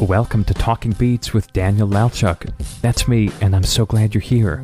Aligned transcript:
Welcome 0.00 0.44
to 0.44 0.54
Talking 0.54 0.92
Beats 0.92 1.34
with 1.34 1.52
Daniel 1.52 1.86
Lelchuk. 1.86 2.50
That's 2.80 3.06
me, 3.06 3.30
and 3.42 3.54
I'm 3.54 3.62
so 3.62 3.84
glad 3.84 4.14
you're 4.14 4.22
here. 4.22 4.62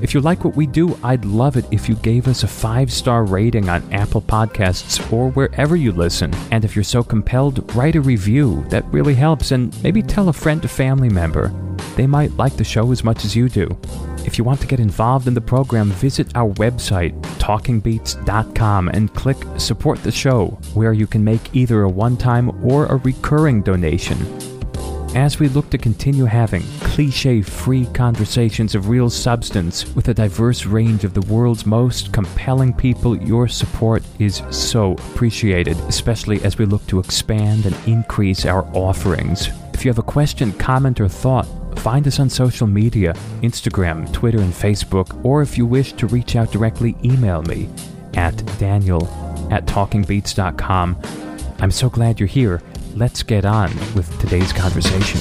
If 0.00 0.14
you 0.14 0.20
like 0.20 0.44
what 0.44 0.54
we 0.54 0.64
do, 0.64 0.96
I'd 1.02 1.24
love 1.24 1.56
it 1.56 1.64
if 1.72 1.88
you 1.88 1.96
gave 1.96 2.28
us 2.28 2.44
a 2.44 2.48
five 2.48 2.92
star 2.92 3.24
rating 3.24 3.68
on 3.68 3.92
Apple 3.92 4.22
Podcasts 4.22 5.12
or 5.12 5.30
wherever 5.30 5.74
you 5.74 5.90
listen. 5.90 6.32
And 6.52 6.64
if 6.64 6.76
you're 6.76 6.84
so 6.84 7.02
compelled, 7.02 7.74
write 7.74 7.96
a 7.96 8.00
review. 8.00 8.64
That 8.68 8.84
really 8.92 9.16
helps, 9.16 9.50
and 9.50 9.76
maybe 9.82 10.02
tell 10.02 10.28
a 10.28 10.32
friend 10.32 10.64
or 10.64 10.68
family 10.68 11.08
member. 11.08 11.52
They 11.96 12.06
might 12.06 12.36
like 12.36 12.56
the 12.56 12.62
show 12.62 12.92
as 12.92 13.02
much 13.02 13.24
as 13.24 13.34
you 13.34 13.48
do. 13.48 13.76
If 14.24 14.38
you 14.38 14.44
want 14.44 14.60
to 14.60 14.68
get 14.68 14.78
involved 14.78 15.26
in 15.26 15.34
the 15.34 15.40
program, 15.40 15.90
visit 15.90 16.30
our 16.36 16.50
website, 16.54 17.20
talkingbeats.com, 17.40 18.88
and 18.90 19.12
click 19.14 19.38
Support 19.56 20.04
the 20.04 20.12
Show, 20.12 20.58
where 20.74 20.92
you 20.92 21.08
can 21.08 21.24
make 21.24 21.56
either 21.56 21.82
a 21.82 21.90
one 21.90 22.16
time 22.16 22.64
or 22.64 22.86
a 22.86 22.96
recurring 22.98 23.62
donation 23.62 24.16
as 25.16 25.40
we 25.40 25.48
look 25.48 25.70
to 25.70 25.78
continue 25.78 26.26
having 26.26 26.62
cliche 26.80 27.40
free 27.40 27.86
conversations 27.94 28.74
of 28.74 28.90
real 28.90 29.08
substance 29.08 29.86
with 29.96 30.08
a 30.08 30.14
diverse 30.14 30.66
range 30.66 31.04
of 31.04 31.14
the 31.14 31.22
world's 31.22 31.64
most 31.64 32.12
compelling 32.12 32.70
people, 32.70 33.16
your 33.16 33.48
support 33.48 34.02
is 34.18 34.42
so 34.50 34.92
appreciated, 34.92 35.74
especially 35.88 36.44
as 36.44 36.58
we 36.58 36.66
look 36.66 36.86
to 36.86 36.98
expand 36.98 37.64
and 37.64 37.74
increase 37.88 38.44
our 38.44 38.66
offerings. 38.76 39.48
If 39.72 39.86
you 39.86 39.88
have 39.88 39.98
a 39.98 40.02
question, 40.02 40.52
comment, 40.52 41.00
or 41.00 41.08
thought, 41.08 41.48
find 41.78 42.06
us 42.06 42.20
on 42.20 42.28
social 42.28 42.66
media 42.66 43.14
Instagram, 43.40 44.12
Twitter, 44.12 44.40
and 44.40 44.52
Facebook, 44.52 45.24
or 45.24 45.40
if 45.40 45.56
you 45.56 45.64
wish 45.64 45.94
to 45.94 46.06
reach 46.08 46.36
out 46.36 46.52
directly, 46.52 46.94
email 47.02 47.40
me 47.40 47.70
at 48.12 48.36
daniel 48.58 49.06
at 49.50 49.64
talkingbeats.com. 49.64 51.00
I'm 51.58 51.70
so 51.70 51.88
glad 51.88 52.20
you're 52.20 52.26
here 52.26 52.60
let's 52.96 53.22
get 53.22 53.44
on 53.44 53.68
with 53.94 54.18
today's 54.18 54.54
conversation. 54.54 55.20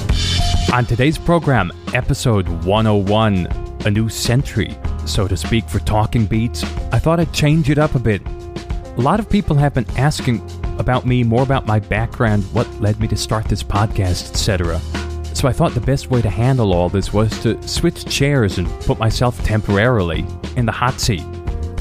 On 0.74 0.86
today's 0.86 1.18
program, 1.18 1.74
episode 1.94 2.48
101, 2.64 3.48
a 3.86 3.92
new 3.92 4.08
century, 4.08 4.78
so 5.06 5.28
to 5.28 5.36
speak, 5.36 5.68
for 5.68 5.80
Talking 5.80 6.26
Beats, 6.26 6.64
I 6.94 7.00
thought 7.00 7.20
I'd 7.20 7.34
change 7.34 7.70
it 7.70 7.78
up 7.78 7.96
a 7.96 8.00
bit. 8.00 8.26
A 8.26 9.02
lot 9.02 9.20
of 9.20 9.30
people 9.30 9.58
have 9.58 9.74
been 9.74 9.90
asking 9.98 10.42
about 10.80 11.06
me, 11.06 11.22
more 11.24 11.44
about 11.44 11.66
my 11.66 11.80
background, 11.80 12.44
what 12.54 12.70
led 12.80 12.98
me 13.02 13.10
to 13.10 13.18
start 13.18 13.46
this 13.46 13.62
podcast, 13.62 14.30
etc. 14.30 14.80
So 15.36 15.50
I 15.50 15.52
thought 15.52 15.74
the 15.74 15.82
best 15.82 16.10
way 16.10 16.22
to 16.22 16.30
handle 16.30 16.74
all 16.74 16.88
this 16.88 17.12
was 17.12 17.38
to 17.42 17.62
switch 17.68 18.06
chairs 18.06 18.58
and 18.58 18.70
put 18.82 19.00
myself 19.00 19.44
temporarily 19.44 20.26
in 20.56 20.66
the 20.66 20.72
hot 20.72 21.02
seat. 21.02 21.24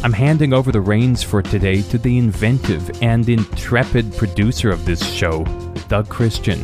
I'm 0.03 0.13
handing 0.13 0.53
over 0.53 0.73
the 0.73 0.81
reins 0.81 1.23
for 1.23 1.41
today 1.41 1.83
to 1.83 1.99
the 1.99 2.19
inventive 2.19 3.01
and 3.01 3.27
intrepid 3.29 4.13
producer 4.17 4.71
of 4.71 4.85
this 4.85 5.09
show, 5.09 5.45
Doug 5.89 6.09
Christian. 6.09 6.59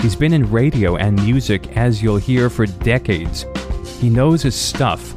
He's 0.00 0.16
been 0.16 0.32
in 0.32 0.50
radio 0.50 0.96
and 0.96 1.16
music, 1.24 1.76
as 1.76 2.02
you'll 2.02 2.16
hear, 2.16 2.50
for 2.50 2.66
decades. 2.66 3.46
He 4.00 4.10
knows 4.10 4.42
his 4.42 4.54
stuff, 4.54 5.14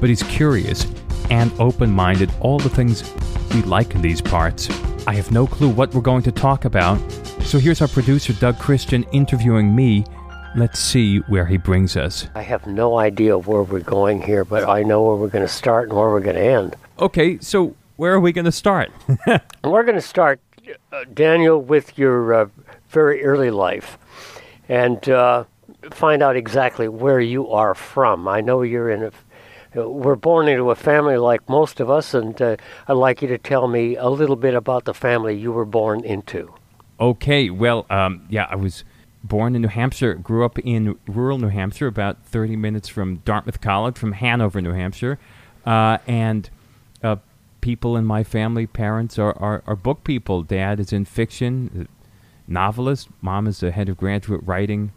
but 0.00 0.08
he's 0.08 0.22
curious 0.22 0.86
and 1.30 1.52
open 1.60 1.90
minded, 1.90 2.32
all 2.40 2.58
the 2.58 2.70
things 2.70 3.02
we 3.54 3.62
like 3.62 3.94
in 3.94 4.02
these 4.02 4.20
parts. 4.20 4.70
I 5.06 5.14
have 5.14 5.30
no 5.32 5.46
clue 5.46 5.68
what 5.68 5.94
we're 5.94 6.00
going 6.00 6.22
to 6.22 6.32
talk 6.32 6.64
about, 6.64 6.98
so 7.44 7.58
here's 7.58 7.82
our 7.82 7.88
producer, 7.88 8.32
Doug 8.32 8.58
Christian, 8.58 9.04
interviewing 9.12 9.76
me. 9.76 10.04
Let's 10.56 10.80
see 10.80 11.18
where 11.18 11.44
he 11.44 11.58
brings 11.58 11.96
us. 11.96 12.28
I 12.34 12.42
have 12.42 12.66
no 12.66 12.98
idea 12.98 13.36
where 13.36 13.62
we're 13.62 13.80
going 13.80 14.22
here, 14.22 14.44
but 14.44 14.66
I 14.66 14.82
know 14.82 15.02
where 15.02 15.16
we're 15.16 15.28
going 15.28 15.44
to 15.44 15.52
start 15.52 15.88
and 15.88 15.98
where 15.98 16.08
we're 16.08 16.20
going 16.20 16.36
to 16.36 16.42
end. 16.42 16.76
Okay, 16.98 17.38
so 17.40 17.74
where 17.96 18.12
are 18.14 18.20
we 18.20 18.32
going 18.32 18.44
to 18.46 18.52
start? 18.52 18.90
we're 19.64 19.82
going 19.82 19.96
to 19.96 20.00
start, 20.00 20.40
uh, 20.92 21.04
Daniel, 21.12 21.60
with 21.60 21.98
your 21.98 22.34
uh, 22.34 22.46
very 22.92 23.24
early 23.24 23.50
life 23.50 23.98
and 24.68 25.08
uh, 25.08 25.44
find 25.90 26.22
out 26.22 26.36
exactly 26.36 26.88
where 26.88 27.20
you 27.20 27.50
are 27.50 27.74
from. 27.74 28.28
I 28.28 28.40
know 28.40 28.62
you're 28.62 28.90
in 28.90 29.04
a 29.04 29.12
we're 29.74 30.16
born 30.16 30.48
into 30.48 30.70
a 30.70 30.74
family 30.74 31.16
like 31.16 31.48
most 31.48 31.80
of 31.80 31.88
us, 31.88 32.12
and 32.12 32.40
uh, 32.42 32.56
I'd 32.86 32.92
like 32.92 33.22
you 33.22 33.28
to 33.28 33.38
tell 33.38 33.68
me 33.68 33.96
a 33.96 34.08
little 34.08 34.36
bit 34.36 34.54
about 34.54 34.84
the 34.84 34.92
family 34.92 35.34
you 35.34 35.50
were 35.50 35.64
born 35.64 36.04
into. 36.04 36.52
Okay, 37.00 37.48
well, 37.48 37.86
um, 37.88 38.26
yeah, 38.28 38.46
I 38.50 38.56
was 38.56 38.84
born 39.24 39.56
in 39.56 39.62
New 39.62 39.68
Hampshire, 39.68 40.14
grew 40.14 40.44
up 40.44 40.58
in 40.58 40.98
rural 41.06 41.38
New 41.38 41.48
Hampshire, 41.48 41.86
about 41.86 42.22
30 42.26 42.56
minutes 42.56 42.88
from 42.88 43.16
Dartmouth 43.24 43.60
College, 43.60 43.96
from 43.96 44.12
Hanover, 44.12 44.60
New 44.60 44.72
Hampshire, 44.72 45.18
uh, 45.64 45.98
and 46.06 46.50
uh, 47.02 47.16
people 47.60 47.96
in 47.96 48.04
my 48.04 48.22
family, 48.22 48.66
parents 48.66 49.18
are, 49.18 49.36
are, 49.38 49.62
are 49.66 49.76
book 49.76 50.04
people. 50.04 50.42
Dad 50.42 50.80
is 50.80 50.92
in 50.92 51.04
fiction, 51.04 51.88
novelist. 52.46 53.08
Mom 53.20 53.46
is 53.46 53.60
the 53.60 53.70
head 53.70 53.88
of 53.88 53.96
graduate 53.96 54.40
writing 54.44 54.92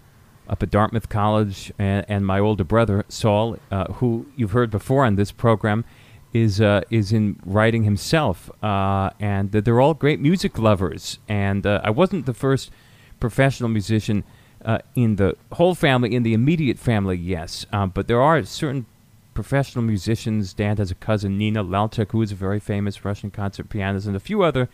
up 0.48 0.62
at 0.62 0.70
Dartmouth 0.70 1.10
College, 1.10 1.72
and, 1.80 2.06
and 2.08 2.26
my 2.26 2.40
older 2.40 2.64
brother 2.64 3.06
Saul, 3.10 3.58
uh, 3.72 3.86
who 3.94 4.28
you've 4.36 4.52
heard 4.52 4.70
before 4.70 5.06
on 5.06 5.16
this 5.16 5.32
program, 5.32 5.86
is 6.34 6.60
uh, 6.60 6.82
is 6.90 7.12
in 7.12 7.40
writing 7.46 7.84
himself, 7.84 8.52
uh, 8.64 9.10
and 9.20 9.52
they're 9.52 9.82
all 9.82 9.94
great 9.94 10.20
music 10.20 10.60
lovers. 10.60 11.20
And 11.30 11.66
uh, 11.66 11.82
I 11.84 11.90
wasn't 11.90 12.26
the 12.26 12.34
first 12.34 12.72
professional 13.20 13.70
musician 13.70 14.24
uh, 14.64 14.80
in 14.96 15.16
the 15.16 15.38
whole 15.54 15.76
family, 15.76 16.14
in 16.14 16.24
the 16.24 16.34
immediate 16.34 16.78
family, 16.78 17.18
yes, 17.18 17.66
um, 17.72 17.92
but 17.92 18.08
there 18.08 18.22
are 18.22 18.44
certain 18.44 18.86
professional 19.34 19.84
musicians. 19.84 20.54
Dad 20.54 20.78
has 20.78 20.92
a 20.92 20.96
cousin 20.96 21.38
Nina 21.38 21.64
Lelchuk, 21.64 22.12
who 22.12 22.22
is 22.22 22.32
a 22.32 22.36
very 22.36 22.60
famous 22.60 23.06
Russian 23.06 23.32
concert 23.32 23.70
pianist, 23.70 24.06
and 24.06 24.16
a 24.16 24.20
few 24.20 24.44
other 24.44 24.70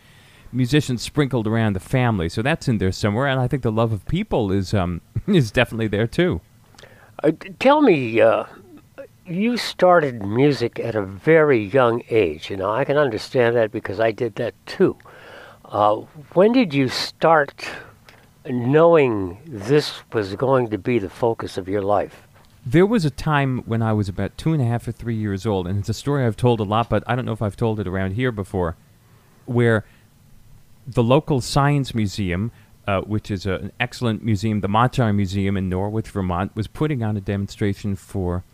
musicians 0.52 1.02
sprinkled 1.02 1.46
around 1.46 1.74
the 1.74 1.80
family. 1.80 2.28
So 2.28 2.42
that's 2.42 2.68
in 2.68 2.78
there 2.78 2.92
somewhere, 2.92 3.26
and 3.26 3.40
I 3.40 3.48
think 3.48 3.62
the 3.62 3.72
love 3.72 3.92
of 3.92 4.06
people 4.06 4.52
is 4.52 4.74
um, 4.74 5.00
is 5.26 5.50
definitely 5.50 5.88
there 5.88 6.06
too. 6.06 6.40
Uh, 7.22 7.32
tell 7.58 7.82
me, 7.82 8.20
uh, 8.20 8.44
you 9.26 9.56
started 9.56 10.24
music 10.24 10.80
at 10.80 10.94
a 10.94 11.02
very 11.02 11.64
young 11.64 12.02
age. 12.10 12.50
You 12.50 12.56
know, 12.56 12.70
I 12.70 12.84
can 12.84 12.96
understand 12.96 13.56
that 13.56 13.70
because 13.70 14.00
I 14.00 14.10
did 14.10 14.34
that 14.36 14.54
too. 14.66 14.96
Uh, 15.64 15.96
when 16.34 16.52
did 16.52 16.74
you 16.74 16.88
start 16.88 17.66
knowing 18.46 19.38
this 19.46 20.02
was 20.12 20.34
going 20.34 20.68
to 20.70 20.78
be 20.78 20.98
the 20.98 21.08
focus 21.08 21.56
of 21.56 21.68
your 21.68 21.82
life? 21.82 22.26
There 22.64 22.86
was 22.86 23.04
a 23.04 23.10
time 23.10 23.62
when 23.66 23.82
I 23.82 23.92
was 23.92 24.08
about 24.08 24.36
two 24.36 24.52
and 24.52 24.62
a 24.62 24.64
half 24.64 24.86
or 24.86 24.92
three 24.92 25.16
years 25.16 25.46
old, 25.46 25.66
and 25.66 25.78
it's 25.78 25.88
a 25.88 25.94
story 25.94 26.24
I've 26.24 26.36
told 26.36 26.60
a 26.60 26.64
lot, 26.64 26.88
but 26.88 27.02
I 27.06 27.16
don't 27.16 27.24
know 27.24 27.32
if 27.32 27.42
I've 27.42 27.56
told 27.56 27.80
it 27.80 27.88
around 27.88 28.12
here 28.12 28.30
before, 28.30 28.76
where 29.46 29.84
the 30.94 31.02
local 31.02 31.40
science 31.40 31.94
museum, 31.94 32.52
uh, 32.86 33.00
which 33.02 33.30
is 33.30 33.46
a, 33.46 33.54
an 33.54 33.72
excellent 33.78 34.24
museum, 34.24 34.60
the 34.60 34.68
Montshire 34.68 35.12
Museum 35.12 35.56
in 35.56 35.68
Norwich, 35.68 36.08
Vermont, 36.08 36.54
was 36.54 36.66
putting 36.66 37.02
on 37.02 37.16
a 37.16 37.20
demonstration 37.20 37.96
for 37.96 38.44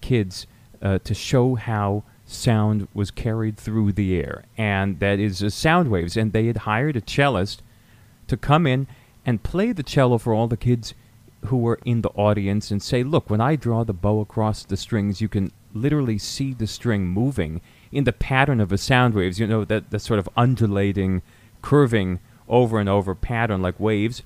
kids 0.00 0.46
uh, 0.82 0.98
to 0.98 1.14
show 1.14 1.54
how 1.54 2.02
sound 2.26 2.88
was 2.94 3.10
carried 3.10 3.56
through 3.56 3.92
the 3.92 4.16
air, 4.16 4.44
and 4.56 5.00
that 5.00 5.18
is 5.18 5.42
uh, 5.42 5.50
sound 5.50 5.90
waves. 5.90 6.16
And 6.16 6.32
they 6.32 6.46
had 6.46 6.58
hired 6.58 6.96
a 6.96 7.00
cellist 7.00 7.62
to 8.28 8.36
come 8.36 8.66
in 8.66 8.86
and 9.26 9.42
play 9.42 9.72
the 9.72 9.82
cello 9.82 10.18
for 10.18 10.32
all 10.32 10.48
the 10.48 10.56
kids 10.56 10.94
who 11.46 11.56
were 11.56 11.78
in 11.84 12.02
the 12.02 12.10
audience 12.10 12.70
and 12.70 12.82
say, 12.82 13.02
"Look, 13.02 13.30
when 13.30 13.40
I 13.40 13.56
draw 13.56 13.84
the 13.84 13.92
bow 13.92 14.20
across 14.20 14.64
the 14.64 14.76
strings, 14.76 15.20
you 15.20 15.28
can 15.28 15.52
literally 15.74 16.18
see 16.18 16.54
the 16.54 16.66
string 16.66 17.08
moving." 17.08 17.60
in 17.92 18.04
the 18.04 18.12
pattern 18.12 18.60
of 18.60 18.72
a 18.72 18.78
sound 18.78 19.14
waves, 19.14 19.40
you 19.40 19.46
know, 19.46 19.64
that, 19.64 19.90
that 19.90 20.00
sort 20.00 20.18
of 20.18 20.28
undulating 20.36 21.22
curving 21.62 22.20
over 22.48 22.78
and 22.78 22.88
over 22.88 23.14
pattern 23.14 23.62
like 23.62 23.78
waves. 23.78 24.22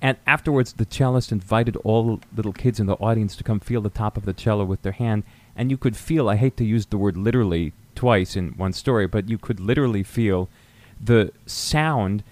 And 0.00 0.16
afterwards, 0.26 0.74
the 0.74 0.84
cellist 0.84 1.32
invited 1.32 1.76
all 1.76 2.20
little 2.34 2.52
kids 2.52 2.78
in 2.78 2.86
the 2.86 2.94
audience 2.96 3.34
to 3.36 3.44
come 3.44 3.60
feel 3.60 3.80
the 3.80 3.90
top 3.90 4.16
of 4.16 4.24
the 4.24 4.32
cello 4.32 4.64
with 4.64 4.82
their 4.82 4.92
hand. 4.92 5.24
And 5.56 5.70
you 5.70 5.76
could 5.76 5.96
feel, 5.96 6.28
I 6.28 6.36
hate 6.36 6.56
to 6.58 6.64
use 6.64 6.86
the 6.86 6.98
word 6.98 7.16
literally 7.16 7.72
twice 7.94 8.36
in 8.36 8.50
one 8.50 8.72
story, 8.72 9.06
but 9.06 9.28
you 9.30 9.38
could 9.38 9.58
literally 9.58 10.02
feel 10.02 10.48
the 11.00 11.32
sound 11.46 12.22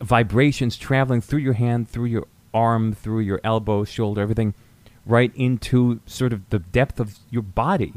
vibrations 0.00 0.76
traveling 0.76 1.20
through 1.20 1.40
your 1.40 1.54
hand, 1.54 1.88
through 1.88 2.06
your 2.06 2.26
arm, 2.52 2.92
through 2.92 3.20
your 3.20 3.40
elbow, 3.42 3.84
shoulder, 3.84 4.20
everything, 4.20 4.54
right 5.04 5.32
into 5.34 6.00
sort 6.06 6.32
of 6.32 6.48
the 6.50 6.60
depth 6.60 7.00
of 7.00 7.18
your 7.30 7.42
body. 7.42 7.94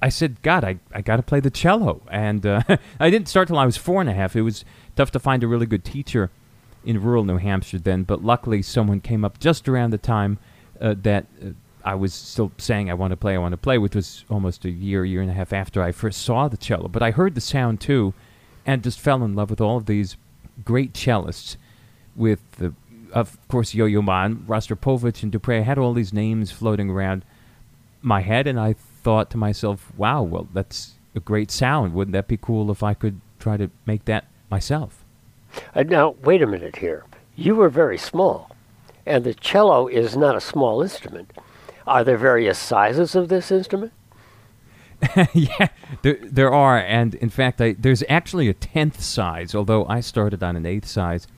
I 0.00 0.10
said, 0.10 0.40
God, 0.42 0.64
I, 0.64 0.78
I 0.92 1.00
got 1.00 1.16
to 1.16 1.22
play 1.22 1.40
the 1.40 1.50
cello. 1.50 2.02
And 2.10 2.46
uh, 2.46 2.62
I 3.00 3.10
didn't 3.10 3.28
start 3.28 3.48
till 3.48 3.58
I 3.58 3.66
was 3.66 3.76
four 3.76 4.00
and 4.00 4.08
a 4.10 4.14
half. 4.14 4.36
It 4.36 4.42
was 4.42 4.64
tough 4.98 5.12
to 5.12 5.20
find 5.20 5.44
a 5.44 5.46
really 5.46 5.64
good 5.64 5.84
teacher 5.84 6.28
in 6.84 7.00
rural 7.00 7.22
New 7.22 7.36
Hampshire 7.36 7.78
then, 7.78 8.02
but 8.02 8.24
luckily 8.24 8.62
someone 8.62 9.00
came 9.00 9.24
up 9.24 9.38
just 9.38 9.68
around 9.68 9.90
the 9.90 9.98
time 9.98 10.38
uh, 10.80 10.94
that 11.02 11.26
uh, 11.40 11.50
I 11.84 11.94
was 11.94 12.12
still 12.12 12.50
saying 12.58 12.90
I 12.90 12.94
want 12.94 13.12
to 13.12 13.16
play, 13.16 13.36
I 13.36 13.38
want 13.38 13.52
to 13.52 13.58
play, 13.58 13.78
which 13.78 13.94
was 13.94 14.24
almost 14.28 14.64
a 14.64 14.70
year, 14.70 15.04
year 15.04 15.22
and 15.22 15.30
a 15.30 15.34
half 15.34 15.52
after 15.52 15.80
I 15.82 15.92
first 15.92 16.22
saw 16.22 16.48
the 16.48 16.56
cello. 16.56 16.88
But 16.88 17.04
I 17.04 17.12
heard 17.12 17.36
the 17.36 17.40
sound 17.40 17.80
too, 17.80 18.12
and 18.66 18.82
just 18.82 18.98
fell 18.98 19.22
in 19.22 19.36
love 19.36 19.50
with 19.50 19.60
all 19.60 19.76
of 19.76 19.86
these 19.86 20.16
great 20.64 20.94
cellists, 20.94 21.56
with 22.16 22.40
the, 22.52 22.74
of 23.12 23.38
course 23.46 23.74
Yo-Yo 23.74 24.02
Ma, 24.02 24.26
Rostropovich, 24.28 25.22
and 25.22 25.30
du 25.30 25.38
Pré. 25.38 25.58
I 25.58 25.62
had 25.62 25.78
all 25.78 25.92
these 25.92 26.12
names 26.12 26.50
floating 26.50 26.90
around 26.90 27.24
my 28.02 28.22
head, 28.22 28.48
and 28.48 28.58
I 28.58 28.72
thought 28.72 29.30
to 29.30 29.36
myself, 29.36 29.92
"Wow, 29.96 30.22
well 30.22 30.48
that's 30.52 30.94
a 31.14 31.20
great 31.20 31.52
sound. 31.52 31.94
Wouldn't 31.94 32.14
that 32.14 32.26
be 32.26 32.36
cool 32.36 32.68
if 32.72 32.82
I 32.82 32.94
could 32.94 33.20
try 33.38 33.56
to 33.56 33.70
make 33.86 34.04
that 34.06 34.24
myself. 34.50 35.04
Uh, 35.74 35.82
now, 35.82 36.14
wait 36.22 36.42
a 36.42 36.46
minute 36.46 36.76
here. 36.76 37.04
You 37.36 37.54
were 37.54 37.68
very 37.68 37.98
small, 37.98 38.50
And 39.06 39.24
the 39.24 39.34
cello 39.34 39.86
is 39.86 40.16
not 40.16 40.36
a 40.36 40.40
small 40.40 40.82
instrument. 40.82 41.32
Are 41.86 42.04
there 42.04 42.18
various 42.18 42.58
sizes 42.58 43.14
of 43.14 43.28
this 43.28 43.50
instrument? 43.50 43.92
yeah, 45.32 45.68
there, 46.02 46.18
there 46.20 46.52
are, 46.52 46.78
and 46.78 47.14
in 47.14 47.30
fact, 47.30 47.60
I, 47.60 47.74
there's 47.78 48.02
actually 48.08 48.48
a 48.48 48.54
tenth 48.54 49.00
size. 49.00 49.54
Although 49.54 49.86
I 49.86 50.00
started 50.00 50.42
on 50.42 50.56
an 50.56 50.66
eighth 50.66 50.88
size, 50.88 51.28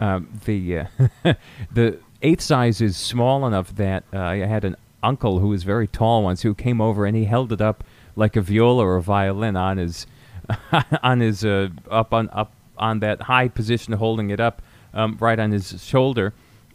um, 0.00 0.28
the 0.44 0.78
uh, 0.78 0.86
the 1.72 2.00
eighth 2.22 2.42
size 2.42 2.80
is 2.80 2.96
small 2.96 3.46
enough 3.46 3.74
that 3.76 4.04
uh, 4.12 4.18
I 4.18 4.36
had 4.38 4.64
an 4.64 4.76
uncle 5.02 5.38
who 5.38 5.48
was 5.48 5.62
very 5.62 5.86
tall 5.86 6.24
once 6.24 6.42
who 6.42 6.54
came 6.54 6.80
over 6.80 7.06
and 7.06 7.16
he 7.16 7.24
held 7.24 7.52
it 7.52 7.60
up 7.60 7.84
like 8.16 8.34
a 8.34 8.40
viola 8.40 8.84
or 8.84 8.96
a 8.96 9.02
violin 9.02 9.56
on 9.56 9.76
his 9.76 10.06
on 11.02 11.20
his 11.20 11.44
uh, 11.44 11.68
up 11.90 12.12
on 12.12 12.28
up 12.32 12.52
on 12.76 13.00
that 13.00 13.22
high 13.22 13.48
position, 13.48 13.94
holding 13.94 14.30
it 14.30 14.40
up 14.40 14.62
um, 14.94 15.16
right 15.20 15.38
on 15.38 15.52
his 15.52 15.82
shoulder, 15.82 16.32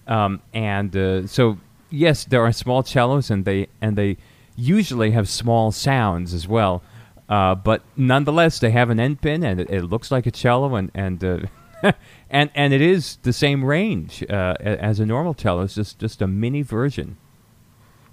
um, 0.08 0.42
and 0.54 0.96
uh, 0.96 1.28
so 1.28 1.58
yes, 1.90 2.26
there 2.26 2.44
are 2.44 2.52
small 2.52 2.84
cellos, 2.84 3.30
and 3.30 3.46
they 3.46 3.68
and 3.82 3.98
they 3.98 4.18
usually 4.56 5.12
have 5.12 5.30
small 5.30 5.72
sounds 5.72 6.34
as 6.34 6.48
well. 6.48 6.82
Uh, 7.30 7.56
but 7.56 7.82
nonetheless, 7.96 8.60
they 8.60 8.72
have 8.72 8.90
an 8.90 9.00
end 9.00 9.22
pin, 9.22 9.44
and 9.44 9.62
it, 9.62 9.70
it 9.70 9.84
looks 9.84 10.12
like 10.12 10.26
a 10.26 10.32
cello, 10.32 10.76
and 10.76 10.92
and 10.94 11.24
uh, 11.24 11.40
and 12.30 12.50
and 12.56 12.74
it 12.74 12.82
is 12.82 13.18
the 13.24 13.34
same 13.34 13.64
range 13.64 14.24
uh, 14.30 14.56
as 14.60 15.00
a 15.00 15.06
normal 15.06 15.34
cello. 15.34 15.62
It's 15.62 15.76
just 15.76 16.00
just 16.00 16.22
a 16.22 16.28
mini 16.28 16.62
version. 16.62 17.18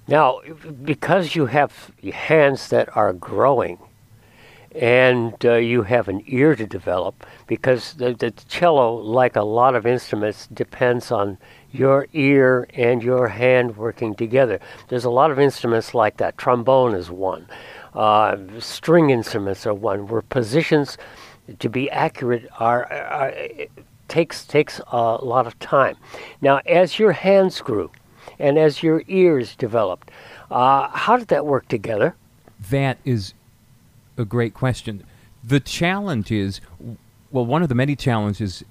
Now, 0.06 0.40
because 0.82 1.34
you 1.34 1.46
have 1.46 1.92
hands 2.14 2.68
that 2.68 2.96
are 2.96 3.12
growing, 3.12 3.78
and 4.80 5.34
uh, 5.44 5.54
you 5.54 5.82
have 5.82 6.08
an 6.08 6.22
ear 6.26 6.54
to 6.54 6.66
develop, 6.66 7.26
because 7.46 7.94
the, 7.94 8.14
the 8.14 8.30
cello, 8.48 8.94
like 8.94 9.34
a 9.36 9.42
lot 9.42 9.74
of 9.74 9.86
instruments, 9.86 10.46
depends 10.54 11.10
on 11.10 11.36
your 11.72 12.06
ear 12.12 12.68
and 12.74 13.02
your 13.02 13.28
hand 13.28 13.76
working 13.76 14.14
together. 14.14 14.60
There's 14.88 15.04
a 15.04 15.10
lot 15.10 15.30
of 15.30 15.38
instruments 15.38 15.94
like 15.94 16.18
that. 16.18 16.38
Trombone 16.38 16.94
is 16.94 17.10
one. 17.10 17.46
Uh, 17.92 18.36
string 18.60 19.10
instruments 19.10 19.66
are 19.66 19.74
one. 19.74 20.06
Where 20.06 20.22
positions 20.22 20.96
to 21.58 21.68
be 21.68 21.90
accurate 21.90 22.48
are, 22.58 22.90
are 22.92 23.34
takes 24.06 24.44
takes 24.44 24.80
a 24.92 25.16
lot 25.16 25.46
of 25.46 25.58
time. 25.58 25.96
Now, 26.40 26.60
as 26.66 26.98
your 26.98 27.12
hands 27.12 27.60
grew, 27.60 27.90
and 28.38 28.58
as 28.58 28.82
your 28.82 29.02
ears 29.08 29.56
developed, 29.56 30.10
uh, 30.50 30.88
how 30.88 31.16
did 31.16 31.28
that 31.28 31.44
work 31.44 31.66
together? 31.68 32.14
That 32.70 32.98
is 33.04 33.34
a 34.18 34.24
great 34.24 34.52
question. 34.52 35.04
The 35.42 35.60
challenge 35.60 36.30
is, 36.30 36.60
well, 37.30 37.46
one 37.46 37.62
of 37.62 37.68
the 37.68 37.74
many 37.74 37.96
challenges 37.96 38.64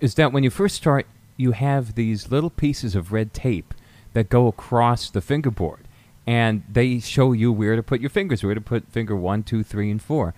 is 0.00 0.16
that 0.16 0.32
when 0.32 0.42
you 0.42 0.50
first 0.50 0.74
start, 0.74 1.06
you 1.36 1.52
have 1.52 1.94
these 1.94 2.30
little 2.30 2.50
pieces 2.50 2.94
of 2.94 3.12
red 3.12 3.32
tape 3.32 3.72
that 4.12 4.28
go 4.28 4.46
across 4.46 5.10
the 5.10 5.20
fingerboard, 5.20 5.80
and 6.26 6.62
they 6.70 7.00
show 7.00 7.32
you 7.32 7.52
where 7.52 7.76
to 7.76 7.82
put 7.82 8.00
your 8.00 8.10
fingers, 8.10 8.44
where 8.44 8.54
to 8.54 8.60
put 8.60 8.88
finger 8.88 9.16
one, 9.16 9.42
two, 9.42 9.62
three, 9.62 9.90
and 9.90 10.02
four. 10.02 10.34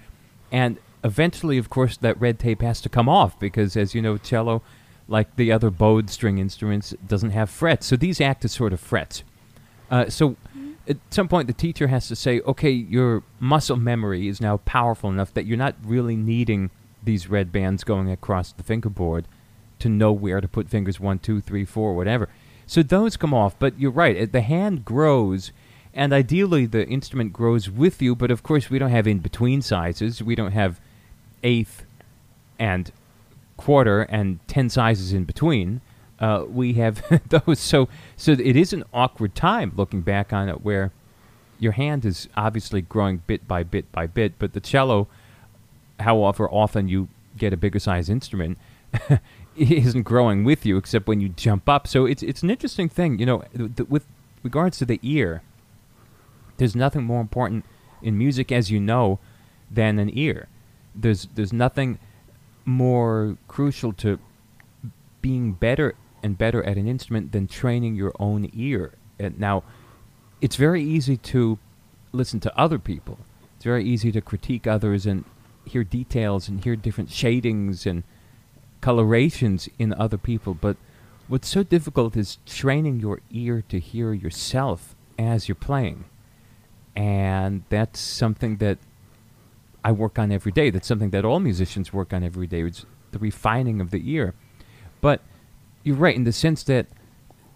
And 0.53 0.79
eventually, 1.03 1.59
of 1.59 1.69
course, 1.69 1.97
that 1.99 2.21
red 2.21 2.39
tape 2.39 2.63
has 2.63 2.81
to 2.83 2.89
come 2.89 3.09
off 3.09 3.39
because, 3.39 3.77
as 3.77 3.95
you 3.95 4.03
know, 4.03 4.17
cello, 4.17 4.63
like 5.09 5.37
the 5.37 5.53
other 5.53 5.71
bowed 5.71 6.11
string 6.11 6.39
instruments, 6.39 6.95
doesn't 7.07 7.31
have 7.31 7.51
frets. 7.51 7.87
So 7.87 7.97
these 7.97 8.21
act 8.21 8.45
as 8.45 8.53
sort 8.53 8.73
of 8.73 8.81
frets. 8.81 9.23
Uh, 9.91 10.09
so. 10.09 10.37
At 10.89 10.97
some 11.11 11.29
point, 11.29 11.47
the 11.49 11.53
teacher 11.53 11.89
has 11.89 12.09
to 12.09 12.17
say, 12.17 12.41
okay, 12.41 12.71
your 12.71 13.23
muscle 13.41 13.77
memory 13.77 14.29
is 14.29 14.41
now 14.41 14.59
powerful 14.59 15.11
enough 15.11 15.35
that 15.35 15.47
you're 15.47 15.57
not 15.57 15.75
really 15.85 16.17
needing 16.17 16.71
these 17.03 17.29
red 17.29 17.53
bands 17.53 17.85
going 17.85 18.11
across 18.11 18.53
the 18.53 18.63
fingerboard 18.63 19.27
to 19.79 19.89
know 19.89 20.13
where 20.13 20.41
to 20.41 20.49
put 20.49 20.69
fingers 20.69 21.01
one, 21.01 21.19
two, 21.19 21.41
three, 21.41 21.65
four, 21.65 21.95
whatever. 21.95 22.29
So 22.67 22.83
those 22.83 23.17
come 23.17 23.35
off, 23.35 23.59
but 23.59 23.79
you're 23.79 23.91
right. 23.91 24.31
The 24.31 24.41
hand 24.41 24.85
grows, 24.85 25.53
and 25.95 26.13
ideally 26.13 26.67
the 26.67 26.87
instrument 26.87 27.33
grows 27.33 27.71
with 27.71 28.03
you. 28.03 28.17
But 28.17 28.31
of 28.31 28.43
course, 28.43 28.71
we 28.71 28.79
don't 28.79 28.91
have 28.91 29.07
in 29.07 29.19
between 29.19 29.63
sizes. 29.63 30.23
We 30.23 30.35
don't 30.35 30.53
have 30.53 30.81
eighth 31.43 31.85
and 32.59 32.91
quarter 33.57 34.03
and 34.03 34.41
ten 34.49 34.69
sizes 34.69 35.13
in 35.13 35.25
between. 35.25 35.81
Uh, 36.19 36.45
we 36.49 36.75
have 36.75 37.03
those. 37.29 37.59
So 37.59 37.89
so 38.17 38.33
it 38.33 38.57
is 38.57 38.73
an 38.73 38.85
awkward 38.93 39.35
time 39.35 39.73
looking 39.77 40.01
back 40.01 40.33
on 40.33 40.49
it, 40.49 40.63
where 40.63 40.93
your 41.59 41.73
hand 41.73 42.05
is 42.05 42.29
obviously 42.37 42.83
growing 42.83 43.23
bit 43.27 43.47
by 43.47 43.63
bit 43.63 43.91
by 43.93 44.07
bit, 44.07 44.39
but 44.39 44.53
the 44.53 44.61
cello, 44.61 45.09
however 46.01 46.49
often 46.51 46.89
you 46.89 47.09
get 47.37 47.53
a 47.53 47.57
bigger 47.57 47.79
size 47.79 48.09
instrument, 48.09 48.59
isn't 49.57 50.03
growing 50.03 50.45
with 50.45 50.65
you 50.67 50.77
except 50.77 51.07
when 51.07 51.21
you 51.21 51.29
jump 51.31 51.69
up. 51.69 51.87
So 51.87 52.07
it's 52.07 52.23
it's 52.23 52.43
an 52.43 52.51
interesting 52.51 52.89
thing, 52.89 53.19
you 53.19 53.27
know, 53.27 53.43
th- 53.55 53.89
with 53.89 54.07
regards 54.43 54.79
to 54.79 54.85
the 54.85 55.01
ear. 55.03 55.43
There's 56.59 56.75
nothing 56.75 57.05
more 57.05 57.21
important 57.21 57.67
in 58.01 58.17
music, 58.17 58.51
as 58.51 58.71
you 58.71 58.81
know, 58.81 59.19
than 59.71 59.99
an 59.99 60.11
ear. 60.17 60.49
There's 60.95 61.29
there's 61.35 61.53
nothing 61.53 61.99
more 62.65 63.37
crucial 63.49 63.93
to 63.93 64.19
being 65.21 65.53
better 65.53 65.95
and 66.27 66.37
better 66.37 66.63
at 66.65 66.77
an 66.77 66.87
instrument 66.87 67.33
than 67.33 67.47
training 67.47 67.95
your 67.95 68.13
own 68.19 68.51
ear. 68.53 68.93
And 69.19 69.39
now, 69.39 69.63
it's 70.41 70.57
very 70.57 70.83
easy 70.83 71.17
to 71.33 71.59
listen 72.13 72.41
to 72.41 72.59
other 72.59 72.79
people. 72.79 73.19
It's 73.55 73.65
very 73.65 73.85
easy 73.85 74.13
to 74.13 74.21
critique 74.21 74.67
others 74.67 75.07
and 75.07 75.25
hear 75.65 75.85
details 75.85 76.49
and 76.49 76.63
hear 76.63 76.77
different 76.77 77.11
shadings 77.11 77.87
and 77.87 78.03
colorations 78.81 79.69
in 79.79 79.95
other 79.95 80.19
people, 80.19 80.55
but 80.55 80.77
what's 81.29 81.49
so 81.49 81.63
difficult 81.63 82.17
is 82.17 82.39
training 82.47 83.01
your 83.01 83.21
ear 83.31 83.63
to 83.69 83.81
hear 83.81 84.13
yourself 84.13 84.95
as 85.19 85.49
you're 85.49 85.57
playing. 85.57 86.05
And 86.95 87.65
that's 87.69 88.01
something 88.01 88.59
that 88.59 88.79
I 89.85 89.93
work 89.93 90.19
on 90.19 90.31
every 90.33 90.53
day. 90.53 90.71
That's 90.71 90.87
something 90.87 91.11
that 91.11 91.25
all 91.25 91.41
musicians 91.41 91.93
work 91.93 92.13
on 92.13 92.23
every 92.23 92.47
day. 92.47 92.63
It's 92.63 92.87
the 93.13 93.19
refining 93.19 93.81
of 93.81 93.91
the 93.91 94.03
ear. 94.13 94.35
But 95.01 95.21
you're 95.87 95.97
right 95.97 96.17
in 96.17 96.25
the 96.25 96.33
sense 96.33 96.63
that 96.65 96.87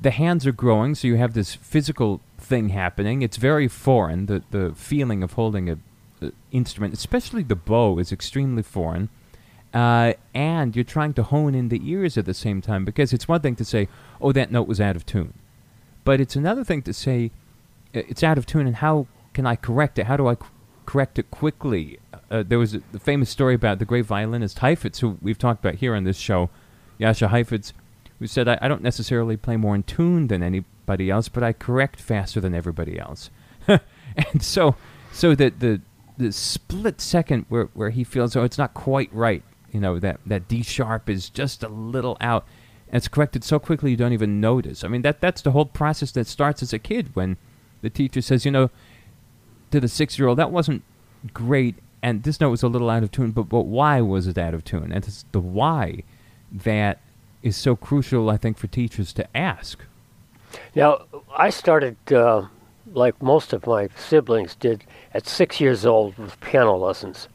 the 0.00 0.10
hands 0.10 0.46
are 0.46 0.52
growing, 0.52 0.94
so 0.94 1.08
you 1.08 1.16
have 1.16 1.34
this 1.34 1.54
physical 1.54 2.20
thing 2.38 2.70
happening. 2.70 3.22
It's 3.22 3.36
very 3.36 3.68
foreign. 3.68 4.26
The 4.26 4.42
the 4.50 4.72
feeling 4.74 5.22
of 5.22 5.32
holding 5.32 5.68
a, 5.68 5.78
a 6.22 6.32
instrument, 6.52 6.94
especially 6.94 7.42
the 7.42 7.56
bow, 7.56 7.98
is 7.98 8.12
extremely 8.12 8.62
foreign 8.62 9.10
uh, 9.72 10.14
and 10.34 10.74
you're 10.74 10.84
trying 10.84 11.14
to 11.14 11.22
hone 11.22 11.54
in 11.54 11.68
the 11.68 11.80
ears 11.84 12.18
at 12.18 12.24
the 12.24 12.34
same 12.34 12.60
time 12.60 12.84
because 12.84 13.12
it's 13.12 13.28
one 13.28 13.40
thing 13.40 13.56
to 13.56 13.64
say, 13.64 13.88
"Oh, 14.20 14.32
that 14.32 14.50
note 14.50 14.66
was 14.66 14.80
out 14.80 14.96
of 14.96 15.06
tune," 15.06 15.34
but 16.04 16.20
it's 16.20 16.36
another 16.36 16.64
thing 16.64 16.82
to 16.82 16.92
say, 16.92 17.30
"It's 17.92 18.22
out 18.22 18.38
of 18.38 18.46
tune," 18.46 18.66
and 18.66 18.76
how 18.76 19.06
can 19.32 19.46
I 19.46 19.56
correct 19.56 19.98
it? 19.98 20.06
How 20.06 20.16
do 20.16 20.26
I 20.26 20.34
c- 20.34 20.40
correct 20.86 21.18
it 21.18 21.30
quickly? 21.30 21.98
Uh, 22.30 22.42
there 22.46 22.58
was 22.58 22.74
a, 22.74 22.80
famous 22.98 23.30
story 23.30 23.54
about 23.54 23.78
the 23.78 23.84
great 23.84 24.06
violinist 24.06 24.58
Heifetz, 24.58 25.00
who 25.00 25.18
we've 25.22 25.38
talked 25.38 25.64
about 25.64 25.76
here 25.76 25.94
on 25.94 26.02
this 26.02 26.18
show, 26.18 26.50
Jascha 26.98 27.28
Heifetz, 27.28 27.72
who 28.20 28.28
said, 28.28 28.46
I, 28.46 28.58
I 28.62 28.68
don't 28.68 28.82
necessarily 28.82 29.36
play 29.36 29.56
more 29.56 29.74
in 29.74 29.82
tune 29.82 30.28
than 30.28 30.42
anybody 30.42 31.10
else, 31.10 31.28
but 31.28 31.42
I 31.42 31.52
correct 31.52 32.00
faster 32.00 32.40
than 32.40 32.54
everybody 32.54 32.98
else." 32.98 33.30
and 33.66 34.40
so, 34.40 34.76
so 35.12 35.34
that 35.34 35.58
the 35.58 35.80
the 36.16 36.30
split 36.30 37.00
second 37.00 37.46
where, 37.48 37.64
where 37.74 37.90
he 37.90 38.04
feels, 38.04 38.36
oh, 38.36 38.44
it's 38.44 38.58
not 38.58 38.74
quite 38.74 39.12
right 39.12 39.42
you 39.72 39.80
know 39.80 39.98
that 39.98 40.20
that 40.26 40.48
D 40.48 40.62
sharp 40.62 41.08
is 41.08 41.30
just 41.30 41.62
a 41.62 41.68
little 41.68 42.16
out. 42.20 42.46
And 42.88 42.96
it's 42.96 43.08
corrected 43.08 43.44
so 43.44 43.58
quickly 43.58 43.92
you 43.92 43.96
don't 43.96 44.12
even 44.12 44.40
notice. 44.40 44.84
I 44.84 44.88
mean 44.88 45.02
that 45.02 45.20
that's 45.20 45.42
the 45.42 45.52
whole 45.52 45.66
process 45.66 46.12
that 46.12 46.26
starts 46.26 46.62
as 46.62 46.72
a 46.72 46.78
kid 46.78 47.14
when 47.14 47.36
the 47.82 47.90
teacher 47.90 48.20
says, 48.20 48.44
you 48.44 48.50
know, 48.50 48.70
to 49.70 49.80
the 49.80 49.88
six 49.88 50.18
year 50.18 50.28
old, 50.28 50.38
that 50.38 50.50
wasn't 50.50 50.82
great 51.32 51.76
and 52.02 52.22
this 52.22 52.40
note 52.40 52.50
was 52.50 52.62
a 52.62 52.68
little 52.68 52.90
out 52.90 53.02
of 53.02 53.10
tune, 53.10 53.30
but 53.30 53.44
but 53.44 53.62
why 53.62 54.00
was 54.00 54.26
it 54.26 54.38
out 54.38 54.54
of 54.54 54.64
tune? 54.64 54.92
And 54.92 55.06
it's 55.06 55.24
the 55.32 55.40
why 55.40 56.02
that 56.50 57.00
is 57.42 57.56
so 57.56 57.76
crucial, 57.76 58.28
I 58.30 58.36
think, 58.36 58.58
for 58.58 58.66
teachers 58.66 59.12
to 59.14 59.36
ask. 59.36 59.84
Now, 60.74 61.02
I 61.36 61.50
started, 61.50 61.96
uh, 62.12 62.46
like 62.92 63.20
most 63.22 63.52
of 63.52 63.66
my 63.66 63.88
siblings 63.96 64.54
did, 64.54 64.84
at 65.14 65.26
six 65.26 65.60
years 65.60 65.86
old 65.86 66.18
with 66.18 66.40
piano 66.40 66.76
lessons. 66.76 67.28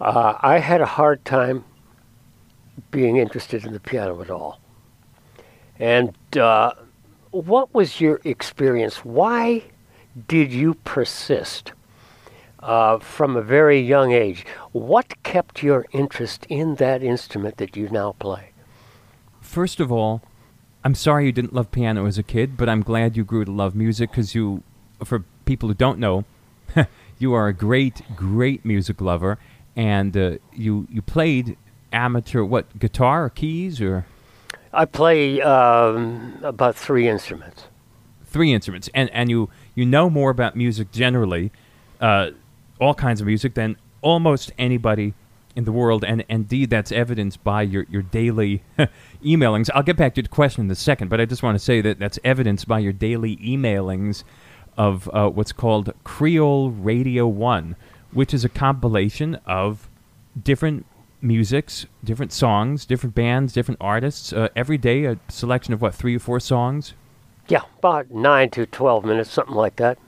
Uh, 0.00 0.34
I 0.40 0.58
had 0.58 0.80
a 0.80 0.86
hard 0.86 1.24
time 1.24 1.64
being 2.90 3.16
interested 3.16 3.64
in 3.64 3.72
the 3.72 3.80
piano 3.80 4.20
at 4.20 4.30
all. 4.30 4.60
And 5.78 6.14
uh, 6.36 6.72
what 7.30 7.74
was 7.74 8.00
your 8.00 8.20
experience? 8.24 9.04
Why 9.04 9.64
did 10.28 10.52
you 10.52 10.74
persist 10.74 11.72
uh, 12.60 12.98
from 12.98 13.36
a 13.36 13.42
very 13.42 13.80
young 13.80 14.12
age? 14.12 14.46
What 14.72 15.22
kept 15.22 15.62
your 15.62 15.86
interest 15.92 16.46
in 16.48 16.76
that 16.76 17.02
instrument 17.02 17.56
that 17.58 17.76
you 17.76 17.88
now 17.88 18.12
play? 18.18 18.50
First 19.46 19.80
of 19.80 19.90
all, 19.90 20.22
I'm 20.84 20.94
sorry 20.94 21.26
you 21.26 21.32
didn't 21.32 21.54
love 21.54 21.70
piano 21.70 22.06
as 22.06 22.18
a 22.18 22.22
kid, 22.22 22.56
but 22.56 22.68
I'm 22.68 22.82
glad 22.82 23.16
you 23.16 23.24
grew 23.24 23.44
to 23.44 23.50
love 23.50 23.74
music 23.74 24.10
because 24.10 24.34
you, 24.34 24.62
for 25.04 25.24
people 25.44 25.68
who 25.68 25.74
don't 25.74 25.98
know, 25.98 26.24
you 27.18 27.32
are 27.32 27.48
a 27.48 27.54
great, 27.54 28.02
great 28.16 28.64
music 28.64 29.00
lover 29.00 29.38
and 29.76 30.16
uh, 30.16 30.38
you 30.52 30.88
you 30.90 31.02
played 31.02 31.56
amateur 31.92 32.42
what 32.42 32.78
guitar 32.78 33.26
or 33.26 33.30
keys 33.30 33.80
or 33.80 34.06
I 34.72 34.84
play 34.84 35.40
um, 35.42 36.38
about 36.42 36.74
three 36.76 37.08
instruments. 37.08 37.64
Three 38.24 38.52
instruments, 38.52 38.90
and 38.94 39.08
and 39.10 39.30
you 39.30 39.48
you 39.74 39.86
know 39.86 40.10
more 40.10 40.30
about 40.30 40.56
music 40.56 40.90
generally, 40.92 41.52
uh, 42.00 42.30
all 42.80 42.94
kinds 42.94 43.20
of 43.20 43.26
music 43.26 43.54
than 43.54 43.76
almost 44.02 44.52
anybody 44.58 45.14
in 45.56 45.64
the 45.64 45.72
world, 45.72 46.04
and 46.04 46.24
indeed 46.28 46.70
that's 46.70 46.92
evidenced 46.92 47.42
by 47.42 47.62
your 47.62 47.86
your 47.90 48.02
daily 48.02 48.62
emailings. 49.24 49.70
I'll 49.74 49.82
get 49.82 49.96
back 49.96 50.14
to 50.14 50.22
the 50.22 50.28
question 50.28 50.66
in 50.66 50.70
a 50.70 50.76
second, 50.76 51.08
but 51.08 51.20
I 51.20 51.24
just 51.24 51.42
want 51.42 51.58
to 51.58 51.64
say 51.64 51.80
that 51.80 51.98
that's 51.98 52.18
evidenced 52.22 52.68
by 52.68 52.78
your 52.78 52.92
daily 52.92 53.36
emailings 53.38 54.22
of 54.76 55.08
uh, 55.12 55.30
what's 55.30 55.52
called 55.52 55.92
Creole 56.04 56.70
Radio 56.70 57.26
One, 57.26 57.74
which 58.12 58.34
is 58.34 58.44
a 58.44 58.48
compilation 58.50 59.36
of 59.46 59.88
different 60.40 60.84
musics, 61.22 61.86
different 62.04 62.32
songs, 62.32 62.84
different 62.84 63.14
bands, 63.14 63.54
different 63.54 63.80
artists. 63.80 64.32
Uh, 64.32 64.48
every 64.54 64.76
day, 64.76 65.06
a 65.06 65.18
selection 65.28 65.72
of 65.72 65.80
what 65.80 65.94
three 65.94 66.14
or 66.16 66.20
four 66.20 66.38
songs. 66.38 66.92
Yeah, 67.48 67.62
about 67.78 68.10
nine 68.10 68.50
to 68.50 68.66
twelve 68.66 69.04
minutes, 69.04 69.30
something 69.30 69.54
like 69.54 69.76
that. 69.76 69.98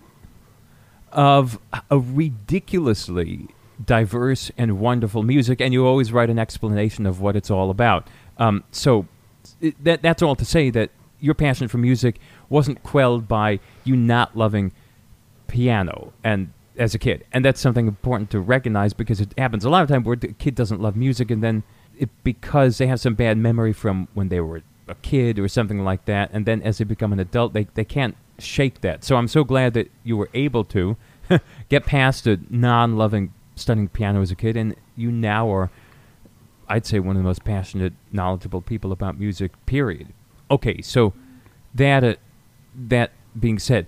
Of 1.10 1.58
a 1.90 1.98
ridiculously 1.98 3.48
diverse 3.84 4.50
and 4.58 4.80
wonderful 4.80 5.22
music, 5.22 5.60
and 5.60 5.72
you 5.72 5.86
always 5.86 6.12
write 6.12 6.30
an 6.30 6.38
explanation 6.38 7.06
of 7.06 7.20
what 7.20 7.36
it's 7.36 7.50
all 7.50 7.70
about. 7.70 8.06
Um, 8.38 8.64
so 8.70 9.06
it, 9.60 9.82
that 9.84 10.02
that's 10.02 10.22
all 10.22 10.36
to 10.36 10.44
say 10.44 10.70
that 10.70 10.90
your 11.20 11.34
passion 11.34 11.68
for 11.68 11.78
music 11.78 12.20
wasn't 12.48 12.82
quelled 12.82 13.28
by 13.28 13.60
you 13.84 13.96
not 13.96 14.36
loving 14.36 14.72
piano 15.46 16.12
and 16.22 16.52
as 16.76 16.94
a 16.94 16.98
kid, 16.98 17.24
and 17.32 17.44
that's 17.44 17.60
something 17.60 17.88
important 17.88 18.30
to 18.30 18.38
recognize 18.40 18.92
because 18.92 19.20
it 19.20 19.34
happens 19.36 19.64
a 19.64 19.70
lot 19.70 19.82
of 19.82 19.88
time 19.88 20.04
where 20.04 20.14
the 20.14 20.28
kid 20.28 20.54
doesn't 20.54 20.80
love 20.80 20.94
music, 20.96 21.30
and 21.30 21.42
then 21.42 21.64
it 21.98 22.08
because 22.22 22.78
they 22.78 22.86
have 22.86 23.00
some 23.00 23.14
bad 23.14 23.36
memory 23.36 23.72
from 23.72 24.06
when 24.14 24.28
they 24.28 24.40
were 24.40 24.62
a 24.86 24.94
kid 24.96 25.38
or 25.38 25.48
something 25.48 25.84
like 25.84 26.04
that, 26.04 26.30
and 26.32 26.46
then 26.46 26.62
as 26.62 26.78
they 26.78 26.84
become 26.84 27.12
an 27.12 27.18
adult, 27.18 27.52
they 27.52 27.66
they 27.74 27.84
can't 27.84 28.16
shake 28.38 28.80
that. 28.82 29.02
So 29.02 29.16
I'm 29.16 29.28
so 29.28 29.42
glad 29.42 29.74
that 29.74 29.90
you 30.04 30.16
were 30.16 30.30
able 30.34 30.64
to 30.66 30.96
get 31.68 31.84
past 31.84 32.26
a 32.26 32.38
non-loving 32.48 33.32
studying 33.58 33.88
piano 33.88 34.22
as 34.22 34.30
a 34.30 34.34
kid, 34.34 34.56
and 34.56 34.74
you 34.96 35.10
now 35.10 35.50
are, 35.52 35.70
I'd 36.68 36.86
say, 36.86 36.98
one 36.98 37.16
of 37.16 37.22
the 37.22 37.28
most 37.28 37.44
passionate, 37.44 37.92
knowledgeable 38.12 38.62
people 38.62 38.92
about 38.92 39.18
music. 39.18 39.52
Period. 39.66 40.08
Okay, 40.50 40.80
so 40.82 41.12
that 41.74 42.02
uh, 42.04 42.14
that 42.74 43.12
being 43.38 43.58
said, 43.58 43.86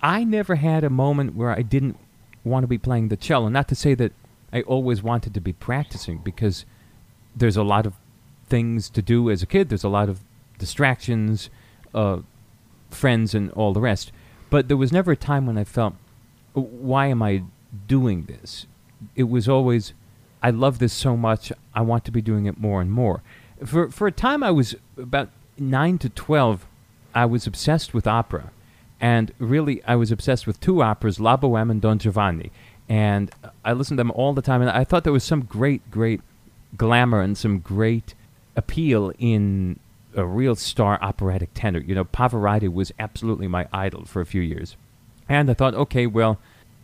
I 0.00 0.24
never 0.24 0.54
had 0.54 0.84
a 0.84 0.90
moment 0.90 1.34
where 1.34 1.50
I 1.50 1.62
didn't 1.62 1.98
want 2.44 2.62
to 2.62 2.68
be 2.68 2.78
playing 2.78 3.08
the 3.08 3.16
cello. 3.16 3.48
Not 3.48 3.68
to 3.68 3.74
say 3.74 3.94
that 3.94 4.12
I 4.52 4.62
always 4.62 5.02
wanted 5.02 5.34
to 5.34 5.40
be 5.40 5.52
practicing, 5.52 6.18
because 6.18 6.64
there's 7.36 7.56
a 7.56 7.62
lot 7.62 7.86
of 7.86 7.94
things 8.48 8.90
to 8.90 9.02
do 9.02 9.30
as 9.30 9.42
a 9.42 9.46
kid. 9.46 9.68
There's 9.68 9.84
a 9.84 9.88
lot 9.88 10.08
of 10.08 10.20
distractions, 10.58 11.50
uh, 11.94 12.18
friends, 12.90 13.34
and 13.34 13.50
all 13.52 13.72
the 13.72 13.80
rest. 13.80 14.12
But 14.50 14.68
there 14.68 14.76
was 14.76 14.92
never 14.92 15.12
a 15.12 15.16
time 15.16 15.46
when 15.46 15.56
I 15.56 15.64
felt, 15.64 15.94
why 16.54 17.06
am 17.06 17.22
I 17.22 17.44
doing 17.86 18.24
this? 18.24 18.66
It 19.16 19.24
was 19.24 19.48
always, 19.48 19.92
I 20.42 20.50
love 20.50 20.78
this 20.78 20.92
so 20.92 21.16
much, 21.16 21.52
I 21.74 21.80
want 21.82 22.04
to 22.06 22.10
be 22.10 22.22
doing 22.22 22.46
it 22.46 22.58
more 22.58 22.80
and 22.80 22.90
more. 22.90 23.22
For, 23.64 23.90
for 23.90 24.06
a 24.06 24.12
time, 24.12 24.42
I 24.42 24.50
was 24.50 24.74
about 24.96 25.28
9 25.58 25.98
to 25.98 26.08
12, 26.08 26.66
I 27.14 27.26
was 27.26 27.46
obsessed 27.46 27.92
with 27.92 28.06
opera. 28.06 28.50
And 29.00 29.32
really, 29.38 29.82
I 29.84 29.96
was 29.96 30.12
obsessed 30.12 30.46
with 30.46 30.60
two 30.60 30.82
operas, 30.82 31.20
La 31.20 31.36
Boheme 31.36 31.70
and 31.70 31.80
Don 31.80 31.98
Giovanni. 31.98 32.50
And 32.88 33.30
I 33.64 33.72
listened 33.72 33.96
to 33.98 34.00
them 34.00 34.12
all 34.12 34.32
the 34.32 34.42
time, 34.42 34.60
and 34.60 34.70
I 34.70 34.84
thought 34.84 35.04
there 35.04 35.12
was 35.12 35.24
some 35.24 35.42
great, 35.42 35.90
great 35.90 36.20
glamour 36.76 37.20
and 37.20 37.36
some 37.36 37.60
great 37.60 38.14
appeal 38.56 39.12
in 39.18 39.78
a 40.14 40.26
real 40.26 40.54
star 40.54 40.98
operatic 41.00 41.50
tenor. 41.54 41.80
You 41.80 41.94
know, 41.94 42.04
Pavarotti 42.04 42.72
was 42.72 42.92
absolutely 42.98 43.48
my 43.48 43.68
idol 43.72 44.04
for 44.04 44.20
a 44.20 44.26
few 44.26 44.42
years. 44.42 44.76
And 45.28 45.50
I 45.50 45.54
thought, 45.54 45.74
okay, 45.74 46.06
well, 46.06 46.38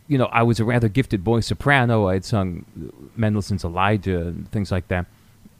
you 0.07 0.17
know, 0.17 0.25
I 0.25 0.43
was 0.43 0.59
a 0.59 0.65
rather 0.65 0.87
gifted 0.87 1.23
boy 1.23 1.41
soprano. 1.41 2.07
I 2.07 2.13
had 2.13 2.25
sung 2.25 2.65
Mendelssohn's 3.15 3.63
Elijah 3.63 4.21
and 4.21 4.49
things 4.51 4.71
like 4.71 4.87
that. 4.87 5.05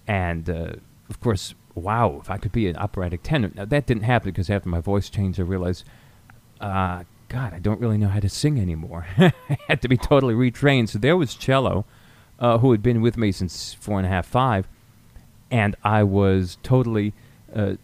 And, 0.07 0.49
uh, 0.49 0.73
of 1.09 1.19
course, 1.19 1.53
wow, 1.75 2.19
if 2.21 2.29
I 2.29 2.37
could 2.37 2.51
be 2.51 2.67
an 2.67 2.77
operatic 2.77 3.23
tenor. 3.23 3.51
Now, 3.53 3.65
that 3.65 3.85
didn't 3.85 4.03
happen 4.03 4.31
because 4.31 4.49
after 4.49 4.69
my 4.69 4.79
voice 4.79 5.09
changed, 5.09 5.39
I 5.39 5.43
realized, 5.43 5.83
uh, 6.61 7.03
God, 7.29 7.53
I 7.53 7.59
don't 7.59 7.81
really 7.81 7.97
know 7.97 8.07
how 8.07 8.19
to 8.21 8.29
sing 8.29 8.59
anymore. 8.59 9.05
I 9.17 9.33
had 9.67 9.81
to 9.81 9.87
be 9.87 9.97
totally 9.97 10.33
retrained. 10.33 10.89
So 10.89 10.99
there 10.99 11.17
was 11.17 11.35
Cello, 11.35 11.85
uh, 12.39 12.59
who 12.59 12.71
had 12.71 12.81
been 12.81 13.01
with 13.01 13.17
me 13.17 13.31
since 13.31 13.73
four 13.73 13.97
and 13.97 14.05
a 14.05 14.09
half, 14.09 14.25
five, 14.25 14.67
and 15.51 15.75
I 15.83 16.03
was 16.03 16.57
totally 16.63 17.13
uh, 17.53 17.75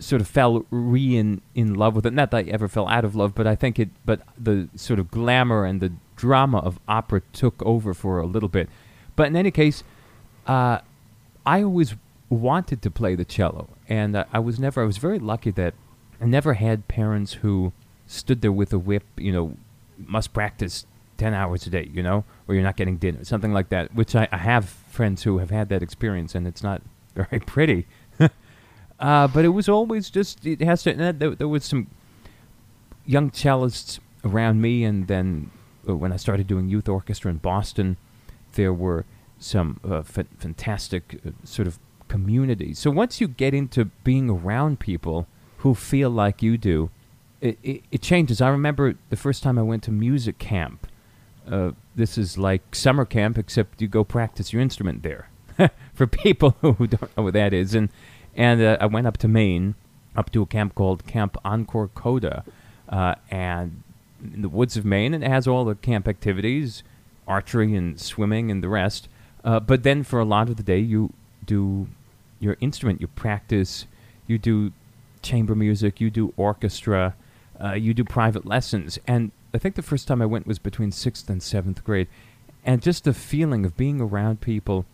sort 0.00 0.20
of 0.20 0.26
fell 0.28 0.64
re 0.70 1.16
in, 1.16 1.40
in 1.54 1.74
love 1.74 1.94
with 1.94 2.06
it. 2.06 2.12
Not 2.12 2.30
that 2.32 2.36
I 2.38 2.42
ever 2.50 2.66
fell 2.66 2.88
out 2.88 3.04
of 3.04 3.14
love, 3.14 3.34
but 3.34 3.46
I 3.46 3.54
think 3.54 3.78
it, 3.78 3.90
but 4.04 4.22
the 4.36 4.68
sort 4.74 4.98
of 4.98 5.10
glamour 5.10 5.64
and 5.64 5.80
the 5.80 5.92
drama 6.16 6.58
of 6.58 6.80
opera 6.88 7.22
took 7.32 7.62
over 7.64 7.94
for 7.94 8.18
a 8.18 8.26
little 8.26 8.48
bit. 8.48 8.68
But 9.16 9.28
in 9.28 9.36
any 9.36 9.50
case, 9.50 9.84
uh, 10.46 10.78
I 11.46 11.62
always 11.62 11.94
wanted 12.28 12.82
to 12.82 12.90
play 12.90 13.14
the 13.14 13.24
cello, 13.24 13.68
and 13.88 14.24
I 14.32 14.38
was 14.38 14.58
never. 14.58 14.82
I 14.82 14.86
was 14.86 14.98
very 14.98 15.18
lucky 15.18 15.50
that 15.52 15.74
I 16.20 16.26
never 16.26 16.54
had 16.54 16.88
parents 16.88 17.34
who 17.34 17.72
stood 18.06 18.40
there 18.40 18.52
with 18.52 18.72
a 18.72 18.78
whip. 18.78 19.04
You 19.16 19.32
know, 19.32 19.56
must 19.98 20.32
practice 20.32 20.86
ten 21.16 21.34
hours 21.34 21.66
a 21.66 21.70
day. 21.70 21.90
You 21.92 22.02
know, 22.02 22.24
or 22.48 22.54
you're 22.54 22.64
not 22.64 22.76
getting 22.76 22.96
dinner, 22.96 23.24
something 23.24 23.52
like 23.52 23.68
that. 23.70 23.94
Which 23.94 24.14
I, 24.14 24.28
I 24.32 24.38
have 24.38 24.68
friends 24.68 25.22
who 25.24 25.38
have 25.38 25.50
had 25.50 25.68
that 25.70 25.82
experience, 25.82 26.34
and 26.34 26.46
it's 26.46 26.62
not 26.62 26.82
very 27.14 27.40
pretty. 27.40 27.86
Uh, 29.00 29.26
but 29.28 29.44
it 29.44 29.48
was 29.48 29.68
always 29.68 30.10
just 30.10 30.46
it 30.46 30.60
has 30.60 30.82
to. 30.84 30.92
There, 31.12 31.34
there 31.34 31.48
was 31.48 31.64
some 31.64 31.88
young 33.06 33.30
cellists 33.30 33.98
around 34.24 34.60
me, 34.60 34.84
and 34.84 35.08
then 35.08 35.50
uh, 35.88 35.96
when 35.96 36.12
I 36.12 36.16
started 36.16 36.46
doing 36.46 36.68
youth 36.68 36.88
orchestra 36.88 37.30
in 37.30 37.38
Boston, 37.38 37.96
there 38.52 38.72
were 38.72 39.06
some 39.38 39.80
uh, 39.88 40.02
fantastic 40.02 41.20
uh, 41.26 41.30
sort 41.44 41.66
of 41.66 41.78
community. 42.08 42.74
So 42.74 42.90
once 42.90 43.20
you 43.20 43.28
get 43.28 43.54
into 43.54 43.86
being 44.04 44.28
around 44.28 44.80
people 44.80 45.26
who 45.58 45.74
feel 45.74 46.10
like 46.10 46.42
you 46.42 46.58
do, 46.58 46.90
it, 47.40 47.58
it, 47.62 47.82
it 47.90 48.02
changes. 48.02 48.42
I 48.42 48.48
remember 48.48 48.96
the 49.08 49.16
first 49.16 49.42
time 49.42 49.58
I 49.58 49.62
went 49.62 49.82
to 49.84 49.90
music 49.90 50.38
camp. 50.38 50.86
Uh, 51.50 51.70
this 51.96 52.18
is 52.18 52.36
like 52.36 52.74
summer 52.74 53.06
camp, 53.06 53.38
except 53.38 53.80
you 53.80 53.88
go 53.88 54.04
practice 54.04 54.52
your 54.52 54.60
instrument 54.60 55.02
there. 55.02 55.30
For 55.94 56.06
people 56.06 56.50
who 56.60 56.86
don't 56.86 57.16
know 57.16 57.24
what 57.24 57.34
that 57.34 57.54
is, 57.54 57.74
and 57.74 57.88
and 58.40 58.62
uh, 58.62 58.78
I 58.80 58.86
went 58.86 59.06
up 59.06 59.18
to 59.18 59.28
Maine, 59.28 59.74
up 60.16 60.30
to 60.30 60.40
a 60.40 60.46
camp 60.46 60.74
called 60.74 61.06
Camp 61.06 61.36
Encore 61.44 61.88
Coda, 61.88 62.42
uh, 62.88 63.14
and 63.30 63.82
in 64.24 64.40
the 64.40 64.48
woods 64.48 64.78
of 64.78 64.84
Maine, 64.86 65.12
and 65.12 65.22
it 65.22 65.28
has 65.28 65.46
all 65.46 65.66
the 65.66 65.74
camp 65.74 66.08
activities, 66.08 66.82
archery 67.28 67.74
and 67.74 68.00
swimming 68.00 68.50
and 68.50 68.62
the 68.62 68.68
rest. 68.70 69.08
Uh, 69.44 69.60
but 69.60 69.82
then 69.82 70.02
for 70.02 70.18
a 70.18 70.24
lot 70.24 70.48
of 70.48 70.56
the 70.56 70.62
day, 70.62 70.78
you 70.78 71.12
do 71.44 71.86
your 72.38 72.56
instrument, 72.60 73.02
you 73.02 73.08
practice, 73.08 73.84
you 74.26 74.38
do 74.38 74.72
chamber 75.20 75.54
music, 75.54 76.00
you 76.00 76.08
do 76.08 76.32
orchestra, 76.38 77.14
uh, 77.62 77.74
you 77.74 77.92
do 77.92 78.04
private 78.04 78.46
lessons. 78.46 78.98
And 79.06 79.32
I 79.52 79.58
think 79.58 79.74
the 79.74 79.82
first 79.82 80.08
time 80.08 80.22
I 80.22 80.26
went 80.26 80.46
was 80.46 80.58
between 80.58 80.92
sixth 80.92 81.28
and 81.28 81.42
seventh 81.42 81.84
grade. 81.84 82.08
And 82.64 82.80
just 82.80 83.04
the 83.04 83.12
feeling 83.12 83.66
of 83.66 83.76
being 83.76 84.00
around 84.00 84.40
people 84.40 84.86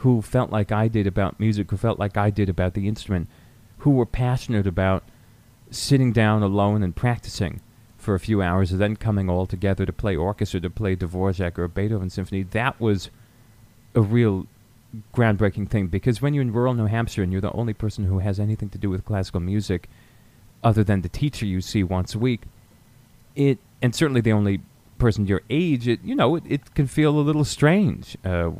who 0.00 0.22
felt 0.22 0.50
like 0.50 0.72
I 0.72 0.88
did 0.88 1.06
about 1.06 1.38
music, 1.38 1.70
who 1.70 1.76
felt 1.76 1.98
like 1.98 2.16
I 2.16 2.30
did 2.30 2.48
about 2.48 2.72
the 2.72 2.88
instrument, 2.88 3.28
who 3.78 3.90
were 3.90 4.06
passionate 4.06 4.66
about 4.66 5.02
sitting 5.70 6.10
down 6.10 6.42
alone 6.42 6.82
and 6.82 6.96
practicing 6.96 7.60
for 7.98 8.14
a 8.14 8.20
few 8.20 8.40
hours 8.40 8.72
and 8.72 8.80
then 8.80 8.96
coming 8.96 9.28
all 9.28 9.44
together 9.44 9.84
to 9.84 9.92
play 9.92 10.16
orchestra, 10.16 10.58
to 10.60 10.70
play 10.70 10.96
Dvorak 10.96 11.58
or 11.58 11.64
a 11.64 11.68
Beethoven 11.68 12.08
symphony, 12.08 12.42
that 12.44 12.80
was 12.80 13.10
a 13.94 14.00
real 14.00 14.46
groundbreaking 15.14 15.68
thing 15.68 15.86
because 15.88 16.22
when 16.22 16.32
you're 16.32 16.42
in 16.42 16.52
rural 16.52 16.72
New 16.72 16.86
Hampshire 16.86 17.22
and 17.22 17.30
you're 17.30 17.42
the 17.42 17.52
only 17.52 17.74
person 17.74 18.04
who 18.04 18.20
has 18.20 18.40
anything 18.40 18.70
to 18.70 18.78
do 18.78 18.88
with 18.88 19.04
classical 19.04 19.40
music 19.40 19.88
other 20.64 20.82
than 20.82 21.02
the 21.02 21.10
teacher 21.10 21.44
you 21.44 21.60
see 21.60 21.82
once 21.82 22.14
a 22.14 22.18
week, 22.18 22.42
it 23.36 23.58
and 23.82 23.94
certainly 23.94 24.22
the 24.22 24.32
only 24.32 24.62
person 24.98 25.26
your 25.26 25.42
age, 25.50 25.86
it 25.86 26.00
you 26.02 26.14
know 26.14 26.36
it, 26.36 26.44
it 26.48 26.74
can 26.74 26.86
feel 26.86 27.18
a 27.18 27.20
little 27.20 27.44
strange. 27.44 28.16
Uh, 28.24 28.50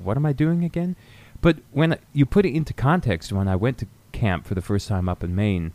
what 0.00 0.16
am 0.16 0.26
I 0.26 0.32
doing 0.32 0.64
again? 0.64 0.96
But 1.40 1.58
when 1.72 1.98
you 2.12 2.26
put 2.26 2.46
it 2.46 2.54
into 2.54 2.72
context, 2.72 3.32
when 3.32 3.48
I 3.48 3.56
went 3.56 3.78
to 3.78 3.86
camp 4.12 4.46
for 4.46 4.54
the 4.54 4.62
first 4.62 4.88
time 4.88 5.08
up 5.08 5.22
in 5.22 5.34
Maine 5.34 5.72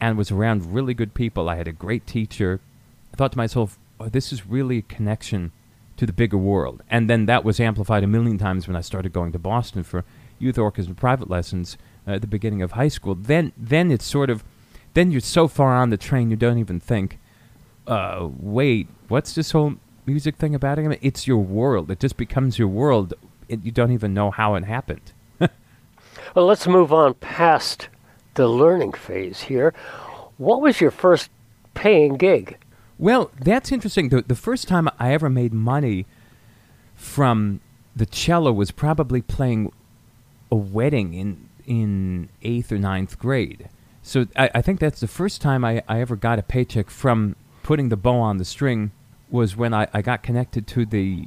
and 0.00 0.18
was 0.18 0.30
around 0.30 0.74
really 0.74 0.94
good 0.94 1.14
people, 1.14 1.48
I 1.48 1.56
had 1.56 1.68
a 1.68 1.72
great 1.72 2.06
teacher. 2.06 2.60
I 3.12 3.16
thought 3.16 3.32
to 3.32 3.38
myself, 3.38 3.78
oh, 4.00 4.08
this 4.08 4.32
is 4.32 4.46
really 4.46 4.78
a 4.78 4.82
connection 4.82 5.52
to 5.96 6.06
the 6.06 6.12
bigger 6.12 6.36
world. 6.36 6.82
And 6.90 7.08
then 7.08 7.26
that 7.26 7.44
was 7.44 7.60
amplified 7.60 8.04
a 8.04 8.08
million 8.08 8.38
times 8.38 8.66
when 8.66 8.76
I 8.76 8.80
started 8.80 9.12
going 9.12 9.32
to 9.32 9.38
Boston 9.38 9.82
for 9.82 10.04
youth 10.38 10.58
orchestra 10.58 10.94
private 10.94 11.30
lessons 11.30 11.78
uh, 12.06 12.12
at 12.12 12.20
the 12.20 12.26
beginning 12.26 12.62
of 12.62 12.72
high 12.72 12.88
school. 12.88 13.14
Then, 13.14 13.52
then 13.56 13.90
it's 13.90 14.04
sort 14.04 14.28
of, 14.28 14.44
then 14.94 15.10
you're 15.10 15.20
so 15.20 15.48
far 15.48 15.76
on 15.76 15.90
the 15.90 15.96
train 15.96 16.30
you 16.30 16.36
don't 16.36 16.58
even 16.58 16.80
think, 16.80 17.18
uh, 17.86 18.28
wait, 18.38 18.88
what's 19.08 19.34
this 19.34 19.52
whole 19.52 19.76
music 20.04 20.36
thing 20.36 20.54
about? 20.54 20.78
it? 20.78 20.98
it's 21.02 21.26
your 21.26 21.42
world. 21.42 21.90
It 21.90 22.00
just 22.00 22.16
becomes 22.16 22.58
your 22.58 22.68
world. 22.68 23.14
It, 23.48 23.64
you 23.64 23.72
don't 23.72 23.92
even 23.92 24.14
know 24.14 24.30
how 24.30 24.54
it 24.54 24.64
happened. 24.64 25.12
well, 25.38 26.46
let's 26.46 26.66
move 26.66 26.92
on 26.92 27.14
past 27.14 27.88
the 28.34 28.48
learning 28.48 28.92
phase 28.92 29.42
here. 29.42 29.74
What 30.38 30.60
was 30.60 30.80
your 30.80 30.90
first 30.90 31.30
paying 31.74 32.16
gig? 32.16 32.58
Well, 32.98 33.30
that's 33.38 33.72
interesting. 33.72 34.08
The, 34.08 34.22
the 34.22 34.34
first 34.34 34.68
time 34.68 34.88
I 34.98 35.12
ever 35.12 35.28
made 35.28 35.52
money 35.52 36.06
from 36.94 37.60
the 37.94 38.06
cello 38.06 38.52
was 38.52 38.70
probably 38.70 39.22
playing 39.22 39.72
a 40.50 40.56
wedding 40.56 41.14
in 41.14 41.48
in 41.66 42.28
eighth 42.42 42.70
or 42.70 42.78
ninth 42.78 43.18
grade. 43.18 43.68
So 44.02 44.26
I, 44.36 44.50
I 44.54 44.62
think 44.62 44.78
that's 44.78 45.00
the 45.00 45.08
first 45.08 45.40
time 45.40 45.64
I, 45.64 45.82
I 45.88 46.00
ever 46.00 46.14
got 46.14 46.38
a 46.38 46.42
paycheck 46.42 46.90
from 46.90 47.34
putting 47.64 47.88
the 47.88 47.96
bow 47.96 48.20
on 48.20 48.36
the 48.36 48.44
string 48.44 48.92
was 49.28 49.56
when 49.56 49.74
I, 49.74 49.88
I 49.92 50.02
got 50.02 50.22
connected 50.22 50.68
to 50.68 50.86
the 50.86 51.26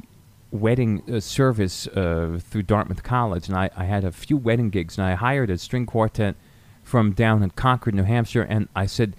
wedding 0.51 1.03
uh, 1.11 1.19
service 1.19 1.87
uh, 1.87 2.39
through 2.41 2.63
Dartmouth 2.63 3.03
College, 3.03 3.47
and 3.47 3.57
I, 3.57 3.69
I 3.75 3.85
had 3.85 4.03
a 4.03 4.11
few 4.11 4.37
wedding 4.37 4.69
gigs, 4.69 4.97
and 4.97 5.05
I 5.05 5.15
hired 5.15 5.49
a 5.49 5.57
string 5.57 5.85
quartet 5.85 6.35
from 6.83 7.11
down 7.11 7.43
in 7.43 7.51
Concord, 7.51 7.93
New 7.95 8.03
Hampshire, 8.03 8.41
and 8.41 8.67
I 8.75 8.85
said, 8.85 9.15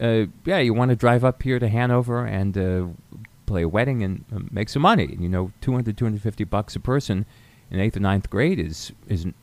uh, 0.00 0.26
"Yeah, 0.44 0.58
you 0.58 0.72
want 0.72 0.90
to 0.90 0.96
drive 0.96 1.24
up 1.24 1.42
here 1.42 1.58
to 1.58 1.68
Hanover 1.68 2.24
and 2.24 2.56
uh, 2.56 2.86
play 3.46 3.62
a 3.62 3.68
wedding 3.68 4.02
and 4.02 4.24
uh, 4.34 4.40
make 4.50 4.68
some 4.68 4.82
money? 4.82 5.04
And, 5.04 5.22
you 5.22 5.28
know, 5.28 5.52
200, 5.60 5.96
250 5.96 6.44
bucks 6.44 6.76
a 6.76 6.80
person 6.80 7.26
in 7.70 7.80
eighth 7.80 7.96
or 7.96 8.00
ninth 8.00 8.30
grade 8.30 8.60
is 8.60 8.92
is, 9.08 9.24
you 9.24 9.34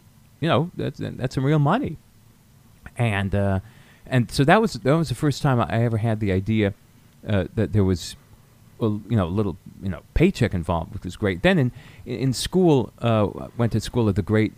know, 0.50 0.72
that's 0.76 1.00
that's 1.02 1.36
some 1.36 1.46
real 1.46 1.60
money." 1.60 1.98
And 2.98 3.36
uh, 3.36 3.60
and 4.06 4.32
so 4.32 4.46
that 4.46 4.62
was 4.62 4.74
that 4.74 4.96
was 4.96 5.10
the 5.10 5.16
first 5.16 5.42
time 5.42 5.60
I 5.60 5.84
ever 5.84 5.98
had 5.98 6.22
the 6.22 6.32
idea 6.32 6.74
that 7.24 7.74
there 7.74 7.84
was, 7.84 8.16
you 8.80 9.04
know, 9.10 9.26
a 9.26 9.30
little 9.30 9.58
you 9.82 9.90
know 9.90 10.02
paycheck 10.14 10.54
involved, 10.54 10.94
which 10.94 11.04
was 11.04 11.16
great. 11.16 11.42
Then 11.42 11.58
in 11.58 11.72
in 12.06 12.34
school, 12.34 12.92
uh, 13.00 13.28
went 13.58 13.72
to 13.74 13.80
school 13.80 14.10
at 14.10 14.16
the 14.16 14.22
great 14.22 14.54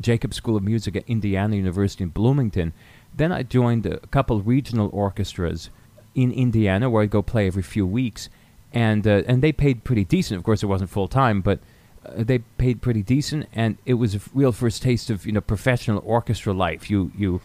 Jacobs 0.00 0.36
School 0.36 0.56
of 0.56 0.62
Music 0.62 0.96
at 0.96 1.04
Indiana 1.06 1.56
University 1.56 2.04
in 2.04 2.10
Bloomington. 2.10 2.72
Then 3.14 3.32
I 3.32 3.42
joined 3.42 3.86
a 3.86 3.98
couple 4.08 4.40
regional 4.40 4.88
orchestras 4.92 5.70
in 6.14 6.32
Indiana, 6.32 6.90
where 6.90 7.02
I'd 7.02 7.10
go 7.10 7.22
play 7.22 7.46
every 7.46 7.62
few 7.62 7.86
weeks, 7.86 8.28
and 8.72 9.06
uh, 9.06 9.22
and 9.26 9.42
they 9.42 9.52
paid 9.52 9.84
pretty 9.84 10.04
decent. 10.04 10.38
Of 10.38 10.44
course, 10.44 10.62
it 10.62 10.66
wasn't 10.66 10.90
full 10.90 11.08
time, 11.08 11.40
but 11.40 11.60
uh, 12.04 12.24
they 12.24 12.38
paid 12.38 12.82
pretty 12.82 13.02
decent, 13.02 13.48
and 13.52 13.78
it 13.86 13.94
was 13.94 14.14
a 14.14 14.20
real 14.34 14.52
first 14.52 14.82
taste 14.82 15.10
of 15.10 15.26
you 15.26 15.32
know 15.32 15.40
professional 15.40 16.02
orchestra 16.04 16.52
life. 16.52 16.90
You 16.90 17.12
you 17.16 17.40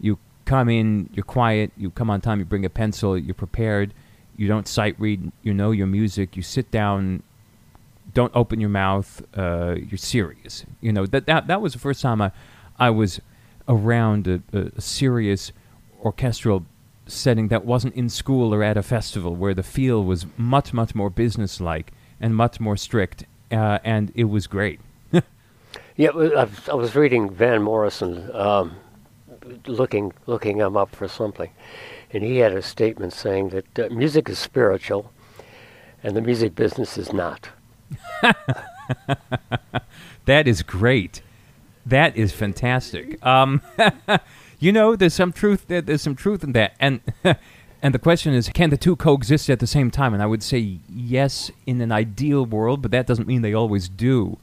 you 0.00 0.18
come 0.44 0.68
in, 0.68 1.08
you're 1.14 1.24
quiet, 1.24 1.72
you 1.76 1.90
come 1.90 2.10
on 2.10 2.20
time, 2.20 2.38
you 2.38 2.44
bring 2.44 2.64
a 2.64 2.70
pencil, 2.70 3.16
you're 3.16 3.34
prepared 3.34 3.94
you 4.36 4.48
don't 4.48 4.68
sight 4.68 4.96
read, 4.98 5.32
you 5.42 5.54
know 5.54 5.70
your 5.70 5.86
music, 5.86 6.36
you 6.36 6.42
sit 6.42 6.70
down, 6.70 7.22
don't 8.12 8.32
open 8.34 8.60
your 8.60 8.70
mouth, 8.70 9.22
uh, 9.36 9.76
you're 9.76 9.98
serious. 9.98 10.64
You 10.80 10.92
know, 10.92 11.06
that, 11.06 11.26
that, 11.26 11.46
that 11.46 11.60
was 11.60 11.72
the 11.72 11.78
first 11.78 12.00
time 12.00 12.20
I, 12.20 12.32
I 12.78 12.90
was 12.90 13.20
around 13.68 14.26
a, 14.26 14.42
a 14.52 14.80
serious 14.80 15.52
orchestral 16.02 16.66
setting 17.06 17.48
that 17.48 17.64
wasn't 17.64 17.94
in 17.94 18.08
school 18.08 18.54
or 18.54 18.62
at 18.62 18.76
a 18.76 18.82
festival 18.82 19.34
where 19.34 19.54
the 19.54 19.62
feel 19.62 20.04
was 20.04 20.26
much, 20.36 20.72
much 20.72 20.94
more 20.94 21.10
businesslike 21.10 21.92
and 22.20 22.34
much 22.34 22.60
more 22.60 22.76
strict, 22.76 23.24
uh, 23.50 23.78
and 23.84 24.12
it 24.14 24.24
was 24.24 24.46
great. 24.46 24.80
yeah, 25.96 26.10
I 26.70 26.74
was 26.74 26.94
reading 26.94 27.30
Van 27.30 27.62
Morrison, 27.62 28.34
um, 28.34 28.76
looking 29.66 30.12
looking 30.26 30.58
him 30.58 30.76
up 30.76 30.94
for 30.94 31.08
something, 31.08 31.50
and 32.14 32.22
he 32.22 32.38
had 32.38 32.52
a 32.52 32.62
statement 32.62 33.12
saying 33.12 33.48
that 33.50 33.78
uh, 33.78 33.88
music 33.92 34.28
is 34.28 34.38
spiritual 34.38 35.10
and 36.02 36.16
the 36.16 36.22
music 36.22 36.54
business 36.54 36.96
is 36.96 37.12
not. 37.12 37.48
that 40.26 40.46
is 40.46 40.62
great. 40.62 41.22
That 41.84 42.16
is 42.16 42.32
fantastic. 42.32 43.24
Um, 43.26 43.60
you 44.60 44.70
know, 44.70 44.94
there's 44.94 45.14
some 45.14 45.32
truth. 45.32 45.66
There, 45.66 45.82
There's 45.82 46.02
some 46.02 46.14
truth 46.14 46.44
in 46.44 46.52
that, 46.52 46.74
and 46.78 47.00
and 47.82 47.92
the 47.92 47.98
question 47.98 48.32
is, 48.32 48.48
can 48.48 48.70
the 48.70 48.76
two 48.76 48.96
coexist 48.96 49.50
at 49.50 49.58
the 49.58 49.66
same 49.66 49.90
time? 49.90 50.14
And 50.14 50.22
I 50.22 50.26
would 50.26 50.42
say 50.42 50.78
yes, 50.88 51.50
in 51.66 51.80
an 51.80 51.92
ideal 51.92 52.46
world, 52.46 52.80
but 52.80 52.90
that 52.92 53.06
doesn't 53.06 53.26
mean 53.26 53.42
they 53.42 53.54
always 53.54 53.88
do. 53.88 54.38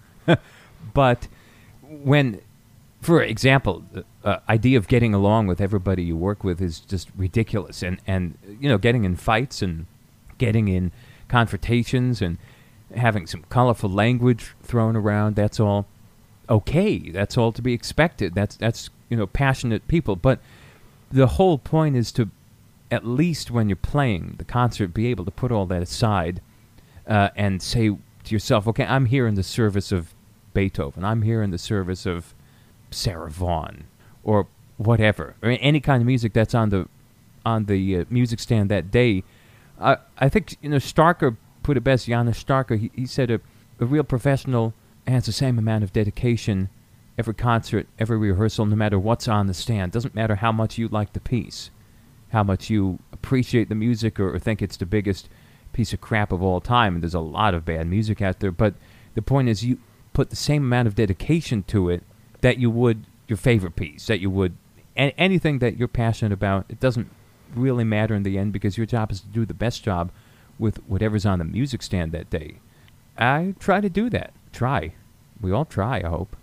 but 0.94 1.28
when 1.82 2.42
for 3.02 3.24
example, 3.24 3.84
the 3.92 4.06
uh, 4.24 4.40
idea 4.48 4.78
of 4.78 4.88
getting 4.88 5.14
along 5.14 5.48
with 5.48 5.60
everybody 5.60 6.04
you 6.04 6.16
work 6.16 6.44
with 6.44 6.62
is 6.62 6.80
just 6.80 7.10
ridiculous, 7.16 7.82
and 7.82 8.00
and 8.06 8.38
you 8.60 8.70
know, 8.70 8.78
getting 8.78 9.04
in 9.04 9.16
fights 9.16 9.62
and 9.62 9.88
getting 10.38 10.68
in 10.68 10.92
confrontations 11.28 12.22
and 12.22 12.38
having 12.96 13.26
some 13.26 13.44
colorful 13.50 13.90
language 13.90 14.54
thrown 14.62 14.96
around. 14.96 15.36
That's 15.36 15.60
all 15.60 15.88
okay. 16.48 17.10
That's 17.10 17.38
all 17.38 17.52
to 17.52 17.62
be 17.62 17.74
expected. 17.74 18.36
That's 18.36 18.56
that's 18.56 18.92
you 19.10 19.18
know 19.18 19.26
passionate 19.26 19.88
people. 19.88 20.16
But 20.16 20.40
the 21.12 21.28
whole 21.28 21.58
point 21.58 21.96
is 21.96 22.12
to 22.14 22.30
at 22.92 23.06
least 23.06 23.50
when 23.50 23.68
you're 23.68 23.76
playing 23.78 24.36
the 24.38 24.44
concert, 24.44 24.94
be 24.94 25.08
able 25.08 25.26
to 25.26 25.32
put 25.32 25.52
all 25.52 25.66
that 25.66 25.82
aside 25.82 26.42
uh, 27.08 27.30
and 27.36 27.62
say 27.64 27.88
to 27.88 28.36
yourself, 28.36 28.68
okay, 28.68 28.86
I'm 28.86 29.06
here 29.06 29.26
in 29.26 29.36
the 29.36 29.44
service 29.44 29.92
of 29.92 30.14
Beethoven. 30.54 31.04
I'm 31.04 31.22
here 31.22 31.42
in 31.42 31.52
the 31.52 31.58
service 31.58 32.06
of 32.06 32.36
Sarah 32.92 33.30
Vaughan 33.30 33.86
or 34.24 34.48
whatever, 34.78 35.36
or 35.42 35.58
any 35.60 35.80
kind 35.80 36.02
of 36.02 36.08
music 36.08 36.34
that's 36.34 36.54
on 36.54 36.70
the 36.70 36.88
on 37.46 37.66
the 37.66 37.98
uh, 37.98 38.06
music 38.10 38.40
stand 38.40 38.70
that 38.70 38.92
day. 38.92 39.24
I 39.80 39.98
I 40.18 40.30
think 40.30 40.58
you 40.62 40.70
know 40.70 40.78
Starker 40.78 41.38
put 41.64 41.78
it 41.78 41.82
best. 41.82 42.08
Janos 42.08 42.44
Starker 42.44 42.80
he, 42.80 42.92
he 42.94 43.06
said 43.06 43.32
a, 43.32 43.42
a 43.80 43.86
real 43.86 44.04
professional 44.04 44.74
has 45.08 45.26
the 45.26 45.32
same 45.32 45.58
amount 45.58 45.84
of 45.84 45.92
dedication 45.92 46.70
every 47.18 47.34
concert, 47.34 47.88
every 48.00 48.18
rehearsal, 48.18 48.66
no 48.66 48.76
matter 48.76 48.98
what's 48.98 49.28
on 49.28 49.48
the 49.48 49.54
stand. 49.54 49.92
Doesn't 49.92 50.16
matter 50.16 50.36
how 50.36 50.52
much 50.52 50.78
you 50.78 50.88
like 50.88 51.14
the 51.14 51.20
piece, 51.20 51.70
how 52.30 52.44
much 52.44 52.70
you 52.70 53.00
appreciate 53.12 53.70
the 53.70 53.76
music 53.76 54.20
or, 54.20 54.34
or 54.34 54.40
think 54.40 54.62
it's 54.62 54.78
the 54.78 54.86
biggest 54.86 55.30
piece 55.74 55.94
of 55.94 56.02
crap 56.02 56.32
of 56.32 56.42
all 56.42 56.60
time. 56.60 56.96
And 56.96 57.04
there's 57.04 57.14
a 57.14 57.20
lot 57.20 57.54
of 57.54 57.66
bad 57.66 57.88
music 57.88 58.22
out 58.22 58.40
there, 58.40 58.52
but 58.52 58.74
the 59.14 59.22
point 59.22 59.50
is 59.50 59.64
you 59.64 59.78
put 60.14 60.30
the 60.30 60.36
same 60.36 60.64
amount 60.64 60.88
of 60.88 60.96
dedication 60.96 61.64
to 61.64 61.90
it 61.90 62.04
that 62.42 62.58
you 62.58 62.70
would 62.70 63.06
your 63.28 63.38
favorite 63.38 63.76
piece, 63.76 64.08
that 64.08 64.20
you 64.20 64.30
would 64.30 64.58
a- 64.98 65.20
anything 65.20 65.60
that 65.60 65.78
you're 65.78 65.88
passionate 65.88 66.34
about. 66.34 66.66
It 66.70 66.80
doesn't 66.80 67.10
really 67.56 67.84
matter 67.84 68.14
in 68.14 68.24
the 68.24 68.38
end 68.38 68.54
because 68.54 68.78
your 68.78 68.86
job 68.86 69.12
is 69.12 69.22
to 69.22 69.28
do 69.28 69.46
the 69.46 69.54
best 69.54 69.84
job 69.84 70.12
with 70.60 70.78
whatever's 70.88 71.26
on 71.26 71.40
the 71.40 71.46
music 71.46 71.82
stand 71.82 72.12
that 72.12 72.30
day. 72.30 72.60
I 73.18 73.56
try 73.60 73.82
to 73.82 73.90
do 73.90 74.10
that. 74.10 74.34
Try. 74.52 74.94
We 75.40 75.52
all 75.52 75.66
try, 75.66 76.02
I 76.04 76.08
hope. 76.08 76.36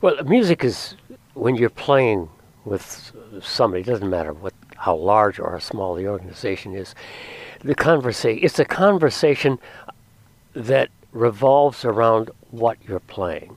Well, 0.00 0.22
music 0.24 0.64
is 0.64 0.96
when 1.34 1.54
you're 1.56 1.70
playing 1.70 2.28
with 2.64 3.12
somebody, 3.40 3.82
it 3.82 3.86
doesn't 3.86 4.10
matter 4.10 4.32
what 4.32 4.54
how 4.76 4.96
large 4.96 5.38
or 5.38 5.52
how 5.52 5.58
small 5.58 5.94
the 5.94 6.08
organization 6.08 6.74
is. 6.74 6.94
The 7.60 7.74
conversation 7.74 8.44
it's 8.44 8.58
a 8.58 8.64
conversation 8.64 9.58
that 10.54 10.90
revolves 11.12 11.84
around 11.84 12.30
what 12.50 12.78
you're 12.86 13.00
playing. 13.00 13.56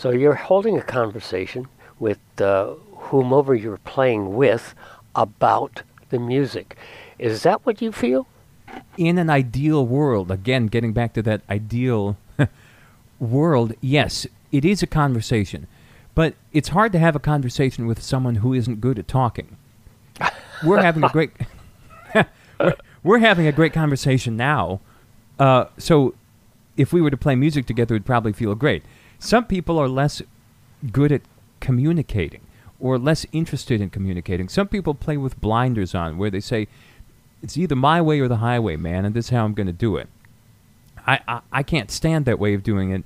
So 0.00 0.08
you're 0.12 0.34
holding 0.34 0.78
a 0.78 0.82
conversation 0.82 1.68
with 1.98 2.18
uh, 2.40 2.68
whomever 2.92 3.54
you're 3.54 3.76
playing 3.76 4.34
with 4.34 4.74
about 5.14 5.82
the 6.08 6.18
music. 6.18 6.78
Is 7.18 7.42
that 7.42 7.66
what 7.66 7.82
you 7.82 7.92
feel? 7.92 8.26
In 8.96 9.18
an 9.18 9.28
ideal 9.28 9.86
world, 9.86 10.30
again, 10.30 10.68
getting 10.68 10.94
back 10.94 11.12
to 11.12 11.22
that 11.24 11.42
ideal 11.50 12.16
world, 13.20 13.74
yes, 13.82 14.26
it 14.50 14.64
is 14.64 14.82
a 14.82 14.86
conversation. 14.86 15.66
But 16.14 16.32
it's 16.50 16.70
hard 16.70 16.92
to 16.92 16.98
have 16.98 17.14
a 17.14 17.20
conversation 17.20 17.86
with 17.86 18.00
someone 18.00 18.36
who 18.36 18.54
isn't 18.54 18.80
good 18.80 18.98
at 18.98 19.06
talking. 19.06 19.58
We're 20.64 20.80
having 20.80 21.04
a 21.04 21.08
great 21.12 21.32
we're, 22.58 22.74
we're, 23.02 23.18
having 23.18 23.46
a 23.46 23.52
great 23.52 23.74
conversation 23.74 24.38
now. 24.38 24.80
Uh, 25.38 25.66
so 25.76 26.14
if 26.78 26.90
we 26.90 27.02
were 27.02 27.10
to 27.10 27.18
play 27.18 27.34
music 27.34 27.66
together, 27.66 27.96
it'd 27.96 28.06
probably 28.06 28.32
feel 28.32 28.54
great. 28.54 28.82
Some 29.20 29.44
people 29.44 29.78
are 29.78 29.88
less 29.88 30.22
good 30.90 31.12
at 31.12 31.20
communicating 31.60 32.40
or 32.80 32.98
less 32.98 33.26
interested 33.32 33.80
in 33.80 33.90
communicating. 33.90 34.48
Some 34.48 34.66
people 34.66 34.94
play 34.94 35.18
with 35.18 35.40
blinders 35.40 35.94
on 35.94 36.16
where 36.16 36.30
they 36.30 36.40
say, 36.40 36.66
it's 37.42 37.56
either 37.56 37.76
my 37.76 38.00
way 38.00 38.18
or 38.20 38.28
the 38.28 38.38
highway, 38.38 38.76
man, 38.76 39.04
and 39.04 39.14
this 39.14 39.26
is 39.26 39.30
how 39.30 39.44
I'm 39.44 39.52
going 39.52 39.66
to 39.66 39.72
do 39.72 39.96
it. 39.96 40.08
I, 41.06 41.20
I, 41.28 41.40
I, 41.52 41.62
can't 41.62 41.90
stand 41.90 42.24
that 42.24 42.38
way 42.38 42.54
of 42.54 42.62
doing 42.62 42.90
it 42.90 43.04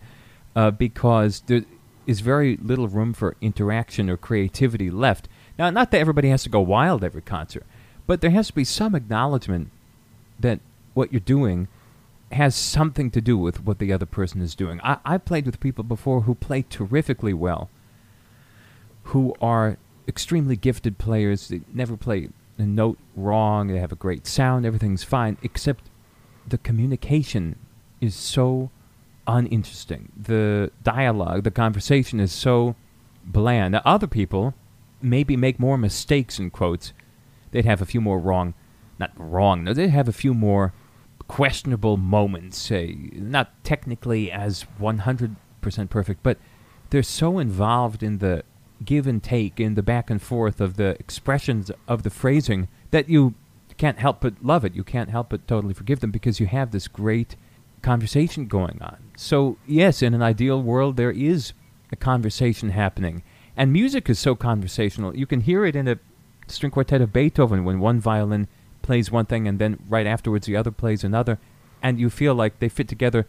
uh, 0.57 0.70
because 0.70 1.42
there 1.46 1.64
is 2.07 2.20
very 2.20 2.57
little 2.57 2.88
room 2.88 3.12
for 3.12 3.37
interaction 3.40 4.09
or 4.09 4.16
creativity 4.16 4.90
left. 4.90 5.29
Now, 5.59 5.70
not 5.70 5.90
that 5.90 6.00
everybody 6.00 6.29
has 6.31 6.42
to 6.44 6.48
go 6.48 6.61
wild 6.61 7.03
every 7.05 7.22
concert, 7.22 7.64
but 8.07 8.20
there 8.20 8.31
has 8.31 8.48
to 8.48 8.55
be 8.55 8.64
some 8.64 8.94
acknowledgement 8.94 9.70
that 10.38 10.61
what 10.94 11.12
you're 11.12 11.20
doing 11.20 11.68
has 12.35 12.55
something 12.55 13.11
to 13.11 13.20
do 13.20 13.37
with 13.37 13.64
what 13.64 13.79
the 13.79 13.92
other 13.92 14.07
person 14.07 14.40
is 14.40 14.55
doing. 14.55 14.81
I, 14.83 14.99
I 15.05 15.18
played 15.18 15.47
with 15.47 15.61
people 15.61 15.85
before 15.85 16.23
who 16.23 16.35
play 16.35 16.62
terrifically 16.62 17.35
well, 17.35 17.70
who 19.05 19.35
are 19.40 19.79
extremely 20.07 20.57
gifted 20.57 20.99
players. 20.99 21.49
They 21.49 21.62
never 21.73 21.97
play 21.97 22.29
a 22.59 22.62
note 22.62 22.99
wrong. 23.16 23.68
They 23.68 23.79
have 23.79 23.92
a 23.92 23.97
great 23.97 24.27
sound. 24.27 24.66
Everything's 24.66 25.05
fine, 25.05 25.38
except 25.42 25.90
the 26.47 26.59
communication 26.59 27.57
is 28.01 28.14
so 28.14 28.70
uninteresting. 29.27 30.12
The 30.16 30.70
dialogue, 30.83 31.44
the 31.44 31.51
conversation 31.51 32.20
is 32.20 32.33
so 32.33 32.77
bland. 33.25 33.73
Now, 33.73 33.83
other 33.85 34.07
people, 34.07 34.55
maybe 35.01 35.37
make 35.37 35.59
more 35.59 35.79
mistakes 35.79 36.38
in 36.38 36.51
quotes. 36.51 36.92
They'd 37.51 37.64
have 37.64 37.83
a 37.83 37.87
few 37.87 38.01
more 38.01 38.18
wrong, 38.18 38.55
not 38.99 39.12
wrong. 39.16 39.64
No, 39.64 39.73
they'd 39.73 39.88
have 39.88 40.09
a 40.09 40.12
few 40.12 40.35
more 40.35 40.73
questionable 41.29 41.97
moments. 41.97 42.59
Say, 42.59 43.11
not 43.13 43.53
technically 43.65 44.31
as 44.31 44.63
one 44.79 44.99
hundred 44.99 45.37
percent 45.61 45.91
perfect, 45.91 46.23
but 46.23 46.39
they're 46.91 47.03
so 47.03 47.39
involved 47.39 48.03
in 48.03 48.19
the 48.19 48.45
give 48.85 49.07
and 49.07 49.23
take, 49.23 49.59
in 49.59 49.75
the 49.75 49.83
back 49.83 50.11
and 50.11 50.21
forth 50.21 50.61
of 50.61 50.77
the 50.77 50.97
expressions 50.99 51.71
of 51.89 52.03
the 52.03 52.11
phrasing 52.11 52.69
that 52.91 53.09
you 53.09 53.35
can't 53.79 53.99
help 53.99 54.21
but 54.21 54.35
love 54.45 54.65
it. 54.65 54.75
You 54.75 54.85
can't 54.85 55.11
help 55.11 55.31
but 55.31 55.49
totally 55.49 55.75
forgive 55.75 56.01
them 56.01 56.11
because 56.11 56.39
you 56.39 56.47
have 56.47 56.71
this 56.71 56.87
great 56.87 57.37
conversation 57.83 58.47
going 58.47 58.81
on. 58.83 59.11
So, 59.17 59.57
yes, 59.67 60.03
in 60.03 60.15
an 60.15 60.23
ideal 60.23 60.63
world, 60.63 60.97
there 60.97 61.11
is 61.11 61.53
a 61.91 61.97
conversation 61.97 62.71
happening. 62.71 63.23
And 63.57 63.73
music 63.73 64.09
is 64.11 64.19
so 64.19 64.35
conversational. 64.35 65.17
You 65.17 65.27
can 65.27 65.41
hear 65.41 65.65
it 65.65 65.77
in 65.77 65.89
a 65.89 65.99
string 66.47 66.73
quartet 66.73 67.01
of 67.01 67.13
Beethoven 67.13 67.65
when 67.65 67.81
one 67.81 68.01
violin 68.01 68.49
plays 68.85 69.11
one 69.11 69.27
thing 69.27 69.49
and 69.49 69.59
then 69.59 69.79
right 69.88 70.07
afterwards 70.07 70.47
the 70.47 70.57
other 70.57 70.70
plays 70.70 71.03
another. 71.03 71.38
And 71.83 71.99
you 71.99 72.11
feel 72.11 72.35
like 72.35 72.61
they 72.61 72.68
fit 72.68 72.87
together 72.87 73.27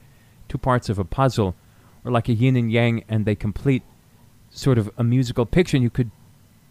two 0.47 0.59
parts 0.59 0.89
of 0.89 0.99
a 0.99 1.05
puzzle 1.05 1.55
or 2.03 2.11
like 2.11 2.29
a 2.29 2.33
yin 2.33 2.55
and 2.55 2.71
yang 2.71 3.03
and 3.09 3.25
they 3.25 3.35
complete 3.35 3.83
sort 4.49 4.77
of 4.77 4.91
a 4.97 5.03
musical 5.03 5.45
picture. 5.45 5.77
And 5.77 5.83
you 5.83 5.89
could 5.89 6.11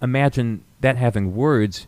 imagine 0.01 0.62
that 0.81 0.97
having 0.97 1.35
words 1.35 1.87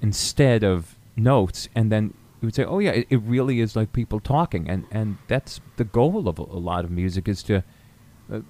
instead 0.00 0.62
of 0.62 0.96
notes. 1.16 1.68
And 1.74 1.90
then 1.90 2.14
you 2.40 2.46
would 2.46 2.54
say, 2.54 2.64
oh, 2.64 2.78
yeah, 2.78 2.92
it, 2.92 3.06
it 3.10 3.22
really 3.22 3.60
is 3.60 3.74
like 3.74 3.92
people 3.92 4.20
talking. 4.20 4.68
And, 4.68 4.84
and 4.90 5.16
that's 5.26 5.60
the 5.76 5.84
goal 5.84 6.28
of 6.28 6.38
a, 6.38 6.42
a 6.42 6.60
lot 6.60 6.84
of 6.84 6.90
music 6.90 7.26
is 7.26 7.42
to 7.44 7.64
uh, 8.32 8.40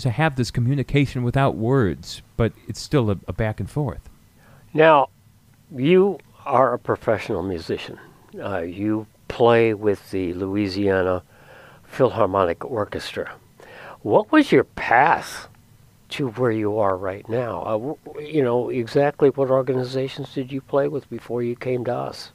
to 0.00 0.10
have 0.10 0.34
this 0.34 0.50
communication 0.50 1.22
without 1.22 1.54
words, 1.54 2.22
but 2.36 2.52
it's 2.66 2.80
still 2.80 3.08
a, 3.08 3.18
a 3.28 3.32
back 3.32 3.60
and 3.60 3.70
forth. 3.70 4.10
Now, 4.74 5.10
you 5.74 6.18
are 6.46 6.72
a 6.72 6.78
professional 6.78 7.42
musician. 7.42 7.98
Uh, 8.40 8.60
you 8.60 9.06
play 9.28 9.74
with 9.74 10.10
the 10.10 10.32
Louisiana 10.34 11.22
Philharmonic 11.84 12.64
Orchestra. 12.64 13.32
What 14.02 14.30
was 14.30 14.52
your 14.52 14.64
path 14.64 15.48
to 16.10 16.28
where 16.30 16.52
you 16.52 16.78
are 16.78 16.96
right 16.96 17.28
now? 17.28 17.62
Uh, 17.62 18.20
you 18.20 18.42
know, 18.42 18.70
exactly 18.70 19.30
what 19.30 19.50
organizations 19.50 20.32
did 20.32 20.52
you 20.52 20.60
play 20.60 20.86
with 20.86 21.10
before 21.10 21.42
you 21.42 21.56
came 21.56 21.84
to 21.84 21.94
us? 21.94 22.30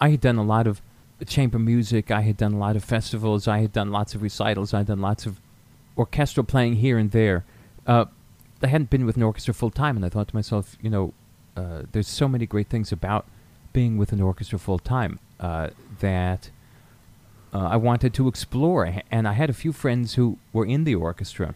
I 0.00 0.10
had 0.10 0.20
done 0.20 0.36
a 0.36 0.42
lot 0.42 0.66
of 0.66 0.82
chamber 1.26 1.58
music. 1.58 2.10
I 2.10 2.22
had 2.22 2.36
done 2.36 2.54
a 2.54 2.58
lot 2.58 2.74
of 2.74 2.82
festivals. 2.82 3.46
I 3.46 3.60
had 3.60 3.72
done 3.72 3.92
lots 3.92 4.14
of 4.16 4.22
recitals. 4.22 4.74
I 4.74 4.78
had 4.78 4.88
done 4.88 5.00
lots 5.00 5.24
of 5.26 5.40
orchestral 5.96 6.44
playing 6.44 6.76
here 6.76 6.98
and 6.98 7.12
there. 7.12 7.44
Uh, 7.86 8.06
I 8.60 8.66
hadn't 8.66 8.90
been 8.90 9.06
with 9.06 9.16
an 9.16 9.22
orchestra 9.22 9.54
full 9.54 9.70
time, 9.70 9.96
and 9.96 10.04
I 10.04 10.08
thought 10.08 10.28
to 10.28 10.36
myself, 10.36 10.76
you 10.80 10.90
know, 10.90 11.14
uh, 11.56 11.82
there's 11.92 12.08
so 12.08 12.26
many 12.26 12.46
great 12.46 12.68
things 12.68 12.90
about 12.90 13.26
being 13.72 13.96
with 13.96 14.12
an 14.12 14.20
orchestra 14.20 14.58
full 14.58 14.78
time 14.78 15.18
uh, 15.40 15.70
that 16.00 16.50
uh, 17.52 17.58
I 17.58 17.76
wanted 17.76 18.14
to 18.14 18.28
explore. 18.28 19.02
And 19.10 19.28
I 19.28 19.32
had 19.32 19.50
a 19.50 19.54
few 19.54 19.72
friends 19.72 20.14
who 20.14 20.38
were 20.52 20.66
in 20.66 20.84
the 20.84 20.94
orchestra, 20.94 21.54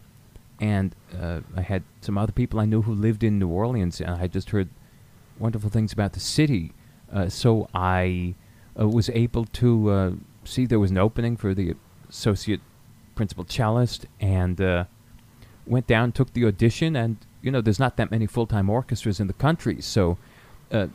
and 0.59 0.95
uh, 1.19 1.41
I 1.55 1.61
had 1.61 1.83
some 2.01 2.17
other 2.17 2.31
people 2.31 2.59
I 2.59 2.65
knew 2.65 2.81
who 2.83 2.93
lived 2.93 3.23
in 3.23 3.39
New 3.39 3.49
Orleans, 3.49 4.01
and 4.01 4.11
I 4.11 4.27
just 4.27 4.49
heard 4.49 4.69
wonderful 5.39 5.69
things 5.69 5.93
about 5.93 6.13
the 6.13 6.19
city. 6.19 6.73
Uh, 7.11 7.29
so 7.29 7.69
I 7.73 8.35
was 8.75 9.09
able 9.09 9.45
to 9.45 10.19
see 10.43 10.65
there 10.65 10.79
was 10.79 10.91
an 10.91 10.97
opening 10.97 11.35
for 11.37 11.53
the 11.53 11.75
associate 12.09 12.61
principal 13.15 13.43
cellist, 13.43 14.05
and 14.19 14.61
uh, 14.61 14.85
went 15.65 15.87
down, 15.87 16.11
took 16.11 16.33
the 16.33 16.45
audition, 16.45 16.95
and 16.95 17.17
you 17.41 17.51
know, 17.51 17.61
there's 17.61 17.79
not 17.79 17.97
that 17.97 18.11
many 18.11 18.25
full-time 18.25 18.69
orchestras 18.69 19.19
in 19.19 19.27
the 19.27 19.33
country, 19.33 19.81
so 19.81 20.17
uh, 20.71 20.87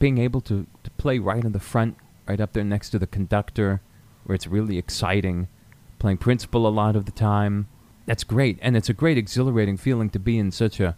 being 0.00 0.18
able 0.18 0.40
to, 0.40 0.66
to 0.82 0.90
play 0.92 1.20
right 1.20 1.44
in 1.44 1.52
the 1.52 1.60
front, 1.60 1.96
right 2.26 2.40
up 2.40 2.54
there 2.54 2.64
next 2.64 2.90
to 2.90 2.98
the 2.98 3.06
conductor, 3.06 3.80
where 4.24 4.34
it's 4.34 4.48
really 4.48 4.78
exciting, 4.78 5.46
playing 6.00 6.16
principal 6.16 6.66
a 6.66 6.70
lot 6.70 6.96
of 6.96 7.04
the 7.04 7.12
time, 7.12 7.68
that's 8.06 8.24
great, 8.24 8.58
and 8.60 8.76
it's 8.76 8.88
a 8.88 8.92
great 8.92 9.16
exhilarating 9.16 9.76
feeling 9.76 10.10
to 10.10 10.18
be 10.18 10.36
in 10.36 10.50
such 10.50 10.80
a, 10.80 10.96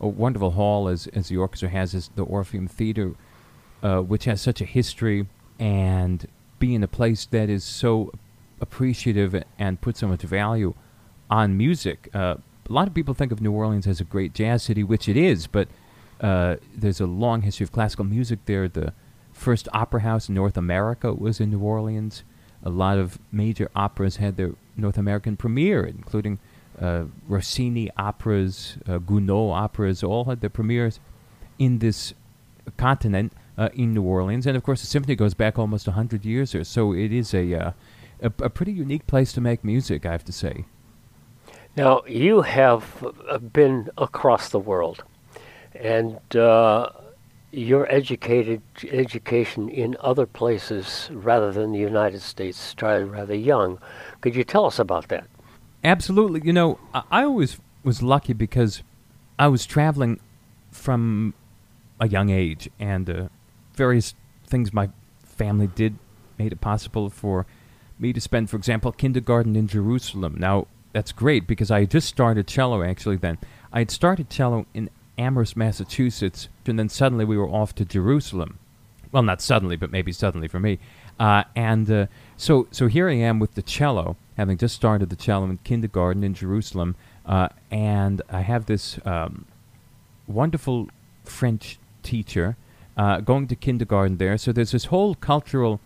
a 0.00 0.08
wonderful 0.08 0.52
hall 0.52 0.88
as 0.88 1.06
as 1.08 1.28
the 1.28 1.36
orchestra 1.36 1.68
has, 1.68 1.94
as 1.94 2.08
the 2.14 2.22
Orpheum 2.22 2.68
Theater, 2.68 3.14
uh, 3.82 4.00
which 4.00 4.24
has 4.24 4.40
such 4.40 4.62
a 4.62 4.64
history, 4.64 5.26
and 5.58 6.26
be 6.58 6.74
in 6.74 6.82
a 6.82 6.88
place 6.88 7.26
that 7.26 7.50
is 7.50 7.64
so 7.64 8.12
appreciative 8.60 9.42
and 9.58 9.80
put 9.80 9.96
so 9.96 10.08
much 10.08 10.22
value 10.22 10.74
on 11.28 11.56
music. 11.56 12.08
Uh, 12.14 12.36
a 12.68 12.72
lot 12.72 12.86
of 12.86 12.94
people 12.94 13.14
think 13.14 13.32
of 13.32 13.40
New 13.40 13.52
Orleans 13.52 13.86
as 13.86 14.00
a 14.00 14.04
great 14.04 14.32
jazz 14.32 14.62
city, 14.62 14.82
which 14.82 15.08
it 15.08 15.16
is, 15.16 15.46
but 15.46 15.68
uh, 16.20 16.56
there's 16.74 17.00
a 17.00 17.06
long 17.06 17.42
history 17.42 17.64
of 17.64 17.72
classical 17.72 18.04
music 18.04 18.40
there. 18.46 18.68
The 18.68 18.92
first 19.32 19.68
opera 19.72 20.00
house 20.00 20.28
in 20.28 20.34
North 20.34 20.56
America 20.56 21.12
was 21.12 21.40
in 21.40 21.50
New 21.50 21.60
Orleans. 21.60 22.24
A 22.64 22.70
lot 22.70 22.98
of 22.98 23.18
major 23.30 23.70
operas 23.76 24.16
had 24.16 24.36
their 24.36 24.52
North 24.76 24.98
American 24.98 25.36
premiere, 25.36 25.84
including 25.84 26.38
uh, 26.80 27.04
Rossini 27.28 27.90
operas, 27.96 28.76
uh, 28.86 28.98
Gounod 28.98 29.52
operas, 29.52 30.02
all 30.02 30.24
had 30.24 30.40
their 30.40 30.50
premieres 30.50 31.00
in 31.58 31.78
this 31.78 32.14
continent 32.76 33.32
uh, 33.56 33.68
in 33.74 33.94
New 33.94 34.02
Orleans. 34.02 34.46
And 34.46 34.56
of 34.56 34.62
course, 34.62 34.80
the 34.80 34.86
symphony 34.86 35.14
goes 35.14 35.34
back 35.34 35.58
almost 35.58 35.86
100 35.86 36.24
years 36.24 36.54
or 36.54 36.64
so. 36.64 36.92
It 36.92 37.12
is 37.12 37.32
a 37.32 37.54
uh, 37.54 37.72
a, 38.20 38.26
a 38.26 38.50
pretty 38.50 38.72
unique 38.72 39.06
place 39.06 39.32
to 39.32 39.40
make 39.40 39.64
music, 39.64 40.04
I 40.04 40.12
have 40.12 40.24
to 40.24 40.32
say. 40.32 40.64
Now, 41.76 42.02
you 42.06 42.42
have 42.42 43.04
uh, 43.28 43.38
been 43.38 43.90
across 43.96 44.48
the 44.48 44.58
world, 44.58 45.04
and 45.78 46.36
uh, 46.36 46.90
your 47.50 47.90
educated 47.92 48.62
education 48.90 49.68
in 49.68 49.96
other 50.00 50.26
places 50.26 51.08
rather 51.12 51.50
than 51.50 51.72
the 51.72 51.78
United 51.78 52.20
States 52.20 52.58
started 52.58 53.06
rather 53.06 53.34
young. 53.34 53.78
Could 54.20 54.36
you 54.36 54.44
tell 54.44 54.66
us 54.66 54.78
about 54.78 55.08
that? 55.08 55.26
Absolutely. 55.82 56.42
You 56.44 56.52
know, 56.52 56.78
I, 56.92 57.22
always 57.22 57.58
was 57.84 58.02
lucky 58.02 58.32
because 58.32 58.82
I 59.38 59.48
was 59.48 59.64
traveling 59.64 60.20
from 60.70 61.34
a 62.00 62.08
young 62.08 62.30
age, 62.30 62.68
and 62.78 63.08
uh, 63.08 63.28
various 63.74 64.14
things 64.46 64.72
my 64.72 64.90
family 65.22 65.68
did 65.68 65.96
made 66.38 66.52
it 66.52 66.60
possible 66.60 67.10
for 67.10 67.46
me 67.98 68.12
to 68.12 68.20
spend, 68.20 68.50
for 68.50 68.56
example, 68.56 68.92
kindergarten 68.92 69.56
in 69.56 69.66
Jerusalem. 69.66 70.36
Now, 70.38 70.66
that's 70.92 71.12
great 71.12 71.46
because 71.46 71.70
I 71.70 71.84
just 71.84 72.08
started 72.08 72.46
cello 72.46 72.82
actually 72.82 73.16
then. 73.16 73.38
I 73.72 73.80
had 73.80 73.90
started 73.90 74.30
cello 74.30 74.66
in 74.74 74.90
Amherst, 75.18 75.56
Massachusetts, 75.56 76.48
and 76.66 76.78
then 76.78 76.88
suddenly 76.88 77.24
we 77.24 77.36
were 77.36 77.48
off 77.48 77.74
to 77.74 77.84
Jerusalem. 77.84 78.58
Well, 79.10 79.22
not 79.22 79.40
suddenly, 79.40 79.76
but 79.76 79.90
maybe 79.90 80.12
suddenly 80.12 80.48
for 80.48 80.60
me. 80.60 80.78
Uh, 81.18 81.44
and 81.56 81.90
uh, 81.90 82.06
so, 82.36 82.68
so 82.70 82.86
here 82.86 83.08
I 83.08 83.14
am 83.14 83.38
with 83.38 83.54
the 83.54 83.62
cello, 83.62 84.16
having 84.36 84.56
just 84.56 84.74
started 84.74 85.10
the 85.10 85.16
cello 85.16 85.46
in 85.46 85.58
kindergarten 85.58 86.22
in 86.22 86.34
Jerusalem, 86.34 86.94
uh, 87.26 87.48
and 87.70 88.22
I 88.30 88.42
have 88.42 88.66
this 88.66 88.98
um, 89.04 89.46
wonderful 90.26 90.88
French 91.24 91.78
teacher 92.02 92.56
uh, 92.96 93.20
going 93.20 93.46
to 93.48 93.56
kindergarten 93.56 94.18
there. 94.18 94.38
So 94.38 94.52
there's 94.52 94.72
this 94.72 94.86
whole 94.86 95.14
cultural 95.14 95.80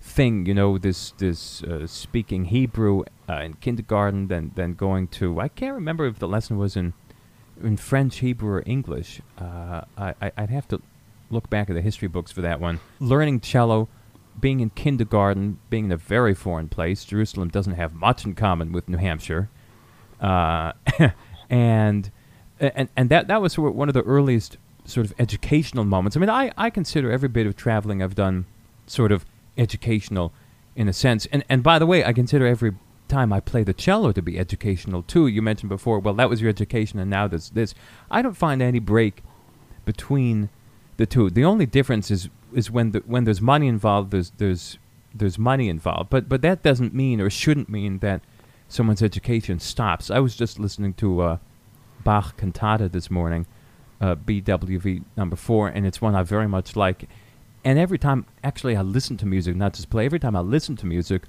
thing, 0.00 0.46
you 0.46 0.54
know, 0.54 0.78
this 0.78 1.12
this 1.12 1.62
uh, 1.62 1.86
speaking 1.86 2.46
Hebrew 2.46 3.04
uh, 3.28 3.34
in 3.42 3.54
kindergarten, 3.54 4.28
then 4.28 4.52
then 4.54 4.74
going 4.74 5.08
to 5.08 5.40
I 5.40 5.48
can't 5.48 5.74
remember 5.74 6.06
if 6.06 6.18
the 6.18 6.28
lesson 6.28 6.58
was 6.58 6.76
in 6.76 6.94
in 7.62 7.76
French, 7.76 8.18
Hebrew, 8.18 8.54
or 8.54 8.62
English. 8.66 9.20
Uh, 9.38 9.82
I 9.96 10.14
I'd 10.36 10.50
have 10.50 10.68
to 10.68 10.80
look 11.30 11.48
back 11.48 11.70
at 11.70 11.74
the 11.74 11.82
history 11.82 12.08
books 12.08 12.32
for 12.32 12.40
that 12.40 12.60
one. 12.60 12.80
Learning 12.98 13.40
cello, 13.40 13.88
being 14.38 14.60
in 14.60 14.70
kindergarten, 14.70 15.58
being 15.70 15.86
in 15.86 15.92
a 15.92 15.96
very 15.96 16.34
foreign 16.34 16.68
place. 16.68 17.04
Jerusalem 17.04 17.48
doesn't 17.48 17.74
have 17.74 17.94
much 17.94 18.24
in 18.24 18.34
common 18.34 18.72
with 18.72 18.88
New 18.88 18.98
Hampshire, 18.98 19.48
uh, 20.20 20.72
and 21.50 22.10
and 22.58 22.88
and 22.96 23.08
that 23.10 23.28
that 23.28 23.40
was 23.40 23.58
one 23.58 23.88
of 23.88 23.94
the 23.94 24.02
earliest 24.02 24.56
sort 24.84 25.06
of 25.06 25.14
educational 25.18 25.84
moments. 25.84 26.16
I 26.16 26.20
mean, 26.20 26.30
I, 26.30 26.52
I 26.56 26.70
consider 26.70 27.10
every 27.10 27.28
bit 27.28 27.46
of 27.46 27.56
traveling 27.56 28.02
I've 28.02 28.14
done 28.14 28.46
sort 28.86 29.12
of 29.12 29.24
educational 29.56 30.32
in 30.74 30.88
a 30.88 30.92
sense. 30.92 31.26
And 31.26 31.44
and 31.48 31.62
by 31.62 31.78
the 31.78 31.86
way, 31.86 32.04
I 32.04 32.12
consider 32.12 32.46
every 32.46 32.72
time 33.10 33.32
I 33.32 33.40
play 33.40 33.62
the 33.62 33.74
cello 33.74 34.12
to 34.12 34.22
be 34.22 34.38
educational 34.38 35.02
too. 35.02 35.26
You 35.26 35.42
mentioned 35.42 35.68
before, 35.68 35.98
well, 35.98 36.14
that 36.14 36.30
was 36.30 36.40
your 36.40 36.48
education, 36.48 36.98
and 36.98 37.10
now 37.10 37.26
there's 37.28 37.50
this. 37.50 37.74
I 38.10 38.22
don't 38.22 38.36
find 38.36 38.62
any 38.62 38.78
break 38.78 39.22
between 39.84 40.48
the 40.96 41.06
two. 41.06 41.30
The 41.30 41.44
only 41.44 41.66
difference 41.66 42.10
is 42.10 42.28
is 42.52 42.70
when 42.70 42.92
the, 42.92 43.00
when 43.00 43.24
there's 43.24 43.40
money 43.40 43.68
involved. 43.68 44.10
There's 44.10 44.30
there's 44.38 44.78
there's 45.14 45.38
money 45.38 45.68
involved, 45.68 46.10
but 46.10 46.28
but 46.28 46.42
that 46.42 46.62
doesn't 46.62 46.94
mean 46.94 47.20
or 47.20 47.28
shouldn't 47.28 47.68
mean 47.68 47.98
that 47.98 48.22
someone's 48.68 49.02
education 49.02 49.58
stops. 49.58 50.10
I 50.10 50.20
was 50.20 50.36
just 50.36 50.58
listening 50.58 50.94
to 50.94 51.20
uh, 51.20 51.36
Bach 52.04 52.36
cantata 52.36 52.88
this 52.88 53.10
morning, 53.10 53.46
uh, 54.00 54.14
BWV 54.14 55.04
number 55.16 55.36
four, 55.36 55.68
and 55.68 55.86
it's 55.86 56.00
one 56.00 56.14
I 56.14 56.22
very 56.22 56.48
much 56.48 56.76
like 56.76 57.08
and 57.64 57.78
every 57.78 57.98
time 57.98 58.26
actually 58.42 58.76
I 58.76 58.82
listen 58.82 59.16
to 59.18 59.26
music, 59.26 59.56
not 59.56 59.74
just 59.74 59.90
play, 59.90 60.06
every 60.06 60.18
time 60.20 60.34
I 60.34 60.40
listen 60.40 60.76
to 60.76 60.86
music 60.86 61.24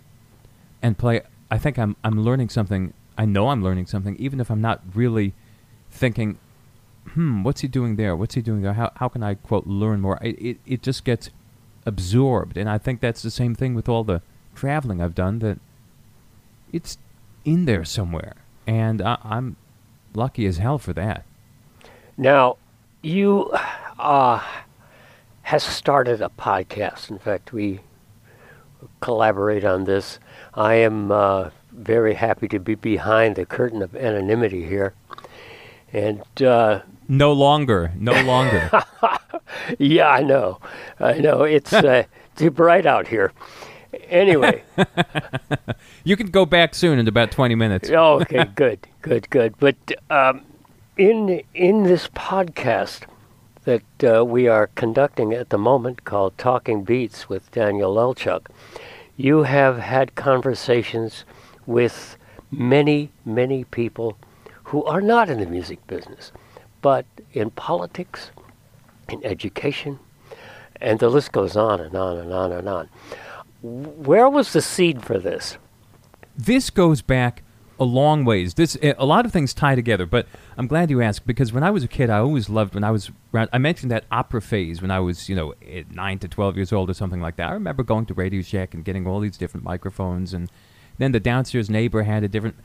and 0.82 0.98
play, 0.98 1.22
I 1.52 1.60
think 1.60 1.78
I'm 1.78 1.96
I'm 2.04 2.24
learning 2.24 2.50
something. 2.50 2.94
I 3.18 3.26
know 3.26 3.50
I'm 3.50 3.64
learning 3.64 3.86
something, 3.86 4.16
even 4.16 4.40
if 4.40 4.50
I'm 4.50 4.62
not 4.62 4.82
really 4.96 5.34
thinking 5.92 6.40
hmm, 7.10 7.44
what's 7.44 7.62
he 7.62 7.68
doing 7.68 7.96
there? 7.96 8.16
What's 8.16 8.36
he 8.36 8.42
doing 8.42 8.62
there? 8.62 8.74
How 8.74 8.92
how 8.96 9.10
can 9.10 9.24
I 9.24 9.36
quote 9.36 9.68
learn 9.68 10.02
more? 10.02 10.20
It 10.22 10.40
it, 10.42 10.58
it 10.66 10.82
just 10.82 11.04
gets 11.04 11.30
absorbed, 11.86 12.58
and 12.58 12.70
I 12.70 12.78
think 12.78 13.02
that's 13.02 13.22
the 13.22 13.32
same 13.32 13.56
thing 13.56 13.74
with 13.74 13.90
all 13.90 14.04
the 14.04 14.22
traveling 14.56 15.02
I've 15.02 15.16
done. 15.16 15.40
That 15.40 15.60
it's 16.72 16.98
in 17.44 17.66
there 17.66 17.86
somewhere, 17.86 18.36
and 18.66 19.02
I, 19.02 19.18
I'm 19.24 19.58
lucky 20.14 20.46
as 20.46 20.58
hell 20.58 20.78
for 20.78 20.94
that. 20.94 21.26
Now, 22.18 22.58
you 23.02 23.52
uh, 24.00 24.44
has 25.44 25.64
started 25.64 26.22
a 26.22 26.30
podcast. 26.30 27.10
In 27.10 27.20
fact, 27.20 27.52
we 27.52 27.80
collaborate 29.00 29.63
on 29.63 29.86
this. 29.86 30.20
I 30.54 30.76
am 30.76 31.12
uh, 31.12 31.50
very 31.72 32.13
happy 32.13 32.48
to 32.50 32.60
be 32.60 32.76
behind 32.76 33.36
the 33.36 33.46
curtain 33.46 33.82
of 33.82 33.96
anonymity 33.96 34.65
here, 34.65 34.94
and 35.94 36.22
uh, 36.41 36.82
no 37.08 37.34
longer, 37.34 37.91
no 37.96 38.22
longer. 38.24 38.70
yeah, 39.80 40.10
I 40.10 40.24
know, 40.24 40.60
I 41.00 41.13
know. 41.13 41.44
It's 41.44 41.74
uh, 41.74 42.04
too 42.36 42.52
bright 42.52 42.86
out 42.86 43.08
here. 43.08 43.32
Anyway, 44.10 44.63
you 46.04 46.15
can 46.15 46.28
go 46.28 46.46
back 46.46 46.76
soon 46.76 47.00
in 47.00 47.08
about 47.08 47.32
twenty 47.32 47.56
minutes. 47.56 47.89
oh, 47.89 48.22
okay, 48.22 48.46
good, 48.56 48.80
good, 49.02 49.30
good. 49.30 49.54
But 49.60 49.76
um, 50.10 50.46
in 50.98 51.44
in 51.54 51.84
this 51.84 52.08
podcast 52.08 53.02
that 53.63 54.04
uh, 54.04 54.26
we 54.26 54.47
are 54.47 54.67
conducting 54.76 55.34
at 55.34 55.50
the 55.50 55.58
moment, 55.58 56.04
called 56.04 56.38
Talking 56.38 56.84
Beats 56.84 57.30
with 57.30 57.52
Daniel 57.52 57.93
Lelchuk, 57.93 58.47
you 59.17 59.43
have 59.43 59.78
had 59.78 60.15
conversations 60.15 61.26
with 61.65 62.17
many, 62.50 63.12
many 63.24 63.63
people 63.65 64.17
who 64.65 64.84
are 64.86 65.02
not 65.02 65.30
in 65.30 65.39
the 65.39 65.45
music 65.45 65.86
business 65.88 66.32
but 66.82 67.06
in 67.34 67.52
politics, 67.52 68.32
in 69.10 69.24
education, 69.24 70.00
and 70.80 71.00
the 71.00 71.10
list 71.10 71.32
goes 71.32 71.56
on 71.56 71.80
and 71.80 71.95
on 71.95 72.17
and 72.17 72.34
on 72.34 72.52
and 72.52 72.67
on. 72.67 72.89
Where 73.62 74.28
was 74.28 74.54
the 74.54 74.62
seed 74.62 75.04
for 75.04 75.19
this? 75.19 75.58
This 76.36 76.69
goes 76.69 77.02
back 77.02 77.43
a 77.82 77.84
long 77.84 78.24
ways. 78.24 78.54
This 78.54 78.78
a 78.84 79.06
lot 79.06 79.26
of 79.26 79.34
things 79.34 79.56
tie 79.56 79.74
together, 79.74 80.06
but 80.06 80.28
I'm 80.56 80.67
glad 80.67 80.91
you 80.91 81.02
asked 81.02 81.26
because 81.26 81.52
when 81.52 81.63
I 81.63 81.72
was 81.72 81.84
a 81.84 81.88
kid, 81.88 82.12
I 82.12 82.20
always 82.20 82.48
loved 82.48 82.76
when 82.76 82.84
I 82.84 82.91
was 82.91 83.10
around. 83.34 83.50
I 83.52 83.58
mentioned 83.58 83.91
that 83.91 84.06
opera 84.12 84.39
phase 84.39 84.84
when 84.84 84.91
I 84.91 85.00
was, 85.00 85.28
you 85.28 85.36
know, 85.36 85.56
nine 85.89 86.20
to 86.20 86.28
twelve 86.28 86.56
years 86.56 86.72
old 86.72 86.91
or 86.91 86.94
something 86.94 87.22
like 87.22 87.38
that. 87.38 87.50
I 87.50 87.54
remember 87.54 87.82
going 87.82 88.06
to 88.06 88.13
Radio 88.13 88.44
Shack 88.44 88.76
and 88.76 88.86
getting 88.86 89.08
all 89.08 89.20
these 89.20 89.36
different 89.36 89.63
microphones, 89.63 90.32
and 90.32 90.52
then 91.00 91.12
the 91.12 91.20
downstairs 91.20 91.72
neighbor 91.72 92.04
had 92.04 92.24
a 92.24 92.28
different 92.28 92.56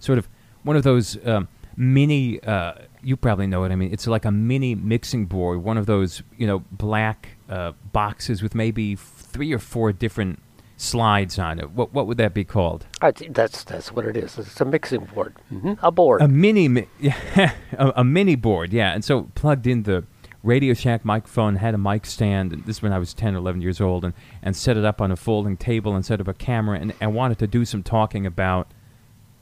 sort 0.00 0.16
of 0.16 0.30
one 0.62 0.76
of 0.76 0.82
those 0.82 1.18
um, 1.26 1.46
mini. 1.76 2.42
Uh, 2.42 2.72
you 3.02 3.18
probably 3.18 3.46
know 3.46 3.60
what 3.60 3.70
I 3.70 3.76
mean. 3.76 3.92
It's 3.92 4.06
like 4.06 4.24
a 4.24 4.30
mini 4.30 4.74
mixing 4.74 5.26
board, 5.26 5.62
one 5.62 5.76
of 5.76 5.84
those 5.84 6.22
you 6.38 6.46
know 6.46 6.60
black 6.72 7.36
uh, 7.50 7.72
boxes 7.92 8.42
with 8.42 8.54
maybe 8.54 8.96
three 8.96 9.52
or 9.52 9.58
four 9.58 9.92
different 9.92 10.40
slides 10.84 11.38
on 11.38 11.58
it. 11.58 11.70
What 11.72 11.92
what 11.92 12.06
would 12.06 12.18
that 12.18 12.34
be 12.34 12.44
called? 12.44 12.86
that's 13.00 13.64
that's 13.64 13.92
what 13.92 14.06
it 14.06 14.16
is. 14.16 14.38
It's 14.38 14.60
a 14.60 14.64
mixing 14.64 15.04
board, 15.06 15.34
mm-hmm. 15.52 15.74
a 15.82 15.90
board, 15.90 16.22
a 16.22 16.28
mini, 16.28 16.68
mi- 16.68 16.88
yeah, 17.00 17.52
a, 17.72 17.92
a, 17.96 18.04
mini 18.04 18.36
board, 18.36 18.72
yeah. 18.72 18.92
And 18.92 19.04
so 19.04 19.30
plugged 19.34 19.66
in 19.66 19.84
the 19.84 20.04
Radio 20.44 20.74
Shack 20.74 21.04
microphone, 21.04 21.56
had 21.56 21.74
a 21.74 21.78
mic 21.78 22.04
stand. 22.06 22.52
And 22.52 22.64
this 22.66 22.76
is 22.76 22.82
when 22.82 22.92
I 22.92 22.98
was 22.98 23.14
10 23.14 23.34
or 23.34 23.38
11 23.38 23.62
years 23.62 23.80
old, 23.80 24.04
and, 24.04 24.14
and 24.42 24.54
set 24.54 24.76
it 24.76 24.84
up 24.84 25.00
on 25.00 25.10
a 25.10 25.16
folding 25.16 25.56
table 25.56 25.94
and 25.94 26.04
set 26.04 26.20
up 26.20 26.28
a 26.28 26.34
camera, 26.34 26.78
and, 26.78 26.92
and 27.00 27.14
wanted 27.14 27.38
to 27.38 27.46
do 27.46 27.64
some 27.64 27.82
talking 27.82 28.26
about 28.26 28.68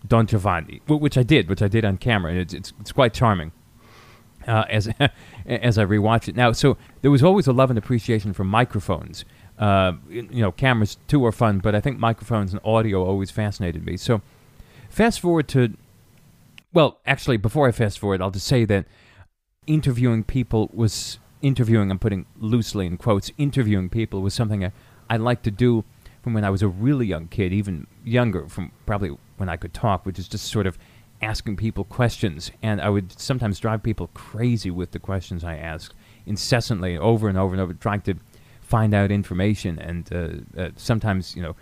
Don 0.07 0.27
Giovanni, 0.27 0.81
which 0.87 1.19
I 1.19 1.23
did, 1.23 1.49
which 1.49 1.63
I 1.63 1.69
did 1.69 1.85
on 1.85 1.97
camera, 1.97 2.33
and 2.33 2.41
it's 2.41 2.55
it's, 2.55 2.73
it's 2.81 2.93
quite 2.93 3.13
charming. 3.13 3.53
Uh, 4.47 4.65
as 4.69 4.89
as 5.47 5.79
I 5.79 5.85
rewatch 5.85 6.29
it 6.29 6.35
now, 6.35 6.53
so 6.53 6.77
there 7.03 7.11
was 7.11 7.23
always 7.23 7.47
a 7.47 7.53
love 7.53 7.71
and 7.71 7.79
appreciation 7.79 8.33
for 8.33 8.45
microphones. 8.45 9.25
Uh, 9.59 9.93
you 10.09 10.23
know, 10.31 10.51
cameras 10.51 10.97
too 11.07 11.25
are 11.25 11.33
fun, 11.33 11.59
but 11.59 11.75
I 11.75 11.81
think 11.81 11.99
microphones 11.99 12.53
and 12.53 12.61
audio 12.65 13.05
always 13.05 13.31
fascinated 13.31 13.85
me. 13.87 13.97
So, 13.97 14.23
fast 14.89 15.21
forward 15.21 15.47
to, 15.49 15.77
well, 16.73 16.99
actually, 17.07 17.37
before 17.37 17.69
I 17.69 17.73
fast 17.73 17.99
forward, 17.99 18.21
I'll 18.21 18.31
just 18.31 18.47
say 18.47 18.65
that 18.65 18.87
interviewing 19.67 20.25
people 20.25 20.71
was 20.73 21.19
interviewing. 21.43 21.91
I'm 21.91 21.99
putting 21.99 22.27
loosely 22.39 22.87
in 22.87 22.97
quotes. 22.97 23.31
Interviewing 23.39 23.89
people 23.89 24.23
was 24.23 24.35
something 24.35 24.65
I, 24.65 24.73
I 25.09 25.17
liked 25.17 25.45
to 25.45 25.51
do 25.51 25.85
from 26.23 26.35
when 26.35 26.45
I 26.45 26.51
was 26.51 26.63
a 26.63 26.69
really 26.69 27.07
young 27.07 27.29
kid, 27.29 27.53
even 27.53 27.87
younger, 28.05 28.49
from 28.49 28.73
probably 28.87 29.17
when 29.37 29.49
I 29.49 29.57
could 29.57 29.75
talk, 29.75 30.07
which 30.07 30.19
is 30.19 30.29
just 30.29 30.47
sort 30.47 30.67
of 30.67 30.79
asking 31.21 31.57
people 31.57 31.85
questions. 31.85 32.51
And 32.63 32.81
I 32.81 32.89
would 32.89 33.19
sometimes 33.19 33.59
drive 33.59 33.83
people 33.83 34.09
crazy 34.15 34.71
with 34.71 34.93
the 34.93 34.99
questions 34.99 35.45
I 35.45 35.57
asked 35.57 35.95
incessantly, 36.27 36.97
over 36.97 37.29
and 37.29 37.37
over 37.37 37.55
and 37.55 37.61
over, 37.61 37.75
trying 37.75 38.03
to 38.03 38.15
find 38.73 38.95
out 38.95 39.11
information. 39.11 39.79
And 39.79 40.03
uh, 40.11 40.61
uh, 40.61 40.71
sometimes, 40.77 41.37
you 41.37 41.43
know, 41.43 41.55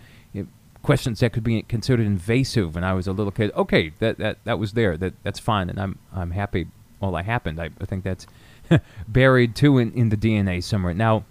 questions 0.81 1.19
that 1.19 1.33
could 1.33 1.43
be 1.43 1.61
considered 1.63 2.05
invasive 2.05 2.73
when 2.75 2.85
I 2.85 2.93
was 2.93 3.05
a 3.05 3.11
little 3.11 3.31
kid. 3.31 3.51
Okay, 3.53 3.91
that 3.99 4.17
that, 4.17 4.37
that 4.45 4.57
was 4.59 4.71
there. 4.73 4.97
That 4.97 5.13
that's 5.23 5.39
fine, 5.39 5.69
and 5.69 5.77
I'm 5.79 5.99
I'm 6.13 6.31
happy 6.31 6.67
all 7.01 7.11
that 7.11 7.25
happened. 7.25 7.59
I, 7.59 7.69
I 7.81 7.85
think 7.85 8.03
that's 8.03 8.27
buried 9.07 9.55
too 9.55 9.77
in, 9.77 9.91
in 9.93 10.09
the 10.09 10.17
DNA 10.17 10.63
somewhere. 10.63 10.93
Now, 10.93 11.25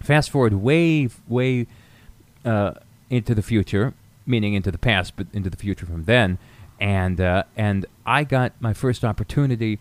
fast 0.00 0.30
forward 0.30 0.54
way 0.54 1.08
way 1.28 1.66
uh, 2.44 2.72
into 3.08 3.32
the 3.34 3.42
future, 3.42 3.94
meaning 4.26 4.54
into 4.54 4.72
the 4.72 4.78
past, 4.78 5.14
but 5.16 5.28
into 5.32 5.50
the 5.50 5.56
future 5.56 5.86
from 5.86 6.04
then. 6.04 6.38
And 6.80 7.20
uh, 7.20 7.44
and 7.56 7.86
I 8.04 8.24
got 8.24 8.52
my 8.60 8.74
first 8.74 9.04
opportunity 9.04 9.78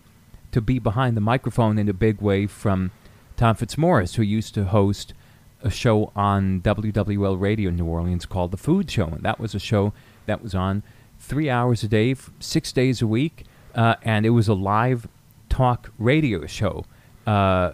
to 0.51 0.61
be 0.61 0.77
behind 0.79 1.17
the 1.17 1.21
microphone 1.33 1.77
in 1.77 1.89
a 1.89 1.93
big 1.93 2.21
way 2.21 2.47
from 2.47 2.91
Tom 3.39 3.55
Fitzmaurice, 3.55 4.15
who 4.15 4.21
used 4.21 4.53
to 4.55 4.65
host 4.65 5.13
a 5.63 5.69
show 5.69 6.11
on 6.13 6.59
WWL 6.59 7.39
Radio 7.39 7.69
in 7.69 7.77
New 7.77 7.85
Orleans 7.85 8.25
called 8.25 8.51
The 8.51 8.57
Food 8.57 8.91
Show. 8.91 9.05
And 9.05 9.23
that 9.23 9.39
was 9.39 9.55
a 9.55 9.59
show 9.59 9.93
that 10.25 10.43
was 10.43 10.53
on 10.53 10.83
three 11.19 11.49
hours 11.49 11.81
a 11.81 11.87
day, 11.87 12.13
six 12.41 12.73
days 12.73 13.01
a 13.01 13.07
week, 13.07 13.45
uh, 13.75 13.95
and 14.01 14.25
it 14.25 14.31
was 14.31 14.49
a 14.49 14.53
live 14.53 15.07
talk 15.47 15.89
radio 15.97 16.45
show. 16.47 16.83
Uh, 17.25 17.71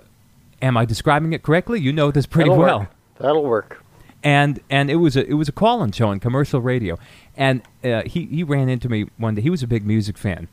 am 0.62 0.78
I 0.78 0.86
describing 0.86 1.34
it 1.34 1.41
correctly? 1.41 1.80
You 1.80 1.91
know 1.91 2.12
this 2.12 2.28
pretty 2.28 2.51
That'll 2.51 2.63
well. 2.63 2.80
Work. 2.82 2.89
That'll 3.17 3.43
work 3.43 3.82
and 4.23 4.60
and 4.69 4.91
it 4.91 4.97
was 4.97 5.15
a 5.17 5.25
it 5.28 5.34
was 5.34 5.49
a 5.49 5.51
call-in 5.51 5.91
show 5.91 6.10
on 6.10 6.19
commercial 6.19 6.62
radio, 6.62 6.97
and 7.36 7.63
uh, 7.84 8.04
he 8.06 8.25
he 8.25 8.43
ran 8.43 8.69
into 8.69 8.88
me 8.88 9.08
one 9.17 9.34
day. 9.34 9.41
He 9.41 9.49
was 9.49 9.63
a 9.63 9.67
big 9.67 9.84
music 9.86 10.17
fan. 10.17 10.47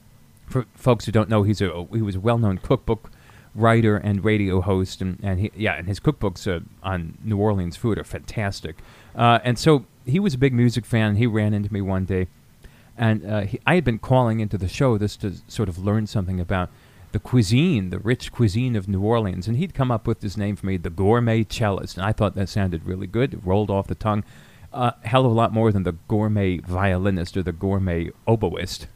For 0.47 0.67
folks 0.75 1.05
who 1.05 1.13
don't 1.13 1.29
know, 1.29 1.43
he's 1.43 1.61
a 1.61 1.87
he 1.93 2.01
was 2.01 2.17
a 2.17 2.21
well-known 2.21 2.59
cookbook 2.59 3.11
writer 3.55 3.97
and 3.97 4.25
radio 4.25 4.61
host, 4.61 5.01
and, 5.01 5.19
and 5.23 5.41
he, 5.41 5.51
yeah, 5.55 5.75
and 5.75 5.87
his 5.87 6.01
cookbooks 6.01 6.51
uh, 6.51 6.61
on 6.83 7.19
New 7.25 7.39
Orleans 7.39 7.77
food 7.77 7.99
are 7.99 8.05
fantastic. 8.05 8.77
Uh, 9.15 9.39
and 9.45 9.59
so 9.59 9.85
he 10.07 10.19
was 10.19 10.35
a 10.35 10.39
big 10.39 10.53
music 10.53 10.87
fan. 10.87 11.11
And 11.11 11.19
he 11.19 11.27
ran 11.27 11.55
into 11.55 11.73
me 11.73 11.81
one 11.81 12.05
day, 12.05 12.29
and 12.97 13.25
uh, 13.25 13.41
he, 13.43 13.61
I 13.67 13.75
had 13.75 13.85
been 13.85 13.99
calling 13.99 14.41
into 14.41 14.59
the 14.59 14.69
show 14.69 14.99
just 14.99 15.21
to 15.23 15.35
sort 15.49 15.69
of 15.69 15.79
learn 15.79 16.07
something 16.07 16.41
about 16.41 16.71
the 17.13 17.19
cuisine, 17.19 17.91
the 17.91 17.99
rich 17.99 18.33
cuisine 18.33 18.75
of 18.75 18.89
New 18.89 19.03
Orleans. 19.03 19.47
And 19.47 19.57
he'd 19.57 19.75
come 19.75 19.91
up 19.91 20.07
with 20.07 20.21
this 20.21 20.37
name 20.37 20.57
for 20.57 20.67
me, 20.67 20.79
the 20.79 20.91
gourmet 20.91 21.45
cellist. 21.45 21.97
And 21.97 22.07
I 22.07 22.13
thought 22.13 22.35
that 22.35 22.49
sounded 22.49 22.87
really 22.87 23.07
good. 23.07 23.35
It 23.35 23.41
rolled 23.45 23.71
off 23.71 23.87
the 23.87 23.95
tongue 23.95 24.25
a 24.73 24.77
uh, 24.77 24.93
hell 25.03 25.27
of 25.27 25.33
a 25.33 25.35
lot 25.35 25.53
more 25.53 25.71
than 25.71 25.83
the 25.83 25.93
gourmet 26.09 26.59
violinist 26.59 27.37
or 27.37 27.43
the 27.43 27.53
gourmet 27.53 28.11
oboist. 28.27 28.87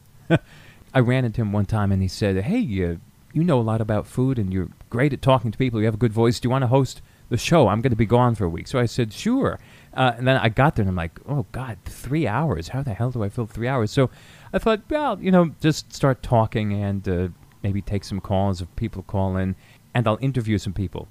I 0.94 1.00
ran 1.00 1.26
into 1.26 1.42
him 1.42 1.52
one 1.52 1.66
time 1.66 1.92
and 1.92 2.00
he 2.00 2.08
said, 2.08 2.42
Hey, 2.44 2.58
you, 2.58 3.00
you 3.36 3.44
know 3.44 3.60
a 3.60 3.62
lot 3.62 3.82
about 3.82 4.06
food 4.06 4.38
and 4.38 4.50
you're 4.50 4.70
great 4.88 5.12
at 5.12 5.20
talking 5.20 5.52
to 5.52 5.58
people. 5.58 5.78
You 5.78 5.84
have 5.84 5.94
a 5.94 5.98
good 5.98 6.12
voice. 6.12 6.40
Do 6.40 6.46
you 6.46 6.50
want 6.50 6.62
to 6.62 6.68
host 6.68 7.02
the 7.28 7.36
show? 7.36 7.68
I'm 7.68 7.82
going 7.82 7.90
to 7.90 7.96
be 7.96 8.06
gone 8.06 8.34
for 8.34 8.46
a 8.46 8.48
week. 8.48 8.66
So 8.66 8.78
I 8.78 8.86
said, 8.86 9.12
Sure. 9.12 9.60
Uh, 9.92 10.12
and 10.16 10.26
then 10.26 10.38
I 10.38 10.48
got 10.48 10.74
there 10.74 10.82
and 10.84 10.88
I'm 10.88 10.96
like, 10.96 11.20
Oh, 11.28 11.44
God, 11.52 11.76
three 11.84 12.26
hours. 12.26 12.68
How 12.68 12.82
the 12.82 12.94
hell 12.94 13.10
do 13.10 13.22
I 13.22 13.28
fill 13.28 13.46
three 13.46 13.68
hours? 13.68 13.90
So 13.90 14.08
I 14.54 14.58
thought, 14.58 14.80
well, 14.88 15.20
you 15.20 15.30
know, 15.30 15.54
just 15.60 15.92
start 15.92 16.22
talking 16.22 16.72
and 16.72 17.06
uh, 17.06 17.28
maybe 17.62 17.82
take 17.82 18.04
some 18.04 18.20
calls 18.20 18.62
if 18.62 18.74
people 18.74 19.02
call 19.02 19.36
in, 19.36 19.54
and 19.92 20.08
I'll 20.08 20.18
interview 20.22 20.56
some 20.56 20.72
people. 20.72 21.06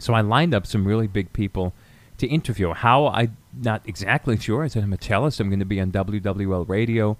So 0.00 0.14
I 0.14 0.22
lined 0.22 0.54
up 0.54 0.66
some 0.66 0.84
really 0.84 1.06
big 1.06 1.32
people 1.32 1.72
to 2.18 2.26
interview. 2.26 2.72
How 2.72 3.06
I'm 3.06 3.36
not 3.56 3.82
exactly 3.86 4.36
sure. 4.38 4.64
I 4.64 4.66
said 4.66 4.82
I'm 4.82 4.92
a 4.92 4.96
cellist. 4.96 5.38
I'm 5.38 5.50
going 5.50 5.60
to 5.60 5.64
be 5.64 5.80
on 5.80 5.92
WWL 5.92 6.68
radio. 6.68 7.16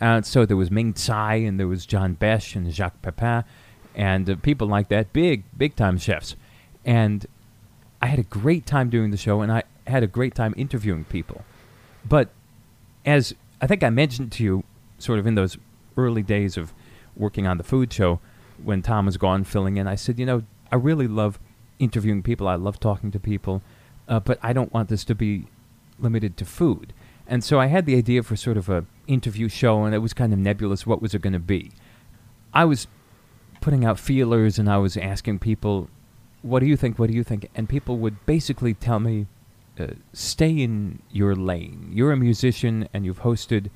Uh, 0.00 0.22
so 0.22 0.44
there 0.44 0.56
was 0.56 0.70
Ming 0.70 0.92
Tsai 0.92 1.36
and 1.36 1.58
there 1.58 1.68
was 1.68 1.86
John 1.86 2.14
Besh 2.14 2.54
and 2.54 2.72
Jacques 2.72 3.00
Pepin 3.02 3.44
and 3.96 4.28
uh, 4.28 4.36
people 4.36 4.68
like 4.68 4.88
that, 4.88 5.12
big 5.12 5.44
big 5.56 5.74
time 5.74 5.98
chefs. 5.98 6.36
And 6.84 7.26
I 8.00 8.06
had 8.06 8.18
a 8.18 8.24
great 8.24 8.66
time 8.66 8.90
doing 8.90 9.10
the 9.10 9.16
show, 9.16 9.40
and 9.40 9.50
I 9.50 9.64
had 9.86 10.02
a 10.02 10.06
great 10.06 10.34
time 10.34 10.54
interviewing 10.56 11.04
people. 11.04 11.44
But 12.04 12.28
as 13.04 13.34
I 13.60 13.66
think 13.66 13.82
I 13.82 13.90
mentioned 13.90 14.30
to 14.32 14.44
you, 14.44 14.64
sort 14.98 15.18
of 15.18 15.26
in 15.26 15.34
those 15.34 15.56
early 15.96 16.22
days 16.22 16.56
of 16.56 16.72
working 17.16 17.46
on 17.46 17.56
the 17.56 17.64
food 17.64 17.92
show 17.92 18.20
when 18.62 18.82
Tom 18.82 19.06
was 19.06 19.16
gone 19.16 19.44
filling 19.44 19.78
in. 19.78 19.86
I 19.86 19.94
said, 19.94 20.18
you 20.18 20.26
know, 20.26 20.42
I 20.70 20.76
really 20.76 21.08
love 21.08 21.38
interviewing 21.78 22.22
people. 22.22 22.46
I 22.48 22.54
love 22.56 22.78
talking 22.78 23.10
to 23.12 23.18
people, 23.18 23.62
uh, 24.08 24.20
but 24.20 24.38
I 24.42 24.52
don't 24.52 24.72
want 24.72 24.88
this 24.88 25.04
to 25.04 25.14
be 25.14 25.46
limited 25.98 26.36
to 26.36 26.44
food. 26.44 26.92
And 27.26 27.42
so 27.42 27.58
I 27.58 27.66
had 27.66 27.86
the 27.86 27.96
idea 27.96 28.22
for 28.22 28.36
sort 28.36 28.56
of 28.56 28.68
a 28.68 28.84
interview 29.06 29.48
show, 29.48 29.84
and 29.84 29.94
it 29.94 29.98
was 29.98 30.12
kind 30.12 30.32
of 30.32 30.38
nebulous. 30.38 30.86
What 30.86 31.02
was 31.02 31.14
it 31.14 31.22
going 31.22 31.32
to 31.32 31.38
be? 31.38 31.72
I 32.54 32.64
was 32.64 32.86
putting 33.60 33.84
out 33.84 33.98
feelers 33.98 34.58
and 34.58 34.70
I 34.70 34.78
was 34.78 34.96
asking 34.96 35.40
people, 35.40 35.90
"What 36.42 36.60
do 36.60 36.66
you 36.66 36.76
think? 36.76 36.98
What 36.98 37.10
do 37.10 37.16
you 37.16 37.24
think?" 37.24 37.48
And 37.54 37.68
people 37.68 37.98
would 37.98 38.24
basically 38.26 38.74
tell 38.74 39.00
me, 39.00 39.26
uh, 39.78 39.88
"Stay 40.12 40.50
in 40.50 41.00
your 41.10 41.34
lane. 41.34 41.90
You're 41.92 42.12
a 42.12 42.16
musician 42.16 42.88
and 42.94 43.04
you've 43.04 43.22
hosted 43.22 43.70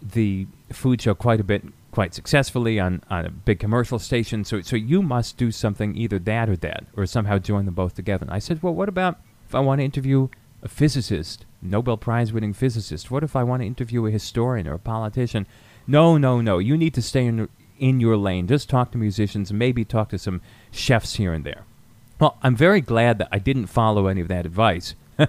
the 0.00 0.46
food 0.70 1.02
show 1.02 1.14
quite 1.14 1.40
a 1.40 1.44
bit, 1.44 1.64
quite 1.90 2.14
successfully 2.14 2.78
on, 2.78 3.02
on 3.10 3.26
a 3.26 3.30
big 3.30 3.58
commercial 3.58 3.98
station. 3.98 4.44
So 4.44 4.60
so 4.60 4.76
you 4.76 5.02
must 5.02 5.36
do 5.36 5.50
something 5.50 5.96
either 5.96 6.20
that 6.20 6.48
or 6.48 6.56
that, 6.58 6.84
or 6.96 7.06
somehow 7.06 7.38
join 7.38 7.64
them 7.64 7.74
both 7.74 7.94
together." 7.94 8.24
And 8.24 8.32
I 8.32 8.38
said, 8.38 8.62
"Well, 8.62 8.74
what 8.74 8.88
about 8.88 9.18
if 9.48 9.54
I 9.54 9.60
want 9.60 9.80
to 9.80 9.84
interview 9.84 10.28
a 10.62 10.68
physicist, 10.68 11.44
Nobel 11.60 11.96
Prize 11.96 12.32
winning 12.32 12.52
physicist? 12.52 13.10
What 13.10 13.24
if 13.24 13.34
I 13.34 13.42
want 13.42 13.62
to 13.62 13.66
interview 13.66 14.06
a 14.06 14.10
historian 14.10 14.66
or 14.66 14.74
a 14.74 14.78
politician?" 14.78 15.46
No, 15.86 16.18
no, 16.18 16.40
no. 16.40 16.58
You 16.58 16.76
need 16.76 16.94
to 16.94 17.02
stay 17.02 17.26
in 17.26 17.48
in 17.78 18.00
your 18.00 18.16
lane. 18.16 18.46
Just 18.46 18.68
talk 18.68 18.90
to 18.92 18.98
musicians, 18.98 19.52
maybe 19.52 19.84
talk 19.84 20.10
to 20.10 20.18
some 20.18 20.40
chefs 20.70 21.14
here 21.14 21.32
and 21.32 21.44
there. 21.44 21.64
Well, 22.20 22.36
I'm 22.42 22.56
very 22.56 22.80
glad 22.80 23.18
that 23.18 23.28
I 23.30 23.38
didn't 23.38 23.66
follow 23.66 24.08
any 24.08 24.20
of 24.20 24.28
that 24.28 24.44
advice 24.44 24.94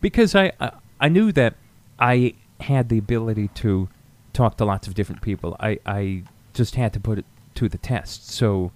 because 0.00 0.34
I, 0.34 0.52
I, 0.60 0.72
I 1.00 1.08
knew 1.08 1.32
that 1.32 1.54
I 1.98 2.34
had 2.60 2.88
the 2.88 2.98
ability 2.98 3.48
to 3.48 3.88
talk 4.32 4.56
to 4.58 4.64
lots 4.64 4.86
of 4.86 4.94
different 4.94 5.22
people. 5.22 5.56
I 5.58 5.78
I 5.86 6.24
just 6.54 6.74
had 6.74 6.92
to 6.92 7.00
put 7.00 7.18
it 7.18 7.24
to 7.54 7.68
the 7.68 7.78
test. 7.78 8.30
So 8.30 8.72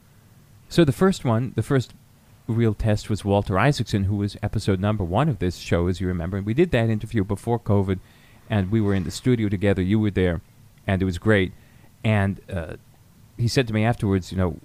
so 0.69 0.85
the 0.85 0.93
first 0.93 1.25
one, 1.25 1.53
the 1.57 1.63
first 1.63 1.95
real 2.51 2.75
test 2.75 3.09
was 3.09 3.25
Walter 3.25 3.59
Isaacson, 3.59 4.05
who 4.05 4.17
was 4.17 4.37
episode 4.43 4.81
number 4.81 5.05
one 5.05 5.29
of 5.29 5.39
this 5.39 5.57
show, 5.57 5.87
as 5.87 6.01
you 6.01 6.07
remember. 6.07 6.37
And 6.37 6.47
we 6.47 6.55
did 6.55 6.71
that 6.73 6.91
interview 6.91 7.25
before 7.25 7.59
COVID, 7.59 7.99
and 8.49 8.71
we 8.71 8.81
were 8.81 8.95
in 8.95 9.05
the 9.05 9.11
studio 9.11 9.49
together. 9.49 9.83
You 9.83 9.99
were 9.99 10.11
there, 10.11 10.41
and 10.87 11.01
it 11.01 11.05
was 11.05 11.19
great. 11.19 11.53
And 12.05 12.41
uh, 12.53 12.77
he 13.37 13.49
said 13.49 13.67
to 13.69 13.75
me 13.75 13.85
afterwards, 13.85 14.33
you 14.33 14.39
know, 14.39 14.59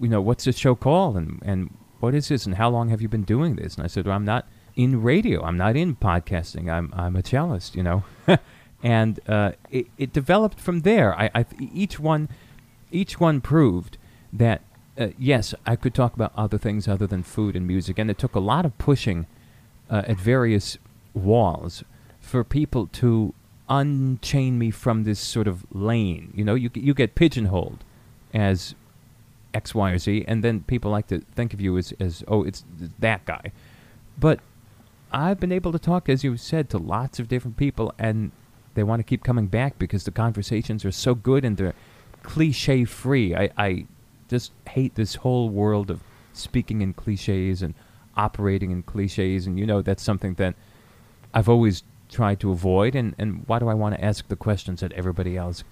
you 0.00 0.08
know, 0.08 0.20
what's 0.20 0.44
this 0.44 0.58
show 0.58 0.74
called, 0.74 1.16
and 1.16 1.40
and 1.44 1.74
what 2.00 2.14
is 2.14 2.28
this, 2.28 2.46
and 2.46 2.56
how 2.56 2.68
long 2.68 2.88
have 2.88 3.00
you 3.00 3.08
been 3.08 3.24
doing 3.24 3.56
this? 3.56 3.76
And 3.76 3.84
I 3.84 3.88
said, 3.88 4.06
well, 4.06 4.16
I'm 4.16 4.24
not 4.24 4.46
in 4.76 5.02
radio. 5.02 5.42
I'm 5.42 5.56
not 5.56 5.76
in 5.76 5.96
podcasting. 5.96 6.70
I'm 6.70 6.92
I'm 6.96 7.16
a 7.16 7.22
cellist, 7.22 7.74
you 7.74 7.82
know. 7.82 8.04
and 8.82 9.20
uh, 9.28 9.52
it, 9.70 9.86
it 9.98 10.12
developed 10.12 10.60
from 10.60 10.80
there. 10.80 11.14
I, 11.18 11.30
I 11.34 11.46
each 11.58 11.98
one 11.98 12.28
each 12.90 13.20
one 13.20 13.40
proved 13.40 13.98
that 14.32 14.62
uh, 14.98 15.08
yes, 15.18 15.54
I 15.64 15.76
could 15.76 15.94
talk 15.94 16.14
about 16.14 16.32
other 16.36 16.58
things 16.58 16.88
other 16.88 17.06
than 17.06 17.22
food 17.22 17.54
and 17.54 17.66
music, 17.66 17.98
and 17.98 18.10
it 18.10 18.18
took 18.18 18.34
a 18.34 18.40
lot 18.40 18.64
of 18.64 18.76
pushing 18.78 19.26
uh, 19.88 20.02
at 20.06 20.18
various 20.18 20.76
walls 21.14 21.84
for 22.20 22.44
people 22.44 22.86
to 22.88 23.32
unchain 23.68 24.58
me 24.58 24.70
from 24.70 25.04
this 25.04 25.20
sort 25.20 25.46
of 25.46 25.64
lane. 25.72 26.32
You 26.34 26.44
know, 26.44 26.54
you 26.54 26.70
you 26.74 26.94
get 26.94 27.14
pigeonholed 27.14 27.84
as 28.34 28.74
X, 29.54 29.74
Y, 29.74 29.90
or 29.92 29.98
Z, 29.98 30.24
and 30.26 30.42
then 30.42 30.62
people 30.62 30.90
like 30.90 31.06
to 31.08 31.20
think 31.34 31.54
of 31.54 31.60
you 31.60 31.78
as 31.78 31.92
as 32.00 32.24
oh, 32.26 32.42
it's 32.42 32.64
that 32.98 33.24
guy. 33.24 33.52
But 34.18 34.40
I've 35.12 35.38
been 35.38 35.52
able 35.52 35.72
to 35.72 35.78
talk, 35.78 36.08
as 36.08 36.24
you 36.24 36.36
said, 36.36 36.68
to 36.70 36.78
lots 36.78 37.20
of 37.20 37.28
different 37.28 37.56
people, 37.56 37.94
and 37.98 38.32
they 38.74 38.82
want 38.82 39.00
to 39.00 39.04
keep 39.04 39.22
coming 39.22 39.46
back 39.46 39.78
because 39.78 40.04
the 40.04 40.10
conversations 40.10 40.84
are 40.84 40.92
so 40.92 41.14
good 41.14 41.44
and 41.44 41.56
they're 41.56 41.74
cliche 42.22 42.84
free. 42.84 43.34
I, 43.34 43.50
I 43.56 43.86
just 44.28 44.52
hate 44.68 44.94
this 44.94 45.16
whole 45.16 45.48
world 45.48 45.90
of 45.90 46.00
speaking 46.32 46.82
in 46.82 46.92
cliches 46.92 47.62
and 47.62 47.74
operating 48.16 48.70
in 48.70 48.82
cliches, 48.82 49.46
and 49.46 49.58
you 49.58 49.66
know 49.66 49.82
that's 49.82 50.02
something 50.02 50.34
that 50.34 50.54
I've 51.32 51.48
always 51.48 51.82
tried 52.08 52.40
to 52.40 52.50
avoid 52.50 52.94
and, 52.94 53.14
and 53.18 53.44
why 53.46 53.58
do 53.58 53.68
I 53.68 53.74
want 53.74 53.94
to 53.94 54.02
ask 54.02 54.26
the 54.28 54.36
questions 54.36 54.80
that 54.80 54.92
everybody 54.92 55.36
else 55.36 55.62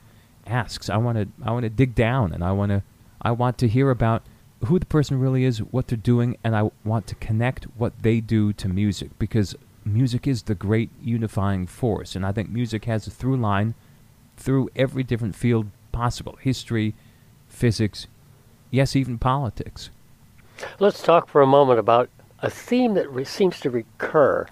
asks? 0.46 0.90
I 0.90 0.96
want 0.96 1.18
to 1.18 1.28
I 1.44 1.50
want 1.52 1.64
to 1.64 1.70
dig 1.70 1.94
down 1.94 2.32
and 2.32 2.44
I 2.44 2.52
want 2.52 2.70
to 2.70 2.82
I 3.22 3.30
want 3.32 3.58
to 3.58 3.68
hear 3.68 3.90
about 3.90 4.22
who 4.66 4.78
the 4.78 4.86
person 4.86 5.20
really 5.20 5.44
is, 5.44 5.58
what 5.58 5.88
they're 5.88 5.98
doing, 5.98 6.36
and 6.42 6.56
I 6.56 6.70
want 6.84 7.06
to 7.08 7.14
connect 7.16 7.64
what 7.76 7.92
they 8.02 8.20
do 8.20 8.52
to 8.54 8.68
music 8.68 9.10
because 9.18 9.54
music 9.84 10.26
is 10.26 10.42
the 10.42 10.54
great 10.54 10.90
unifying 11.00 11.66
force 11.66 12.16
and 12.16 12.26
I 12.26 12.32
think 12.32 12.50
music 12.50 12.86
has 12.86 13.06
a 13.06 13.10
through 13.10 13.36
line 13.36 13.74
through 14.36 14.68
every 14.76 15.02
different 15.02 15.34
field 15.34 15.68
possible. 15.92 16.36
History, 16.40 16.94
physics, 17.48 18.06
yes, 18.76 18.94
even 18.94 19.18
politics. 19.18 19.90
Let's 20.78 21.02
talk 21.02 21.28
for 21.28 21.40
a 21.40 21.46
moment 21.46 21.80
about 21.80 22.10
a 22.40 22.50
theme 22.50 22.94
that 22.94 23.10
re- 23.10 23.24
seems 23.24 23.58
to 23.60 23.70
recur 23.70 24.46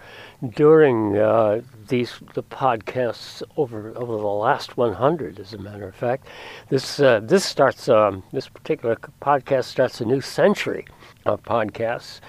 during 0.56 1.16
uh, 1.16 1.60
these 1.88 2.18
the 2.32 2.42
podcasts 2.42 3.42
over 3.56 3.92
over 3.96 4.12
the 4.16 4.26
last 4.46 4.76
100. 4.76 5.38
As 5.38 5.52
a 5.52 5.58
matter 5.58 5.86
of 5.86 5.94
fact, 5.94 6.26
this 6.70 6.98
uh, 6.98 7.20
this 7.20 7.44
starts 7.44 7.88
um, 7.88 8.22
this 8.32 8.48
particular 8.48 8.96
podcast 9.20 9.64
starts 9.64 10.00
a 10.00 10.06
new 10.06 10.22
century 10.22 10.86
of 11.26 11.42
podcasts. 11.42 12.20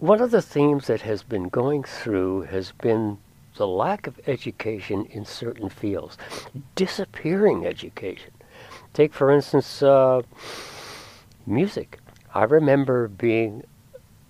One 0.00 0.20
of 0.20 0.32
the 0.32 0.42
themes 0.42 0.88
that 0.88 1.02
has 1.02 1.22
been 1.22 1.48
going 1.48 1.84
through 1.84 2.42
has 2.42 2.72
been 2.72 3.18
the 3.56 3.66
lack 3.66 4.06
of 4.06 4.20
education 4.26 5.06
in 5.06 5.24
certain 5.24 5.68
fields, 5.68 6.18
disappearing 6.74 7.64
education. 7.66 8.32
Take 8.92 9.12
for 9.14 9.30
instance 9.30 9.82
uh, 9.82 10.22
music. 11.48 11.98
I 12.34 12.44
remember 12.44 13.08
being 13.08 13.64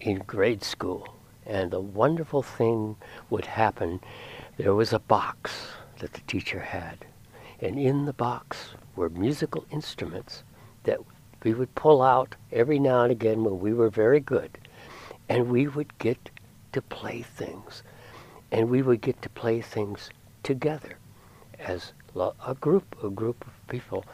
in 0.00 0.18
grade 0.20 0.62
school 0.62 1.16
and 1.44 1.70
the 1.70 1.81
wonderful 1.81 2.42
thing 2.42 2.96
would 3.28 3.46
happen. 3.46 4.00
There 4.57 4.74
was 4.74 4.92
a 4.92 5.00
box 5.00 5.68
that 5.98 6.12
the 6.12 6.20
teacher 6.22 6.61
had, 6.61 7.04
and 7.61 7.78
in 7.78 8.04
the 8.04 8.12
box 8.12 8.68
were 8.94 9.09
musical 9.09 9.64
instruments 9.70 10.44
that 10.85 11.00
we 11.42 11.54
would 11.54 11.74
pull 11.74 12.02
out 12.02 12.37
every 12.52 12.78
now 12.78 13.02
and 13.02 13.11
again 13.11 13.42
when 13.42 13.59
we 13.59 13.72
were 13.72 13.90
very 13.90 14.20
good, 14.20 14.59
and 15.28 15.48
we 15.48 15.66
would 15.66 15.98
get 15.98 16.31
to 16.72 16.83
play 16.83 17.22
things, 17.22 17.83
and 18.52 18.70
we 18.70 18.83
would 18.83 19.00
get 19.00 19.20
to 19.22 19.28
play 19.31 19.61
things 19.61 20.11
together 20.42 20.98
as 21.59 21.92
a 22.14 22.54
group, 22.54 22.96
a 23.02 23.11
group 23.11 23.44
of 23.46 23.68
people, 23.68 24.04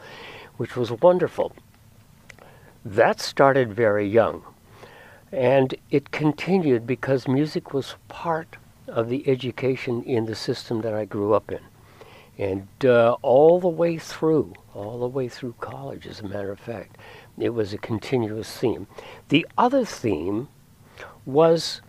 which 0.57 0.75
was 0.75 0.91
wonderful. 0.91 1.53
That 2.85 3.19
started 3.19 3.73
very 3.73 4.07
young. 4.07 4.43
And 5.31 5.73
it 5.89 6.11
continued 6.11 6.85
because 6.85 7.27
music 7.27 7.73
was 7.73 7.95
part 8.07 8.57
of 8.87 9.09
the 9.09 9.27
education 9.27 10.03
in 10.03 10.25
the 10.25 10.35
system 10.35 10.81
that 10.81 10.93
I 10.93 11.05
grew 11.05 11.33
up 11.33 11.51
in. 11.51 11.61
And 12.37 12.67
uh, 12.85 13.17
all 13.23 13.59
the 13.59 13.67
way 13.67 13.97
through, 13.97 14.53
all 14.75 14.99
the 14.99 15.07
way 15.07 15.27
through 15.27 15.55
college, 15.59 16.05
as 16.05 16.19
a 16.19 16.27
matter 16.27 16.51
of 16.51 16.59
fact, 16.59 16.97
it 17.39 17.49
was 17.49 17.73
a 17.73 17.79
continuous 17.79 18.55
theme. 18.55 18.85
The 19.29 19.47
other 19.57 19.83
theme 19.83 20.47
was 21.25 21.81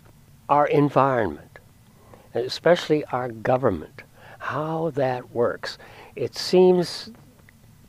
our 0.48 0.66
environment, 0.66 1.59
especially 2.35 3.04
our 3.06 3.28
government, 3.28 4.02
how 4.38 4.90
that 4.94 5.30
works. 5.30 5.76
It 6.14 6.37
seems 6.37 7.11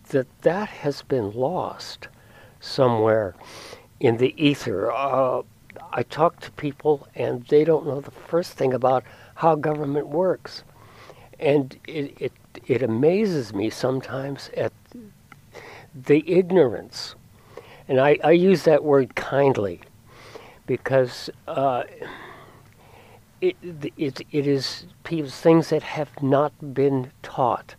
that 0.10 0.28
that 0.42 0.70
has 0.70 1.04
been 1.04 1.32
lost 1.32 2.10
somewhere 2.68 3.36
in 4.00 4.18
the 4.18 4.34
ether. 4.44 4.92
Uh, 4.92 5.42
I 5.92 6.04
talk 6.04 6.40
to 6.42 6.52
people 6.52 7.08
and 7.16 7.46
they 7.48 7.64
don't 7.64 7.86
know 7.86 8.02
the 8.02 8.12
first 8.12 8.54
thing 8.54 8.74
about 8.74 9.04
how 9.36 9.56
government 9.56 10.08
works. 10.08 10.64
And 11.40 11.78
it, 11.88 12.16
it, 12.20 12.34
it 12.66 12.84
amazes 12.84 13.54
me 13.54 13.70
sometimes 13.70 14.50
at 14.58 14.74
the 15.94 16.24
ignorance. 16.28 17.16
And 17.88 18.00
I, 18.00 18.18
I 18.24 18.32
use 18.32 18.64
that 18.64 18.84
word 18.84 19.16
kindly 19.16 19.82
because 20.66 21.30
uh, 21.48 21.84
it, 23.40 23.56
it, 23.98 24.22
it 24.32 24.48
is 24.48 24.86
things 25.06 25.70
that 25.70 25.84
have 25.84 26.22
not 26.22 26.74
been 26.74 27.12
taught 27.24 27.76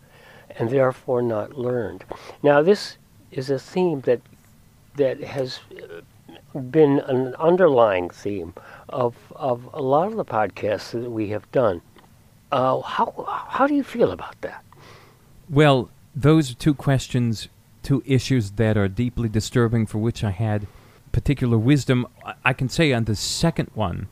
and 0.50 0.70
therefore 0.70 1.20
not 1.20 1.58
learned. 1.58 2.04
Now, 2.42 2.62
this 2.62 2.96
is 3.30 3.50
a 3.50 3.58
theme 3.58 4.00
that 4.02 4.20
that 4.98 5.20
has 5.22 5.60
been 6.70 7.00
an 7.00 7.34
underlying 7.36 8.10
theme 8.10 8.52
of, 8.88 9.16
of 9.34 9.68
a 9.72 9.82
lot 9.82 10.08
of 10.08 10.16
the 10.16 10.24
podcasts 10.24 10.90
that 10.90 11.10
we 11.10 11.28
have 11.28 11.50
done. 11.52 11.80
Uh, 12.52 12.80
how, 12.80 13.46
how 13.48 13.66
do 13.66 13.74
you 13.74 13.84
feel 13.84 14.12
about 14.12 14.40
that? 14.42 14.64
Well, 15.50 15.90
those 16.14 16.52
are 16.52 16.54
two 16.54 16.74
questions, 16.74 17.48
two 17.82 18.02
issues 18.06 18.52
that 18.52 18.76
are 18.76 18.88
deeply 18.88 19.28
disturbing 19.28 19.86
for 19.86 19.98
which 19.98 20.22
I 20.22 20.30
had 20.30 20.66
particular 21.12 21.58
wisdom. 21.58 22.06
I 22.44 22.52
can 22.52 22.68
say 22.68 22.92
on 22.92 23.04
the 23.04 23.16
second 23.16 23.70
one, 23.74 24.08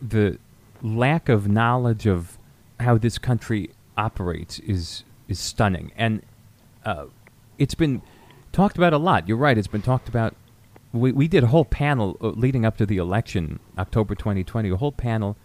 the 0.00 0.38
lack 0.82 1.28
of 1.28 1.48
knowledge 1.48 2.06
of 2.06 2.38
how 2.80 2.98
this 2.98 3.18
country 3.18 3.70
operates 3.96 4.58
is 4.60 5.04
is 5.28 5.38
stunning, 5.38 5.92
and 5.96 6.22
uh, 6.84 7.04
it's 7.56 7.74
been 7.74 8.02
talked 8.52 8.76
about 8.76 8.92
a 8.92 8.98
lot. 8.98 9.28
You're 9.28 9.36
right; 9.36 9.56
it's 9.56 9.68
been 9.68 9.82
talked 9.82 10.08
about 10.08 10.34
we, 10.92 11.12
we 11.12 11.28
did 11.28 11.44
a 11.44 11.48
whole 11.48 11.64
panel 11.64 12.16
uh, 12.20 12.28
leading 12.28 12.64
up 12.64 12.76
to 12.78 12.86
the 12.86 12.98
election, 12.98 13.60
October 13.78 14.14
2020, 14.14 14.70
a 14.70 14.76
whole 14.76 14.92
panel 14.92 15.36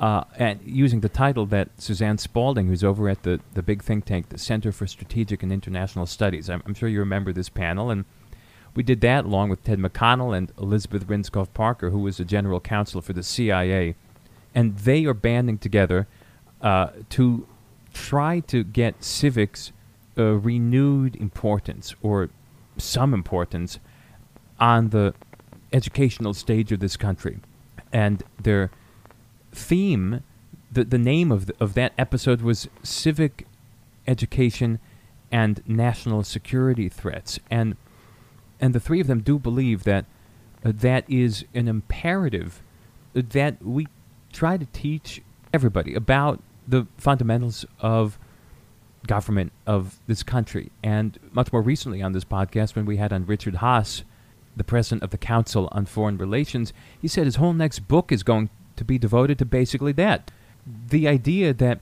uh, 0.00 0.24
and 0.36 0.60
using 0.64 1.00
the 1.00 1.08
title 1.10 1.44
that 1.46 1.68
Suzanne 1.76 2.16
Spalding, 2.16 2.68
who's 2.68 2.82
over 2.82 3.08
at 3.08 3.22
the, 3.22 3.38
the 3.52 3.62
big 3.62 3.82
think 3.82 4.06
tank, 4.06 4.30
the 4.30 4.38
Center 4.38 4.72
for 4.72 4.86
Strategic 4.86 5.42
and 5.42 5.52
International 5.52 6.06
Studies, 6.06 6.48
I'm, 6.48 6.62
I'm 6.64 6.72
sure 6.72 6.88
you 6.88 7.00
remember 7.00 7.32
this 7.32 7.50
panel. 7.50 7.90
And 7.90 8.06
we 8.74 8.82
did 8.82 9.02
that 9.02 9.26
along 9.26 9.50
with 9.50 9.62
Ted 9.62 9.78
McConnell 9.78 10.34
and 10.34 10.50
Elizabeth 10.58 11.06
Rindskopf 11.06 11.52
Parker, 11.52 11.90
who 11.90 11.98
was 11.98 12.16
the 12.16 12.24
general 12.24 12.60
counsel 12.60 13.02
for 13.02 13.12
the 13.12 13.22
CIA. 13.22 13.94
And 14.54 14.78
they 14.78 15.04
are 15.04 15.12
banding 15.12 15.58
together 15.58 16.08
uh, 16.62 16.90
to 17.10 17.46
try 17.92 18.40
to 18.40 18.64
get 18.64 19.04
civics 19.04 19.70
a 20.16 20.36
renewed 20.36 21.16
importance 21.16 21.94
or 22.02 22.30
some 22.76 23.14
importance 23.14 23.78
on 24.58 24.90
the 24.90 25.14
educational 25.72 26.34
stage 26.34 26.72
of 26.72 26.80
this 26.80 26.96
country. 26.96 27.38
And 27.92 28.22
their 28.40 28.70
theme, 29.52 30.22
the, 30.70 30.84
the 30.84 30.98
name 30.98 31.32
of, 31.32 31.46
the, 31.46 31.54
of 31.60 31.74
that 31.74 31.92
episode 31.98 32.42
was 32.42 32.68
Civic 32.82 33.46
Education 34.06 34.78
and 35.32 35.62
National 35.66 36.22
Security 36.22 36.88
Threats. 36.88 37.38
And, 37.50 37.76
and 38.60 38.74
the 38.74 38.80
three 38.80 39.00
of 39.00 39.06
them 39.06 39.20
do 39.20 39.38
believe 39.38 39.84
that 39.84 40.04
uh, 40.64 40.72
that 40.74 41.04
is 41.08 41.44
an 41.54 41.68
imperative 41.68 42.62
that 43.14 43.62
we 43.64 43.88
try 44.32 44.56
to 44.56 44.66
teach 44.66 45.22
everybody 45.52 45.94
about 45.94 46.40
the 46.68 46.86
fundamentals 46.96 47.64
of 47.80 48.18
government 49.06 49.52
of 49.66 49.98
this 50.06 50.22
country. 50.22 50.70
And 50.82 51.18
much 51.32 51.52
more 51.52 51.62
recently 51.62 52.02
on 52.02 52.12
this 52.12 52.24
podcast, 52.24 52.76
when 52.76 52.86
we 52.86 52.96
had 52.96 53.12
on 53.12 53.26
Richard 53.26 53.56
Haass, 53.56 54.02
the 54.56 54.64
president 54.64 55.02
of 55.02 55.10
the 55.10 55.18
Council 55.18 55.68
on 55.72 55.86
Foreign 55.86 56.18
Relations, 56.18 56.72
he 57.00 57.08
said 57.08 57.24
his 57.24 57.36
whole 57.36 57.52
next 57.52 57.80
book 57.80 58.12
is 58.12 58.22
going 58.22 58.50
to 58.76 58.84
be 58.84 58.98
devoted 58.98 59.38
to 59.38 59.44
basically 59.44 59.92
that. 59.92 60.30
The 60.88 61.08
idea 61.08 61.54
that 61.54 61.80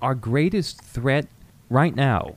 our 0.00 0.14
greatest 0.14 0.80
threat 0.80 1.26
right 1.68 1.94
now, 1.94 2.36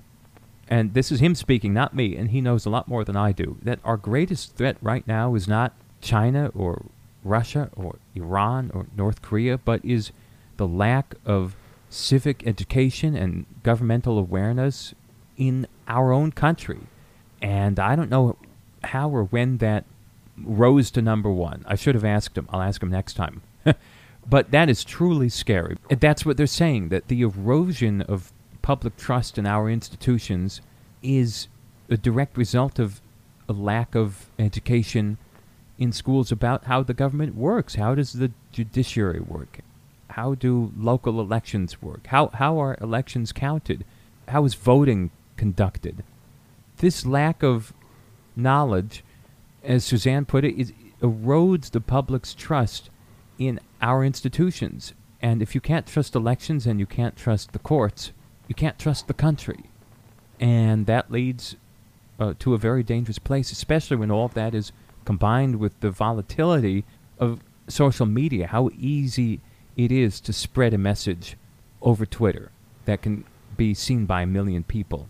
and 0.67 0.93
this 0.93 1.11
is 1.11 1.19
him 1.19 1.35
speaking, 1.35 1.73
not 1.73 1.95
me, 1.95 2.15
and 2.15 2.31
he 2.31 2.41
knows 2.41 2.65
a 2.65 2.69
lot 2.69 2.87
more 2.87 3.03
than 3.03 3.15
I 3.15 3.31
do, 3.31 3.57
that 3.61 3.79
our 3.83 3.97
greatest 3.97 4.55
threat 4.55 4.77
right 4.81 5.05
now 5.07 5.35
is 5.35 5.47
not 5.47 5.73
China 6.01 6.51
or 6.55 6.85
Russia 7.23 7.69
or 7.75 7.97
Iran 8.15 8.71
or 8.73 8.87
North 8.97 9.21
Korea, 9.21 9.57
but 9.57 9.83
is 9.85 10.11
the 10.57 10.67
lack 10.67 11.15
of 11.25 11.55
civic 11.93 12.45
education 12.45 13.15
and 13.15 13.45
governmental 13.61 14.17
awareness 14.17 14.93
in 15.37 15.67
our 15.87 16.11
own 16.11 16.31
country. 16.31 16.79
And 17.41 17.79
I 17.79 17.95
don't 17.95 18.09
know 18.09 18.37
how 18.83 19.09
or 19.09 19.25
when 19.25 19.57
that 19.57 19.85
rose 20.37 20.89
to 20.91 21.01
number 21.01 21.29
one. 21.29 21.63
I 21.67 21.75
should 21.75 21.95
have 21.95 22.05
asked 22.05 22.37
him. 22.37 22.47
I'll 22.49 22.61
ask 22.61 22.81
him 22.81 22.89
next 22.89 23.13
time. 23.13 23.41
but 24.29 24.51
that 24.51 24.69
is 24.69 24.83
truly 24.83 25.29
scary. 25.29 25.77
That's 25.89 26.25
what 26.25 26.37
they're 26.37 26.47
saying 26.47 26.89
that 26.89 27.07
the 27.07 27.21
erosion 27.21 28.01
of 28.01 28.31
public 28.61 28.97
trust 28.97 29.37
in 29.37 29.45
our 29.45 29.69
institutions 29.69 30.61
is 31.01 31.47
a 31.89 31.97
direct 31.97 32.37
result 32.37 32.79
of 32.79 33.01
a 33.47 33.53
lack 33.53 33.93
of 33.93 34.29
education 34.39 35.17
in 35.77 35.91
schools 35.91 36.31
about 36.31 36.65
how 36.65 36.81
the 36.81 36.93
government 36.93 37.35
works. 37.35 37.75
How 37.75 37.93
does 37.93 38.13
the 38.13 38.31
judiciary 38.51 39.19
work? 39.19 39.59
How 40.13 40.35
do 40.35 40.71
local 40.77 41.19
elections 41.19 41.81
work? 41.81 42.05
How, 42.05 42.27
how 42.35 42.59
are 42.59 42.77
elections 42.79 43.31
counted? 43.31 43.83
How 44.27 44.45
is 44.45 44.53
voting 44.53 45.09
conducted? 45.37 46.03
This 46.77 47.03
lack 47.03 47.41
of 47.41 47.73
knowledge, 48.35 49.03
as 49.63 49.83
Suzanne 49.83 50.25
put 50.25 50.45
it, 50.45 50.55
is, 50.55 50.71
erodes 51.01 51.71
the 51.71 51.81
public's 51.81 52.35
trust 52.35 52.91
in 53.39 53.59
our 53.81 54.05
institutions. 54.05 54.93
And 55.19 55.41
if 55.41 55.55
you 55.55 55.61
can't 55.61 55.87
trust 55.87 56.13
elections 56.13 56.67
and 56.67 56.79
you 56.79 56.85
can't 56.85 57.15
trust 57.15 57.51
the 57.51 57.57
courts, 57.57 58.11
you 58.47 58.53
can't 58.53 58.77
trust 58.77 59.07
the 59.07 59.15
country. 59.15 59.63
And 60.39 60.85
that 60.85 61.11
leads 61.11 61.55
uh, 62.19 62.35
to 62.37 62.53
a 62.53 62.59
very 62.59 62.83
dangerous 62.83 63.17
place, 63.17 63.51
especially 63.51 63.97
when 63.97 64.11
all 64.11 64.25
of 64.25 64.35
that 64.35 64.53
is 64.53 64.71
combined 65.05 65.55
with 65.55 65.79
the 65.79 65.89
volatility 65.89 66.85
of 67.17 67.39
social 67.67 68.05
media, 68.05 68.45
how 68.45 68.69
easy 68.77 69.41
it 69.75 69.91
is 69.91 70.19
to 70.21 70.33
spread 70.33 70.73
a 70.73 70.77
message 70.77 71.35
over 71.81 72.05
Twitter 72.05 72.51
that 72.85 73.01
can 73.01 73.23
be 73.57 73.73
seen 73.73 74.05
by 74.05 74.21
a 74.21 74.27
million 74.27 74.63
people. 74.63 75.09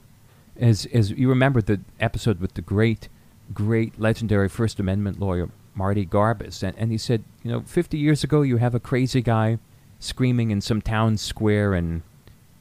As 0.59 0.85
as 0.93 1.11
you 1.11 1.29
remember 1.29 1.61
the 1.61 1.81
episode 1.99 2.39
with 2.39 2.53
the 2.53 2.61
great, 2.61 3.09
great 3.53 3.99
legendary 3.99 4.49
First 4.49 4.79
Amendment 4.79 5.19
lawyer 5.19 5.49
Marty 5.75 6.05
Garbus, 6.05 6.61
and, 6.61 6.77
and 6.77 6.91
he 6.91 6.97
said, 6.97 7.23
you 7.43 7.51
know, 7.51 7.61
50 7.61 7.97
years 7.97 8.23
ago 8.23 8.41
you 8.41 8.57
have 8.57 8.75
a 8.75 8.79
crazy 8.79 9.21
guy 9.21 9.57
screaming 9.99 10.51
in 10.51 10.61
some 10.61 10.81
town 10.81 11.17
square 11.17 11.73
in 11.73 12.03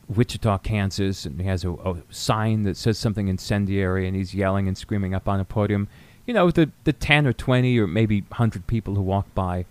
Wichita, 0.09 0.59
Kansas, 0.59 1.27
and 1.27 1.41
he 1.41 1.47
has 1.47 1.65
a, 1.65 1.73
a 1.73 1.97
sign 2.11 2.63
that 2.63 2.77
says 2.77 2.99
something 2.99 3.29
incendiary, 3.29 4.07
and 4.07 4.17
he's 4.17 4.35
yelling 4.35 4.69
and 4.69 4.77
screaming 4.77 5.15
up 5.15 5.29
on 5.29 5.41
a 5.41 5.45
podium. 5.45 5.89
You 6.27 6.35
know, 6.35 6.51
the 6.51 6.71
the 6.85 6.93
10 6.93 7.27
or 7.27 7.33
20 7.33 7.79
or 7.79 7.87
maybe 7.87 8.23
100 8.23 8.67
people 8.67 8.95
who 8.95 9.03
walk 9.03 9.33
by 9.35 9.67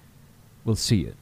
will 0.64 0.76
see 0.76 1.02
it 1.02 1.16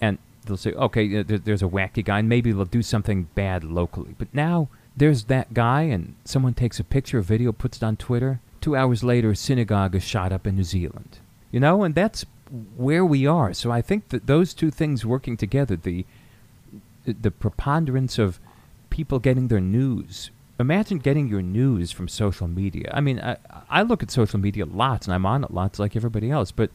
and 0.00 0.18
they'll 0.44 0.56
say, 0.56 0.72
okay, 0.72 1.22
there's 1.22 1.62
a 1.62 1.66
wacky 1.68 2.04
guy, 2.04 2.18
and 2.20 2.28
maybe 2.28 2.52
they'll 2.52 2.64
do 2.64 2.82
something 2.82 3.28
bad 3.34 3.64
locally. 3.64 4.14
But 4.18 4.28
now 4.34 4.68
there's 4.96 5.24
that 5.24 5.54
guy, 5.54 5.82
and 5.82 6.14
someone 6.24 6.54
takes 6.54 6.78
a 6.78 6.84
picture, 6.84 7.18
a 7.18 7.22
video, 7.22 7.52
puts 7.52 7.78
it 7.78 7.82
on 7.82 7.96
Twitter. 7.96 8.40
Two 8.60 8.76
hours 8.76 9.02
later, 9.04 9.30
a 9.30 9.36
synagogue 9.36 9.94
is 9.94 10.02
shot 10.02 10.32
up 10.32 10.46
in 10.46 10.56
New 10.56 10.64
Zealand. 10.64 11.18
You 11.50 11.60
know, 11.60 11.84
and 11.84 11.94
that's 11.94 12.24
where 12.76 13.04
we 13.04 13.26
are. 13.26 13.52
So 13.54 13.70
I 13.70 13.80
think 13.80 14.08
that 14.08 14.26
those 14.26 14.54
two 14.54 14.70
things 14.70 15.06
working 15.06 15.36
together, 15.36 15.76
the 15.76 16.04
the 17.06 17.30
preponderance 17.30 18.18
of 18.18 18.40
people 18.88 19.18
getting 19.18 19.48
their 19.48 19.60
news. 19.60 20.30
Imagine 20.58 20.98
getting 20.98 21.28
your 21.28 21.42
news 21.42 21.90
from 21.90 22.08
social 22.08 22.48
media. 22.48 22.90
I 22.94 23.00
mean, 23.00 23.20
I, 23.20 23.36
I 23.68 23.82
look 23.82 24.02
at 24.02 24.10
social 24.10 24.40
media 24.40 24.64
lots, 24.64 25.06
and 25.06 25.14
I'm 25.14 25.26
on 25.26 25.44
it 25.44 25.50
lots 25.50 25.78
like 25.78 25.96
everybody 25.96 26.30
else, 26.30 26.50
but 26.50 26.70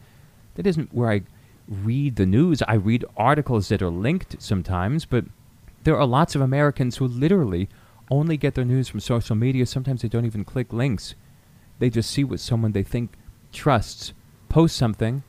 that 0.54 0.66
isn't 0.66 0.94
where 0.94 1.10
I 1.10 1.22
read 1.70 2.16
the 2.16 2.26
news. 2.26 2.62
I 2.66 2.74
read 2.74 3.04
articles 3.16 3.68
that 3.68 3.80
are 3.80 3.90
linked 3.90 4.42
sometimes, 4.42 5.04
but 5.04 5.24
there 5.84 5.96
are 5.96 6.06
lots 6.06 6.34
of 6.34 6.40
Americans 6.40 6.96
who 6.96 7.06
literally 7.06 7.68
only 8.10 8.36
get 8.36 8.54
their 8.54 8.64
news 8.64 8.88
from 8.88 9.00
social 9.00 9.36
media. 9.36 9.64
Sometimes 9.64 10.02
they 10.02 10.08
don't 10.08 10.26
even 10.26 10.44
click 10.44 10.72
links. 10.72 11.14
They 11.78 11.88
just 11.88 12.10
see 12.10 12.24
what 12.24 12.40
someone 12.40 12.72
they 12.72 12.82
think 12.82 13.12
trusts 13.52 14.12
post 14.48 14.76
something 14.76 15.22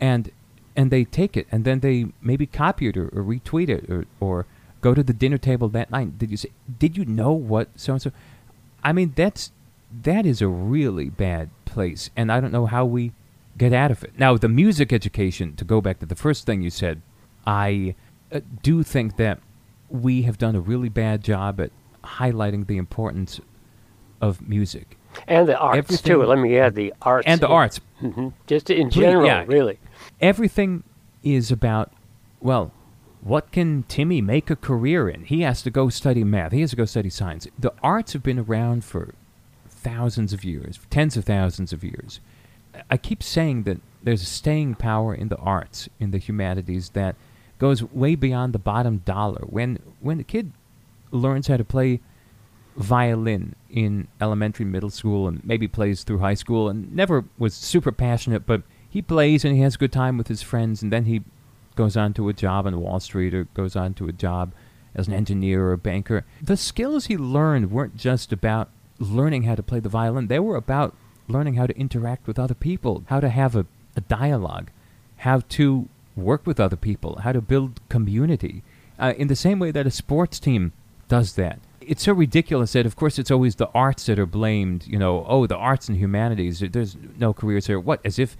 and 0.00 0.30
and 0.76 0.90
they 0.92 1.04
take 1.04 1.36
it 1.36 1.46
and 1.50 1.64
then 1.64 1.80
they 1.80 2.06
maybe 2.20 2.46
copy 2.46 2.86
it 2.86 2.96
or, 2.96 3.08
or 3.08 3.22
retweet 3.22 3.68
it 3.68 3.88
or, 3.90 4.04
or 4.20 4.46
go 4.80 4.94
to 4.94 5.02
the 5.02 5.12
dinner 5.12 5.38
table 5.38 5.68
that 5.68 5.90
night. 5.90 6.18
Did 6.18 6.30
you 6.30 6.36
say 6.36 6.50
did 6.78 6.96
you 6.96 7.04
know 7.04 7.32
what 7.32 7.68
so 7.74 7.94
and 7.94 8.02
so 8.02 8.12
I 8.82 8.92
mean 8.92 9.12
that's 9.16 9.50
that 10.02 10.24
is 10.24 10.40
a 10.40 10.48
really 10.48 11.08
bad 11.08 11.50
place 11.64 12.10
and 12.16 12.30
I 12.30 12.40
don't 12.40 12.52
know 12.52 12.66
how 12.66 12.84
we 12.84 13.12
get 13.58 13.72
out 13.72 13.90
of 13.90 14.02
it. 14.04 14.12
Now, 14.18 14.36
the 14.36 14.48
music 14.48 14.92
education, 14.92 15.56
to 15.56 15.64
go 15.64 15.80
back 15.80 15.98
to 16.00 16.06
the 16.06 16.14
first 16.14 16.46
thing 16.46 16.62
you 16.62 16.70
said, 16.70 17.02
I 17.46 17.94
uh, 18.32 18.40
do 18.62 18.82
think 18.82 19.16
that 19.16 19.40
we 19.90 20.22
have 20.22 20.38
done 20.38 20.54
a 20.54 20.60
really 20.60 20.88
bad 20.88 21.22
job 21.22 21.60
at 21.60 21.70
highlighting 22.04 22.66
the 22.66 22.76
importance 22.76 23.40
of 24.20 24.46
music. 24.46 24.96
And 25.26 25.48
the 25.48 25.58
arts, 25.58 25.78
Everything, 25.78 26.12
too. 26.12 26.22
Let 26.22 26.38
me 26.38 26.58
add 26.58 26.74
the 26.74 26.94
arts. 27.02 27.26
And 27.26 27.40
the 27.40 27.48
arts. 27.48 27.80
Mm-hmm. 28.02 28.28
Just 28.46 28.70
in 28.70 28.90
general, 28.90 29.26
yeah, 29.26 29.44
really. 29.46 29.78
Everything 30.20 30.84
is 31.22 31.50
about, 31.50 31.92
well, 32.40 32.72
what 33.20 33.50
can 33.50 33.82
Timmy 33.88 34.20
make 34.20 34.50
a 34.50 34.56
career 34.56 35.08
in? 35.08 35.24
He 35.24 35.40
has 35.40 35.62
to 35.62 35.70
go 35.70 35.88
study 35.88 36.22
math. 36.22 36.52
He 36.52 36.60
has 36.60 36.70
to 36.70 36.76
go 36.76 36.84
study 36.84 37.10
science. 37.10 37.48
The 37.58 37.72
arts 37.82 38.12
have 38.12 38.22
been 38.22 38.38
around 38.38 38.84
for 38.84 39.14
thousands 39.68 40.32
of 40.32 40.44
years, 40.44 40.78
tens 40.90 41.16
of 41.16 41.24
thousands 41.24 41.72
of 41.72 41.82
years. 41.82 42.20
I 42.90 42.96
keep 42.96 43.22
saying 43.22 43.64
that 43.64 43.80
there's 44.02 44.22
a 44.22 44.26
staying 44.26 44.76
power 44.76 45.14
in 45.14 45.28
the 45.28 45.36
arts, 45.36 45.88
in 45.98 46.10
the 46.10 46.18
humanities 46.18 46.90
that 46.90 47.16
goes 47.58 47.82
way 47.82 48.14
beyond 48.14 48.52
the 48.52 48.58
bottom 48.58 48.98
dollar. 48.98 49.44
When 49.46 49.78
when 50.00 50.20
a 50.20 50.24
kid 50.24 50.52
learns 51.10 51.48
how 51.48 51.56
to 51.56 51.64
play 51.64 52.00
violin 52.76 53.56
in 53.68 54.06
elementary, 54.20 54.64
middle 54.64 54.90
school, 54.90 55.26
and 55.26 55.44
maybe 55.44 55.66
plays 55.66 56.04
through 56.04 56.18
high 56.18 56.34
school, 56.34 56.68
and 56.68 56.94
never 56.94 57.24
was 57.38 57.54
super 57.54 57.92
passionate, 57.92 58.46
but 58.46 58.62
he 58.88 59.02
plays 59.02 59.44
and 59.44 59.54
he 59.54 59.62
has 59.62 59.74
a 59.74 59.78
good 59.78 59.92
time 59.92 60.16
with 60.16 60.28
his 60.28 60.42
friends, 60.42 60.82
and 60.82 60.92
then 60.92 61.04
he 61.04 61.22
goes 61.74 61.96
on 61.96 62.14
to 62.14 62.28
a 62.28 62.32
job 62.32 62.66
on 62.66 62.80
Wall 62.80 63.00
Street 63.00 63.34
or 63.34 63.44
goes 63.44 63.76
on 63.76 63.94
to 63.94 64.08
a 64.08 64.12
job 64.12 64.52
as 64.94 65.06
an 65.06 65.14
engineer 65.14 65.66
or 65.66 65.72
a 65.72 65.78
banker. 65.78 66.24
The 66.42 66.56
skills 66.56 67.06
he 67.06 67.16
learned 67.16 67.70
weren't 67.70 67.96
just 67.96 68.32
about 68.32 68.70
learning 68.98 69.44
how 69.44 69.54
to 69.54 69.62
play 69.62 69.80
the 69.80 69.88
violin; 69.88 70.28
they 70.28 70.38
were 70.38 70.56
about 70.56 70.94
learning 71.28 71.54
how 71.54 71.66
to 71.66 71.78
interact 71.78 72.26
with 72.26 72.38
other 72.38 72.54
people, 72.54 73.04
how 73.06 73.20
to 73.20 73.28
have 73.28 73.54
a, 73.54 73.66
a 73.96 74.00
dialogue, 74.00 74.70
how 75.18 75.40
to 75.50 75.88
work 76.16 76.46
with 76.46 76.58
other 76.58 76.76
people, 76.76 77.20
how 77.22 77.32
to 77.32 77.40
build 77.40 77.80
community, 77.88 78.62
uh, 78.98 79.14
in 79.16 79.28
the 79.28 79.36
same 79.36 79.58
way 79.58 79.70
that 79.70 79.86
a 79.86 79.90
sports 79.90 80.40
team 80.40 80.72
does 81.08 81.34
that. 81.34 81.60
It's 81.80 82.02
so 82.02 82.12
ridiculous 82.12 82.72
that, 82.72 82.84
of 82.84 82.96
course, 82.96 83.18
it's 83.18 83.30
always 83.30 83.54
the 83.54 83.68
arts 83.68 84.06
that 84.06 84.18
are 84.18 84.26
blamed. 84.26 84.86
You 84.86 84.98
know, 84.98 85.24
oh, 85.26 85.46
the 85.46 85.56
arts 85.56 85.88
and 85.88 85.96
humanities. 85.96 86.60
There's 86.60 86.96
no 87.18 87.32
careers 87.32 87.66
there. 87.66 87.80
What? 87.80 88.04
As 88.04 88.18
if 88.18 88.36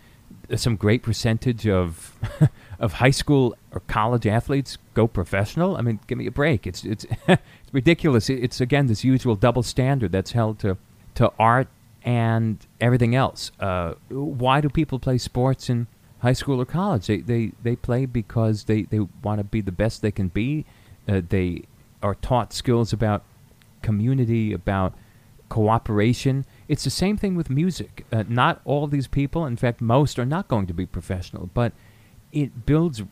some 0.57 0.77
great 0.77 1.03
percentage 1.03 1.67
of 1.67 2.13
of 2.79 2.95
high 2.95 3.11
school 3.11 3.57
or 3.73 3.81
college 3.81 4.27
athletes 4.27 4.77
go 4.93 5.07
professional. 5.07 5.77
I 5.77 5.81
mean, 5.81 6.01
give 6.07 6.19
me 6.19 6.27
a 6.27 6.31
break. 6.31 6.67
It's 6.67 6.85
it's, 6.85 7.07
it's 7.29 7.41
ridiculous. 7.73 8.29
It's 8.29 8.61
again 8.61 8.87
this 8.87 9.03
usual 9.03 9.35
double 9.35 9.63
standard 9.63 10.13
that's 10.13 10.33
held 10.33 10.59
to 10.61 10.77
to 11.15 11.33
art 11.39 11.69
and 12.09 12.67
everything 12.81 13.15
else. 13.15 13.53
Uh, 13.61 13.93
why 14.09 14.63
do 14.63 14.71
people 14.71 14.99
play 14.99 15.19
sports 15.19 15.69
in 15.69 15.87
high 16.21 16.33
school 16.33 16.59
or 16.59 16.65
college? 16.65 17.07
They 17.07 17.19
they, 17.19 17.53
they 17.63 17.77
play 17.77 18.07
because 18.07 18.65
they, 18.65 18.85
they 18.85 19.01
want 19.23 19.41
to 19.41 19.45
be 19.45 19.61
the 19.61 19.73
best 19.73 20.01
they 20.01 20.11
can 20.11 20.29
be. 20.29 20.65
Uh, 21.07 21.21
they 21.29 21.65
are 22.03 22.15
taught 22.15 22.55
skills 22.55 22.95
about 22.95 23.25
community, 23.83 24.55
about 24.55 24.95
cooperation. 25.51 26.47
It's 26.67 26.83
the 26.83 26.91
same 26.91 27.19
thing 27.19 27.35
with 27.35 27.51
music. 27.51 28.07
Uh, 28.11 28.25
not 28.27 28.63
all 28.65 28.87
these 28.87 29.07
people, 29.07 29.45
in 29.45 29.59
fact, 29.59 29.83
most 29.83 30.19
are 30.19 30.25
not 30.25 30.49
going 30.49 30.67
to 30.67 30.73
be 30.73 30.87
professional, 30.87 31.51
but 31.53 31.75
it 32.33 32.65
builds 32.65 33.03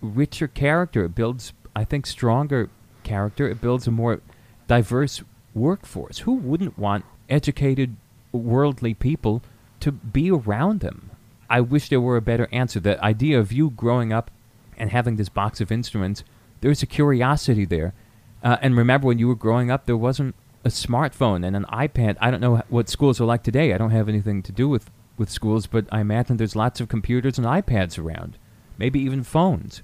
richer 0.00 0.48
character. 0.48 1.04
It 1.04 1.14
builds, 1.14 1.52
I 1.76 1.84
think, 1.84 2.06
stronger 2.06 2.70
character. 3.04 3.46
It 3.46 3.60
builds 3.60 3.86
a 3.86 3.90
more 3.90 4.22
diverse 4.66 5.22
workforce. 5.54 6.20
Who 6.20 6.32
wouldn't 6.32 6.78
want 6.78 7.04
educated, 7.28 7.96
worldly 8.32 8.94
people 8.94 9.42
to 9.80 9.92
be 9.92 10.30
around 10.30 10.80
them? 10.80 11.10
I 11.50 11.60
wish 11.60 11.88
there 11.88 12.00
were 12.00 12.16
a 12.16 12.22
better 12.22 12.48
answer. 12.52 12.80
The 12.80 13.02
idea 13.02 13.38
of 13.38 13.52
you 13.52 13.70
growing 13.70 14.12
up 14.12 14.30
and 14.76 14.90
having 14.90 15.16
this 15.16 15.28
box 15.28 15.60
of 15.60 15.72
instruments, 15.72 16.24
there's 16.60 16.82
a 16.82 16.86
curiosity 16.86 17.64
there. 17.64 17.94
Uh, 18.42 18.56
and 18.60 18.76
remember, 18.76 19.06
when 19.06 19.18
you 19.18 19.28
were 19.28 19.34
growing 19.34 19.70
up, 19.70 19.86
there 19.86 19.96
wasn't 19.96 20.34
a 20.64 20.68
smartphone 20.68 21.46
and 21.46 21.56
an 21.56 21.64
iPad. 21.72 22.16
I 22.20 22.30
don't 22.30 22.40
know 22.40 22.62
what 22.68 22.88
schools 22.88 23.20
are 23.20 23.24
like 23.24 23.42
today. 23.42 23.72
I 23.72 23.78
don't 23.78 23.90
have 23.90 24.08
anything 24.08 24.42
to 24.42 24.52
do 24.52 24.68
with, 24.68 24.90
with 25.16 25.30
schools, 25.30 25.66
but 25.66 25.86
I 25.90 26.00
imagine 26.00 26.36
there's 26.36 26.56
lots 26.56 26.80
of 26.80 26.88
computers 26.88 27.38
and 27.38 27.46
iPads 27.46 27.98
around, 27.98 28.36
maybe 28.76 29.00
even 29.00 29.22
phones. 29.24 29.82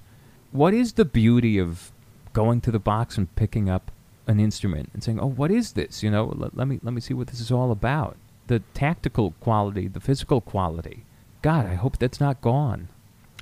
What 0.51 0.73
is 0.73 0.93
the 0.93 1.05
beauty 1.05 1.57
of 1.57 1.91
going 2.33 2.61
to 2.61 2.71
the 2.71 2.79
box 2.79 3.17
and 3.17 3.33
picking 3.35 3.69
up 3.69 3.91
an 4.27 4.39
instrument 4.39 4.89
and 4.93 5.03
saying, 5.03 5.19
"Oh, 5.19 5.27
what 5.27 5.51
is 5.51 5.73
this?" 5.73 6.03
You 6.03 6.11
know, 6.11 6.25
let, 6.35 6.55
let 6.55 6.67
me 6.67 6.79
let 6.83 6.93
me 6.93 7.01
see 7.01 7.13
what 7.13 7.27
this 7.27 7.39
is 7.39 7.51
all 7.51 7.71
about. 7.71 8.17
The 8.47 8.59
tactical 8.73 9.31
quality, 9.39 9.87
the 9.87 9.99
physical 9.99 10.41
quality. 10.41 11.05
God, 11.41 11.65
I 11.65 11.75
hope 11.75 11.97
that's 11.97 12.19
not 12.19 12.41
gone. 12.41 12.89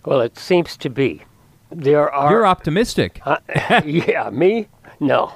Well, 0.06 0.22
it 0.22 0.38
seems 0.38 0.78
to 0.78 0.90
be. 0.90 1.24
There 1.72 2.12
are. 2.12 2.32
You're 2.32 2.46
optimistic. 2.46 3.22
Uh, 3.26 3.38
yeah, 3.86 4.30
me? 4.30 4.68
No. 5.00 5.34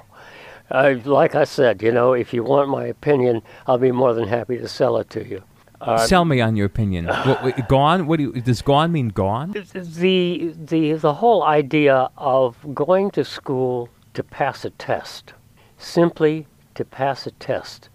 Uh, 0.70 0.96
like 1.06 1.34
I 1.36 1.46
said, 1.46 1.82
you 1.82 1.92
know, 1.92 2.14
if 2.14 2.34
you 2.34 2.44
want 2.44 2.70
my 2.70 2.86
opinion, 2.86 3.42
I'll 3.68 3.78
be 3.78 3.92
more 3.92 4.14
than 4.14 4.28
happy 4.28 4.58
to 4.58 4.68
sell 4.68 4.98
it 4.98 5.10
to 5.12 5.26
you. 5.26 5.44
Uh, 5.80 5.98
Sell 5.98 6.26
me 6.26 6.42
on 6.42 6.56
your 6.56 6.66
opinion. 6.66 7.06
what, 7.24 7.44
what, 7.44 7.70
gone? 7.70 8.08
What 8.08 8.18
do 8.18 8.24
you, 8.24 8.42
does 8.42 8.62
gone 8.62 8.92
mean 8.92 9.10
gone? 9.10 9.52
The 9.52 10.54
the 10.58 10.94
the 10.94 11.14
whole 11.14 11.44
idea 11.44 12.10
of 12.18 12.58
going 12.74 13.12
to 13.12 13.24
school 13.24 13.90
to 14.14 14.24
pass 14.24 14.66
a 14.66 14.72
test, 14.72 15.34
simply 15.78 16.48
to 16.76 16.84
pass 16.84 17.28
a 17.28 17.32
test, 17.32 17.90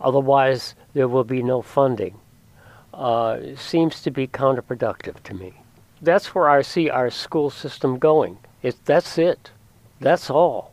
otherwise 0.00 0.74
there 0.94 1.08
will 1.08 1.24
be 1.24 1.42
no 1.42 1.62
funding, 1.62 2.18
uh, 2.94 3.38
seems 3.56 4.02
to 4.02 4.10
be 4.10 4.26
counterproductive 4.26 5.22
to 5.22 5.34
me. 5.34 5.54
That's 6.00 6.34
where 6.34 6.48
I 6.48 6.62
see 6.62 6.90
our 6.90 7.10
school 7.10 7.50
system 7.50 7.98
going. 7.98 8.38
It, 8.62 8.76
that's 8.84 9.18
it. 9.18 9.50
That's 10.00 10.30
all. 10.30 10.72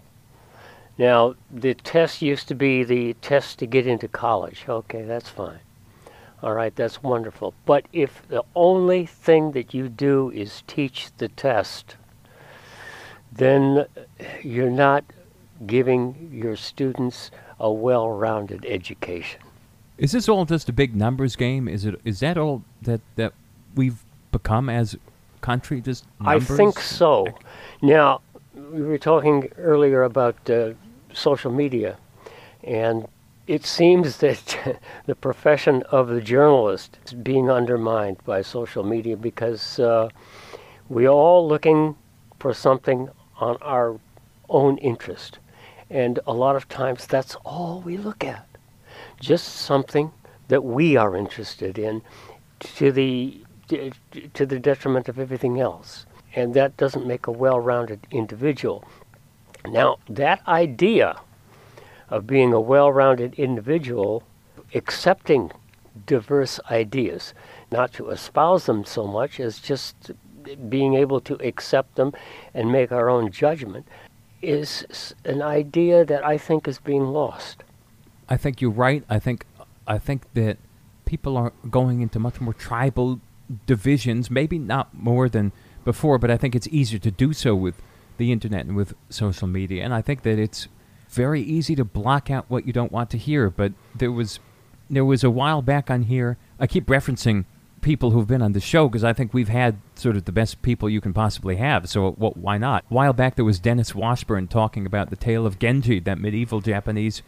Now, 0.97 1.35
the 1.49 1.75
test 1.75 2.21
used 2.21 2.47
to 2.49 2.55
be 2.55 2.83
the 2.83 3.13
test 3.21 3.59
to 3.59 3.65
get 3.65 3.87
into 3.87 4.07
college. 4.07 4.65
Okay, 4.67 5.03
that's 5.03 5.29
fine. 5.29 5.59
All 6.41 6.53
right, 6.53 6.75
that's 6.75 7.03
wonderful. 7.03 7.53
But 7.65 7.85
if 7.93 8.27
the 8.27 8.43
only 8.55 9.05
thing 9.05 9.51
that 9.51 9.73
you 9.73 9.87
do 9.87 10.31
is 10.31 10.63
teach 10.67 11.09
the 11.17 11.27
test, 11.29 11.95
then 13.31 13.85
you're 14.41 14.69
not 14.69 15.03
giving 15.65 16.29
your 16.33 16.55
students 16.55 17.31
a 17.59 17.71
well-rounded 17.71 18.65
education. 18.65 19.41
Is 19.99 20.13
this 20.13 20.29
all 20.29 20.45
just 20.45 20.69
a 20.69 20.73
big 20.73 20.95
numbers 20.95 21.35
game? 21.35 21.67
Is 21.67 21.85
it? 21.85 21.99
Is 22.05 22.21
that 22.21 22.37
all 22.37 22.63
that 22.81 23.01
that 23.17 23.33
we've 23.75 24.01
become 24.31 24.69
as 24.69 24.97
country? 25.41 25.81
Just 25.81 26.05
numbers? 26.21 26.49
I 26.49 26.55
think 26.55 26.79
so. 26.79 27.27
Now, 27.81 28.21
we 28.71 28.81
were 28.81 28.97
talking 28.97 29.51
earlier 29.57 30.03
about 30.03 30.49
uh, 30.49 30.71
social 31.13 31.51
media, 31.51 31.97
and 32.63 33.07
it 33.45 33.65
seems 33.65 34.17
that 34.25 34.79
the 35.05 35.15
profession 35.15 35.83
of 35.91 36.07
the 36.07 36.21
journalist 36.21 36.97
is 37.05 37.13
being 37.13 37.51
undermined 37.51 38.23
by 38.25 38.41
social 38.41 38.83
media 38.83 39.17
because 39.17 39.79
uh, 39.79 40.07
we're 40.87 41.09
all 41.09 41.45
looking 41.45 41.97
for 42.39 42.53
something 42.53 43.09
on 43.37 43.57
our 43.61 43.99
own 44.49 44.77
interest. 44.77 45.39
And 45.89 46.19
a 46.25 46.33
lot 46.33 46.55
of 46.55 46.69
times 46.69 47.05
that's 47.05 47.35
all 47.43 47.81
we 47.81 47.97
look 47.97 48.23
at. 48.23 48.48
Just 49.19 49.47
something 49.47 50.11
that 50.47 50.63
we 50.63 50.95
are 50.95 51.15
interested 51.15 51.77
in 51.77 52.01
to 52.59 52.91
the 52.91 53.41
to 54.33 54.45
the 54.45 54.59
detriment 54.59 55.07
of 55.07 55.19
everything 55.19 55.59
else. 55.59 56.05
And 56.35 56.53
that 56.55 56.75
doesn't 56.77 57.05
make 57.05 57.27
a 57.27 57.31
well-rounded 57.31 58.07
individual. 58.11 58.83
Now, 59.67 59.97
that 60.09 60.47
idea 60.47 61.19
of 62.09 62.25
being 62.25 62.53
a 62.53 62.59
well 62.59 62.91
rounded 62.91 63.35
individual, 63.35 64.23
accepting 64.73 65.51
diverse 66.05 66.59
ideas, 66.71 67.33
not 67.71 67.93
to 67.93 68.09
espouse 68.09 68.65
them 68.65 68.85
so 68.85 69.05
much 69.05 69.39
as 69.39 69.59
just 69.59 70.11
being 70.67 70.95
able 70.95 71.19
to 71.21 71.35
accept 71.45 71.95
them 71.95 72.13
and 72.53 72.71
make 72.71 72.91
our 72.91 73.09
own 73.09 73.31
judgment, 73.31 73.87
is 74.41 75.13
an 75.25 75.41
idea 75.41 76.05
that 76.05 76.25
I 76.25 76.37
think 76.37 76.67
is 76.67 76.79
being 76.79 77.07
lost. 77.07 77.63
I 78.29 78.37
think 78.37 78.61
you're 78.61 78.71
right. 78.71 79.03
I 79.09 79.19
think 79.19 79.45
I 79.87 79.97
think 79.97 80.33
that 80.35 80.57
people 81.05 81.35
are 81.35 81.51
going 81.69 82.01
into 82.01 82.19
much 82.19 82.39
more 82.39 82.53
tribal 82.53 83.19
divisions, 83.65 84.29
maybe 84.29 84.59
not 84.59 84.93
more 84.93 85.27
than 85.27 85.51
before, 85.83 86.19
but 86.19 86.29
I 86.29 86.37
think 86.37 86.55
it's 86.55 86.67
easier 86.67 86.99
to 86.99 87.09
do 87.09 87.33
so 87.33 87.55
with 87.55 87.81
the 88.17 88.31
internet 88.31 88.65
and 88.67 88.75
with 88.75 88.93
social 89.09 89.47
media. 89.47 89.83
And 89.83 89.93
I 89.93 90.03
think 90.03 90.21
that 90.21 90.37
it's 90.37 90.67
very 91.09 91.41
easy 91.41 91.75
to 91.75 91.83
block 91.83 92.29
out 92.29 92.45
what 92.47 92.67
you 92.67 92.73
don't 92.73 92.91
want 92.91 93.09
to 93.09 93.17
hear. 93.17 93.49
But 93.49 93.73
there 93.95 94.11
was 94.11 94.39
there 94.89 95.05
was 95.05 95.23
a 95.23 95.31
while 95.31 95.61
back 95.63 95.89
on 95.89 96.03
here. 96.03 96.37
I 96.59 96.67
keep 96.67 96.85
referencing 96.85 97.45
people 97.81 98.11
who've 98.11 98.27
been 98.27 98.41
on 98.41 98.51
the 98.51 98.59
show 98.59 98.87
because 98.87 99.03
I 99.03 99.13
think 99.13 99.33
we've 99.33 99.49
had 99.49 99.77
sort 99.95 100.15
of 100.17 100.25
the 100.25 100.31
best 100.31 100.61
people 100.61 100.89
you 100.89 101.01
can 101.01 101.13
possibly 101.13 101.55
have. 101.55 101.89
So 101.89 102.07
uh, 102.07 102.11
well, 102.17 102.33
why 102.35 102.57
not? 102.57 102.83
A 102.89 102.93
while 102.93 103.13
back 103.13 103.35
there 103.35 103.45
was 103.45 103.59
Dennis 103.59 103.95
Washburn 103.95 104.47
talking 104.47 104.85
about 104.85 105.09
the 105.09 105.15
tale 105.15 105.45
of 105.45 105.59
Genji, 105.59 105.99
that 106.01 106.19
medieval 106.19 106.61
Japanese, 106.61 107.21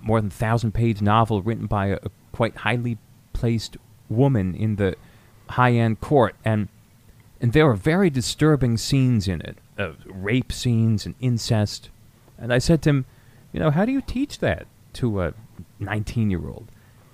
more 0.00 0.20
than 0.20 0.30
thousand 0.30 0.72
page 0.72 1.00
novel 1.00 1.42
written 1.42 1.66
by 1.66 1.86
a, 1.86 1.96
a 1.96 2.10
quite 2.32 2.56
highly 2.58 2.98
placed 3.32 3.76
woman 4.08 4.54
in 4.54 4.76
the 4.76 4.96
high 5.50 5.72
end 5.72 6.00
court, 6.00 6.34
and 6.44 6.68
and 7.40 7.52
there 7.52 7.68
are 7.68 7.74
very 7.74 8.10
disturbing 8.10 8.76
scenes 8.76 9.28
in 9.28 9.40
it, 9.42 9.58
uh, 9.78 9.92
rape 10.06 10.52
scenes 10.52 11.06
and 11.06 11.14
incest. 11.20 11.90
And 12.36 12.52
I 12.52 12.58
said 12.58 12.82
to 12.82 12.90
him, 12.90 13.06
you 13.52 13.60
know, 13.60 13.70
how 13.70 13.84
do 13.84 13.92
you 13.92 14.00
teach 14.00 14.40
that 14.40 14.66
to 14.94 15.22
a 15.22 15.34
19 15.78 16.30
year 16.30 16.48
old? 16.48 16.68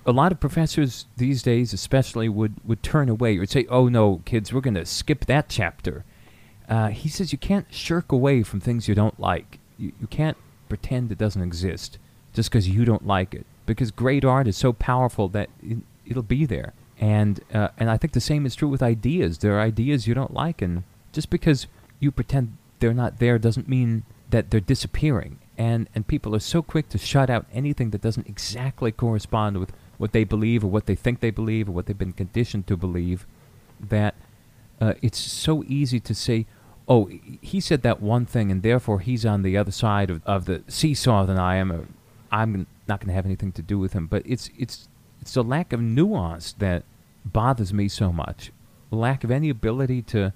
A 0.05 0.11
lot 0.11 0.31
of 0.31 0.39
professors 0.39 1.05
these 1.17 1.41
days, 1.41 1.73
especially, 1.73 2.29
would, 2.29 2.55
would 2.63 2.83
turn 2.83 3.09
away 3.09 3.37
or 3.37 3.45
say, 3.45 3.65
oh 3.69 3.87
no, 3.87 4.21
kids, 4.25 4.53
we're 4.53 4.61
going 4.61 4.75
to 4.75 4.85
skip 4.85 5.25
that 5.25 5.49
chapter. 5.49 6.05
Uh, 6.67 6.89
he 6.89 7.09
says 7.09 7.31
you 7.31 7.37
can't 7.37 7.71
shirk 7.71 8.11
away 8.11 8.43
from 8.43 8.59
things 8.59 8.87
you 8.87 8.95
don't 8.95 9.19
like. 9.19 9.59
You, 9.77 9.93
you 9.99 10.07
can't 10.07 10.37
pretend 10.69 11.11
it 11.11 11.17
doesn't 11.17 11.41
exist 11.41 11.99
just 12.35 12.51
because 12.51 12.69
you 12.69 12.85
don't 12.85 13.07
like 13.07 13.33
it. 13.33 13.45
Because 13.65 13.89
great 13.89 14.23
art 14.23 14.47
is 14.47 14.57
so 14.57 14.73
powerful 14.73 15.27
that 15.29 15.49
it, 15.63 15.79
it'll 16.05 16.21
be 16.21 16.45
there. 16.45 16.73
And 16.99 17.41
uh, 17.53 17.69
and 17.77 17.89
I 17.89 17.97
think 17.97 18.13
the 18.13 18.21
same 18.21 18.45
is 18.45 18.55
true 18.55 18.69
with 18.69 18.83
ideas. 18.83 19.39
There 19.39 19.57
are 19.57 19.61
ideas 19.61 20.07
you 20.07 20.13
don't 20.13 20.33
like, 20.33 20.61
and 20.61 20.83
just 21.11 21.29
because 21.29 21.67
you 21.99 22.11
pretend 22.11 22.57
they're 22.79 22.93
not 22.93 23.19
there 23.19 23.39
doesn't 23.39 23.67
mean 23.67 24.03
that 24.29 24.51
they're 24.51 24.59
disappearing 24.59 25.39
and 25.57 25.89
and 25.95 26.07
people 26.07 26.35
are 26.35 26.39
so 26.39 26.61
quick 26.61 26.89
to 26.89 26.97
shut 26.97 27.29
out 27.29 27.45
anything 27.53 27.91
that 27.91 28.01
doesn't 28.01 28.27
exactly 28.27 28.91
correspond 28.91 29.57
with 29.57 29.71
what 29.97 30.11
they 30.11 30.23
believe 30.23 30.63
or 30.63 30.67
what 30.67 30.85
they 30.85 30.95
think 30.95 31.19
they 31.19 31.31
believe 31.31 31.69
or 31.69 31.71
what 31.71 31.85
they've 31.85 31.97
been 31.97 32.11
conditioned 32.11 32.67
to 32.67 32.75
believe 32.75 33.25
that 33.79 34.15
uh, 34.81 34.93
it's 35.01 35.17
so 35.17 35.63
easy 35.67 35.99
to 35.99 36.13
say 36.13 36.45
oh 36.87 37.09
he 37.41 37.59
said 37.59 37.81
that 37.81 38.01
one 38.01 38.25
thing 38.25 38.51
and 38.51 38.61
therefore 38.61 38.99
he's 38.99 39.25
on 39.25 39.41
the 39.41 39.57
other 39.57 39.71
side 39.71 40.09
of, 40.09 40.21
of 40.25 40.45
the 40.45 40.61
seesaw 40.67 41.25
than 41.25 41.39
I 41.39 41.55
am 41.55 41.93
I'm 42.31 42.67
not 42.87 42.99
going 42.99 43.09
to 43.09 43.13
have 43.13 43.25
anything 43.25 43.51
to 43.53 43.61
do 43.61 43.79
with 43.79 43.93
him 43.93 44.07
but 44.07 44.23
it's 44.25 44.49
it's 44.57 44.87
it's 45.21 45.33
the 45.33 45.43
lack 45.43 45.73
of 45.73 45.81
nuance 45.81 46.53
that 46.53 46.83
bothers 47.25 47.73
me 47.73 47.87
so 47.87 48.11
much 48.11 48.51
lack 48.91 49.23
of 49.23 49.31
any 49.31 49.49
ability 49.49 50.01
to 50.01 50.33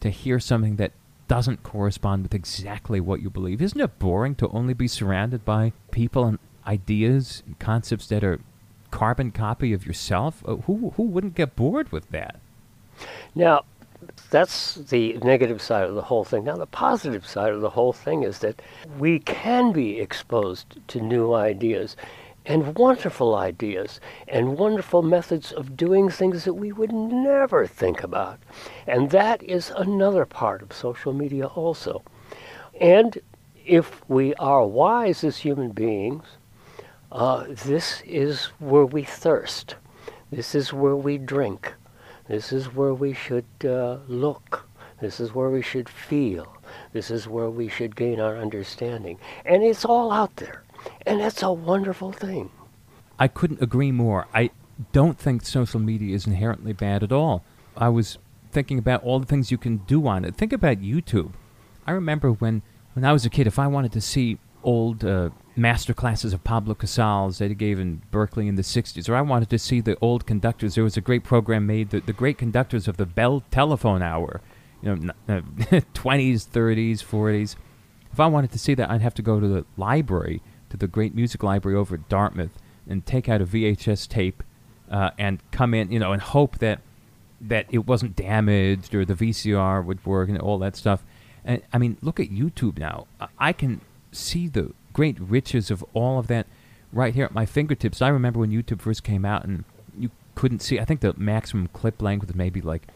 to 0.00 0.10
hear 0.10 0.40
something 0.40 0.76
that 0.76 0.92
doesn't 1.28 1.62
correspond 1.62 2.24
with 2.24 2.34
exactly 2.34 3.00
what 3.00 3.22
you 3.22 3.30
believe. 3.30 3.62
Isn't 3.62 3.80
it 3.80 3.98
boring 3.98 4.34
to 4.34 4.48
only 4.48 4.74
be 4.74 4.88
surrounded 4.88 5.44
by 5.44 5.72
people 5.90 6.26
and 6.26 6.38
ideas 6.66 7.42
and 7.46 7.58
concepts 7.58 8.06
that 8.08 8.24
are 8.24 8.40
carbon 8.90 9.30
copy 9.30 9.72
of 9.72 9.86
yourself? 9.86 10.42
Uh, 10.46 10.56
who 10.56 10.92
who 10.96 11.04
wouldn't 11.04 11.34
get 11.34 11.56
bored 11.56 11.90
with 11.92 12.10
that? 12.10 12.40
Now, 13.34 13.64
that's 14.30 14.74
the 14.76 15.18
negative 15.22 15.60
side 15.62 15.88
of 15.88 15.94
the 15.94 16.02
whole 16.02 16.24
thing. 16.24 16.44
Now, 16.44 16.56
the 16.56 16.66
positive 16.66 17.26
side 17.26 17.52
of 17.52 17.60
the 17.60 17.70
whole 17.70 17.92
thing 17.92 18.22
is 18.22 18.38
that 18.40 18.60
we 18.98 19.18
can 19.18 19.72
be 19.72 20.00
exposed 20.00 20.78
to 20.88 21.00
new 21.00 21.34
ideas. 21.34 21.96
and 22.44 22.76
wonderful 22.76 23.36
ideas 23.36 24.00
and 24.26 24.58
wonderful 24.58 25.02
methods 25.02 25.52
of 25.52 25.76
doing 25.76 26.08
things 26.08 26.44
that 26.44 26.54
we 26.54 26.72
would 26.72 26.92
never 26.92 27.66
think 27.66 28.02
about. 28.02 28.40
And 28.86 29.10
that 29.10 29.42
is 29.42 29.70
another 29.76 30.26
part 30.26 30.62
of 30.62 30.72
social 30.72 31.12
media 31.12 31.46
also. 31.46 32.02
And 32.80 33.18
if 33.64 34.02
we 34.08 34.34
are 34.34 34.66
wise 34.66 35.22
as 35.22 35.38
human 35.38 35.70
beings, 35.70 36.24
uh, 37.12 37.44
this 37.48 38.02
is 38.04 38.46
where 38.58 38.86
we 38.86 39.04
thirst. 39.04 39.76
This 40.30 40.54
is 40.54 40.72
where 40.72 40.96
we 40.96 41.18
drink. 41.18 41.74
This 42.32 42.50
is 42.50 42.74
where 42.74 42.94
we 42.94 43.12
should 43.12 43.44
uh, 43.62 43.98
look. 44.08 44.66
This 45.02 45.20
is 45.20 45.34
where 45.34 45.50
we 45.50 45.60
should 45.60 45.86
feel. 45.86 46.56
This 46.94 47.10
is 47.10 47.28
where 47.28 47.50
we 47.50 47.68
should 47.68 47.94
gain 47.94 48.20
our 48.20 48.38
understanding. 48.38 49.18
And 49.44 49.62
it's 49.62 49.84
all 49.84 50.10
out 50.10 50.36
there. 50.36 50.62
And 51.04 51.20
that's 51.20 51.42
a 51.42 51.52
wonderful 51.52 52.10
thing. 52.10 52.50
I 53.18 53.28
couldn't 53.28 53.60
agree 53.60 53.92
more. 53.92 54.28
I 54.32 54.48
don't 54.92 55.18
think 55.18 55.44
social 55.44 55.78
media 55.78 56.14
is 56.14 56.26
inherently 56.26 56.72
bad 56.72 57.02
at 57.02 57.12
all. 57.12 57.44
I 57.76 57.90
was 57.90 58.16
thinking 58.50 58.78
about 58.78 59.04
all 59.04 59.20
the 59.20 59.26
things 59.26 59.50
you 59.50 59.58
can 59.58 59.82
do 59.86 60.06
on 60.06 60.24
it. 60.24 60.34
Think 60.34 60.54
about 60.54 60.78
YouTube. 60.78 61.32
I 61.86 61.92
remember 61.92 62.30
when, 62.32 62.62
when 62.94 63.04
I 63.04 63.12
was 63.12 63.26
a 63.26 63.30
kid, 63.30 63.46
if 63.46 63.58
I 63.58 63.66
wanted 63.66 63.92
to 63.92 64.00
see 64.00 64.38
old 64.62 65.04
uh, 65.04 65.28
master 65.56 65.92
classes 65.92 66.32
of 66.32 66.42
Pablo 66.44 66.74
Casals 66.74 67.38
that 67.38 67.48
he 67.48 67.54
gave 67.54 67.78
in 67.78 68.02
Berkeley 68.10 68.48
in 68.48 68.56
the 68.56 68.62
60s, 68.62 69.08
or 69.08 69.14
I 69.14 69.20
wanted 69.20 69.50
to 69.50 69.58
see 69.58 69.80
the 69.80 69.96
old 70.00 70.26
conductors, 70.26 70.74
there 70.74 70.84
was 70.84 70.96
a 70.96 71.00
great 71.00 71.24
program 71.24 71.66
made, 71.66 71.90
the, 71.90 72.00
the 72.00 72.12
great 72.12 72.38
conductors 72.38 72.88
of 72.88 72.96
the 72.96 73.06
Bell 73.06 73.42
Telephone 73.50 74.02
Hour, 74.02 74.40
you 74.82 74.94
know, 74.94 75.12
uh, 75.28 75.40
20s, 75.94 76.46
30s, 76.48 76.98
40s. 77.04 77.56
If 78.12 78.20
I 78.20 78.26
wanted 78.26 78.52
to 78.52 78.58
see 78.58 78.74
that, 78.74 78.90
I'd 78.90 79.02
have 79.02 79.14
to 79.14 79.22
go 79.22 79.40
to 79.40 79.48
the 79.48 79.64
library 79.76 80.42
to 80.70 80.76
the 80.76 80.86
great 80.86 81.14
music 81.14 81.42
library 81.42 81.76
over 81.76 81.94
at 81.96 82.08
Dartmouth 82.08 82.58
and 82.88 83.04
take 83.04 83.28
out 83.28 83.40
a 83.40 83.46
VHS 83.46 84.08
tape 84.08 84.42
uh, 84.90 85.10
and 85.18 85.40
come 85.50 85.74
in, 85.74 85.92
you 85.92 85.98
know, 85.98 86.12
and 86.12 86.20
hope 86.20 86.58
that 86.58 86.80
that 87.40 87.66
it 87.70 87.86
wasn't 87.86 88.14
damaged 88.14 88.94
or 88.94 89.04
the 89.04 89.14
VCR 89.14 89.84
would 89.84 90.04
work 90.06 90.28
and 90.28 90.38
all 90.38 90.58
that 90.58 90.76
stuff. 90.76 91.04
And 91.44 91.60
I 91.72 91.78
mean, 91.78 91.98
look 92.00 92.20
at 92.20 92.30
YouTube 92.30 92.78
now. 92.78 93.08
I 93.36 93.52
can 93.52 93.80
see 94.12 94.46
the 94.46 94.72
great 94.92 95.18
riches 95.20 95.70
of 95.70 95.84
all 95.94 96.18
of 96.18 96.26
that 96.28 96.46
right 96.92 97.14
here 97.14 97.24
at 97.24 97.34
my 97.34 97.46
fingertips. 97.46 98.02
I 98.02 98.08
remember 98.08 98.40
when 98.40 98.50
YouTube 98.50 98.80
first 98.80 99.02
came 99.02 99.24
out 99.24 99.44
and 99.44 99.64
you 99.98 100.10
couldn't 100.34 100.60
see. 100.60 100.78
I 100.78 100.84
think 100.84 101.00
the 101.00 101.14
maximum 101.16 101.68
clip 101.68 102.02
length 102.02 102.26
was 102.26 102.34
maybe 102.34 102.60
like 102.60 102.88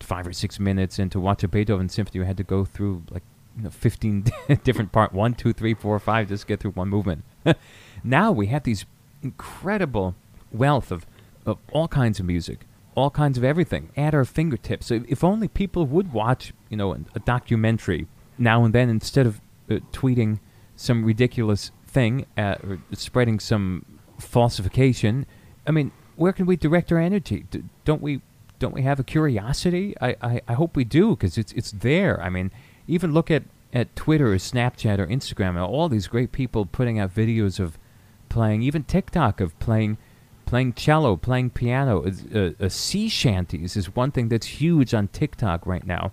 five 0.00 0.26
or 0.26 0.32
six 0.32 0.58
minutes, 0.58 0.98
and 0.98 1.10
to 1.12 1.20
watch 1.20 1.42
a 1.42 1.48
Beethoven 1.48 1.88
symphony, 1.88 2.20
you 2.20 2.26
had 2.26 2.36
to 2.36 2.42
go 2.42 2.64
through 2.64 3.02
like 3.10 3.22
you 3.56 3.64
know, 3.64 3.70
15 3.70 4.26
different 4.64 4.92
part 4.92 5.12
one, 5.12 5.34
two, 5.34 5.52
three, 5.52 5.74
four, 5.74 5.98
five, 5.98 6.28
just 6.28 6.46
get 6.46 6.60
through 6.60 6.72
one 6.72 6.88
movement. 6.88 7.24
now 8.04 8.32
we 8.32 8.48
have 8.48 8.64
these 8.64 8.84
incredible 9.22 10.14
wealth 10.52 10.90
of, 10.90 11.06
of 11.46 11.58
all 11.72 11.88
kinds 11.88 12.20
of 12.20 12.26
music, 12.26 12.66
all 12.94 13.10
kinds 13.10 13.38
of 13.38 13.44
everything 13.44 13.90
at 13.96 14.14
our 14.14 14.24
fingertips. 14.24 14.90
If 14.90 15.24
only 15.24 15.48
people 15.48 15.86
would 15.86 16.12
watch, 16.12 16.52
you 16.68 16.76
know, 16.76 16.92
a 17.14 17.20
documentary 17.20 18.06
now 18.36 18.64
and 18.64 18.74
then 18.74 18.88
instead 18.88 19.26
of 19.26 19.40
uh, 19.70 19.76
tweeting 19.92 20.40
some 20.76 21.04
ridiculous 21.04 21.70
thing 21.86 22.26
uh, 22.36 22.56
or 22.66 22.78
spreading 22.92 23.38
some 23.40 23.84
falsification. 24.18 25.26
I 25.66 25.70
mean, 25.70 25.92
where 26.16 26.32
can 26.32 26.46
we 26.46 26.56
direct 26.56 26.92
our 26.92 26.98
energy? 26.98 27.46
D- 27.50 27.64
don't 27.84 28.02
we? 28.02 28.20
Don't 28.58 28.74
we 28.74 28.82
have 28.82 29.00
a 29.00 29.04
curiosity? 29.04 29.94
I, 30.00 30.16
I, 30.22 30.40
I 30.46 30.52
hope 30.54 30.76
we 30.76 30.84
do 30.84 31.10
because 31.10 31.36
it's 31.36 31.52
it's 31.52 31.72
there. 31.72 32.22
I 32.22 32.28
mean, 32.28 32.50
even 32.86 33.12
look 33.12 33.30
at, 33.30 33.42
at 33.72 33.94
Twitter 33.96 34.32
or 34.32 34.36
Snapchat 34.36 34.98
or 34.98 35.06
Instagram, 35.06 35.60
all 35.60 35.88
these 35.88 36.06
great 36.06 36.32
people 36.32 36.64
putting 36.64 36.98
out 36.98 37.14
videos 37.14 37.58
of 37.58 37.78
playing, 38.28 38.62
even 38.62 38.84
TikTok 38.84 39.40
of 39.40 39.58
playing 39.58 39.98
playing 40.46 40.74
cello, 40.74 41.16
playing 41.16 41.50
piano. 41.50 42.04
Uh, 42.04 42.50
uh, 42.60 42.68
sea 42.68 43.08
shanties 43.08 43.76
is 43.76 43.94
one 43.94 44.10
thing 44.10 44.28
that's 44.28 44.46
huge 44.46 44.94
on 44.94 45.08
TikTok 45.08 45.66
right 45.66 45.86
now. 45.86 46.12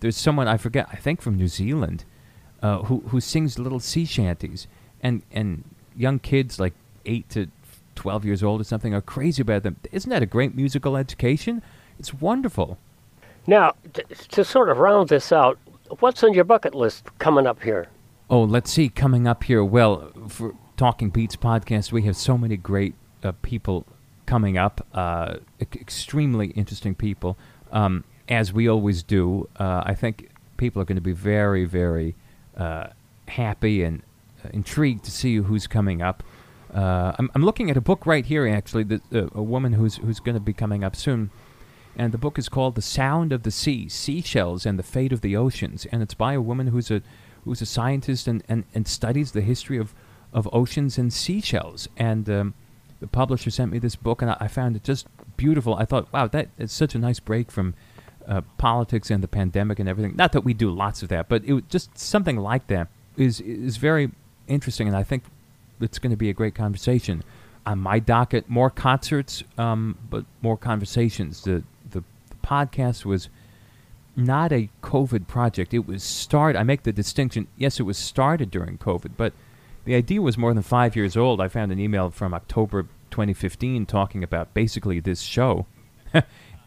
There's 0.00 0.16
someone 0.16 0.48
I 0.48 0.56
forget, 0.56 0.88
I 0.92 0.96
think 0.96 1.20
from 1.20 1.36
New 1.36 1.48
Zealand, 1.48 2.04
uh, 2.66 2.82
who 2.88 2.96
who 3.10 3.20
sings 3.20 3.58
little 3.58 3.80
sea 3.80 4.04
shanties, 4.04 4.66
and 5.00 5.22
and 5.30 5.62
young 5.96 6.18
kids 6.18 6.58
like 6.58 6.74
eight 7.04 7.28
to 7.30 7.46
twelve 7.94 8.24
years 8.24 8.42
old 8.42 8.60
or 8.60 8.64
something 8.64 8.92
are 8.94 9.00
crazy 9.00 9.40
about 9.42 9.62
them. 9.62 9.76
Isn't 9.92 10.10
that 10.10 10.22
a 10.22 10.26
great 10.36 10.54
musical 10.54 10.96
education? 10.96 11.62
It's 12.00 12.12
wonderful. 12.12 12.78
Now, 13.46 13.74
t- 13.94 14.02
to 14.36 14.44
sort 14.44 14.68
of 14.68 14.78
round 14.78 15.08
this 15.08 15.30
out, 15.32 15.58
what's 16.00 16.24
on 16.24 16.34
your 16.34 16.44
bucket 16.44 16.74
list 16.74 17.04
coming 17.18 17.46
up 17.46 17.62
here? 17.62 17.86
Oh, 18.28 18.42
let's 18.42 18.72
see, 18.72 18.88
coming 18.88 19.28
up 19.28 19.44
here. 19.44 19.62
Well, 19.62 20.10
for 20.28 20.54
Talking 20.76 21.10
Beats 21.10 21.36
podcast, 21.36 21.92
we 21.92 22.02
have 22.02 22.16
so 22.16 22.36
many 22.36 22.56
great 22.56 22.94
uh, 23.22 23.32
people 23.42 23.86
coming 24.26 24.58
up, 24.58 24.84
uh, 24.92 25.36
extremely 25.60 26.48
interesting 26.48 26.96
people, 26.96 27.38
um, 27.70 28.02
as 28.28 28.52
we 28.52 28.68
always 28.68 29.04
do. 29.04 29.48
Uh, 29.56 29.82
I 29.86 29.94
think 29.94 30.28
people 30.56 30.82
are 30.82 30.84
going 30.84 30.96
to 30.96 31.08
be 31.12 31.12
very, 31.12 31.64
very 31.64 32.16
uh, 32.56 32.88
happy 33.28 33.82
and 33.82 34.02
uh, 34.44 34.48
intrigued 34.52 35.04
to 35.04 35.10
see 35.10 35.36
who's 35.36 35.66
coming 35.66 36.02
up. 36.02 36.22
Uh, 36.74 37.12
I'm, 37.18 37.30
I'm, 37.34 37.44
looking 37.44 37.70
at 37.70 37.76
a 37.76 37.80
book 37.80 38.06
right 38.06 38.24
here, 38.24 38.46
actually, 38.46 38.82
that, 38.84 39.02
a 39.12 39.42
woman 39.42 39.74
who's 39.74 39.96
who's 39.96 40.20
going 40.20 40.34
to 40.34 40.40
be 40.40 40.52
coming 40.52 40.84
up 40.84 40.96
soon 40.96 41.30
and 41.96 42.12
the 42.12 42.18
book 42.18 42.38
is 42.38 42.48
called 42.48 42.74
"The 42.74 42.82
Sound 42.82 43.32
of 43.32 43.42
the 43.42 43.50
Sea: 43.50 43.88
Seashells 43.88 44.66
and 44.66 44.78
the 44.78 44.82
Fate 44.82 45.12
of 45.12 45.22
the 45.22 45.34
Oceans," 45.36 45.86
and 45.86 46.02
it's 46.02 46.14
by 46.14 46.34
a 46.34 46.40
woman 46.40 46.68
who's 46.68 46.90
a 46.90 47.02
who's 47.44 47.62
a 47.62 47.66
scientist 47.66 48.28
and, 48.28 48.42
and, 48.48 48.64
and 48.74 48.86
studies 48.86 49.32
the 49.32 49.40
history 49.40 49.78
of, 49.78 49.94
of 50.32 50.48
oceans 50.52 50.98
and 50.98 51.12
seashells. 51.12 51.88
And 51.96 52.28
um, 52.28 52.54
the 52.98 53.06
publisher 53.06 53.50
sent 53.50 53.70
me 53.70 53.78
this 53.78 53.94
book, 53.94 54.20
and 54.20 54.32
I, 54.32 54.36
I, 54.40 54.48
found 54.48 54.74
it 54.74 54.82
just 54.82 55.06
beautiful. 55.36 55.76
I 55.76 55.84
thought, 55.84 56.12
wow, 56.12 56.26
that 56.26 56.48
is 56.58 56.72
such 56.72 56.96
a 56.96 56.98
nice 56.98 57.20
break 57.20 57.52
from 57.52 57.74
uh, 58.26 58.42
politics 58.58 59.10
and 59.10 59.22
the 59.22 59.28
pandemic 59.28 59.78
and 59.78 59.88
everything. 59.88 60.16
Not 60.16 60.32
that 60.32 60.42
we 60.42 60.54
do 60.54 60.70
lots 60.70 61.02
of 61.02 61.08
that, 61.10 61.28
but 61.28 61.44
it 61.44 61.68
just 61.68 61.96
something 61.98 62.36
like 62.36 62.66
that 62.68 62.88
is 63.16 63.40
is 63.40 63.76
very 63.76 64.10
interesting, 64.46 64.86
and 64.88 64.96
I 64.96 65.02
think 65.02 65.24
it's 65.80 65.98
going 65.98 66.10
to 66.10 66.16
be 66.16 66.30
a 66.30 66.34
great 66.34 66.54
conversation. 66.54 67.22
On 67.64 67.78
my 67.80 67.98
docket, 67.98 68.48
more 68.48 68.70
concerts, 68.70 69.42
um, 69.58 69.98
but 70.08 70.24
more 70.42 70.56
conversations. 70.56 71.42
The 71.42 71.62
the 71.90 72.04
podcast 72.42 73.04
was 73.04 73.28
not 74.14 74.52
a 74.52 74.70
COVID 74.82 75.26
project. 75.26 75.74
It 75.74 75.86
was 75.86 76.02
started. 76.02 76.58
I 76.58 76.62
make 76.62 76.84
the 76.84 76.92
distinction. 76.92 77.48
Yes, 77.56 77.78
it 77.78 77.82
was 77.82 77.98
started 77.98 78.50
during 78.50 78.78
COVID, 78.78 79.12
but 79.16 79.32
the 79.84 79.94
idea 79.94 80.20
was 80.20 80.36
more 80.38 80.52
than 80.52 80.62
five 80.62 80.96
years 80.96 81.16
old. 81.16 81.40
I 81.40 81.48
found 81.48 81.70
an 81.70 81.78
email 81.78 82.10
from 82.10 82.34
October 82.34 82.84
2015 83.10 83.86
talking 83.86 84.24
about 84.24 84.52
basically 84.54 85.00
this 85.00 85.20
show. 85.20 85.66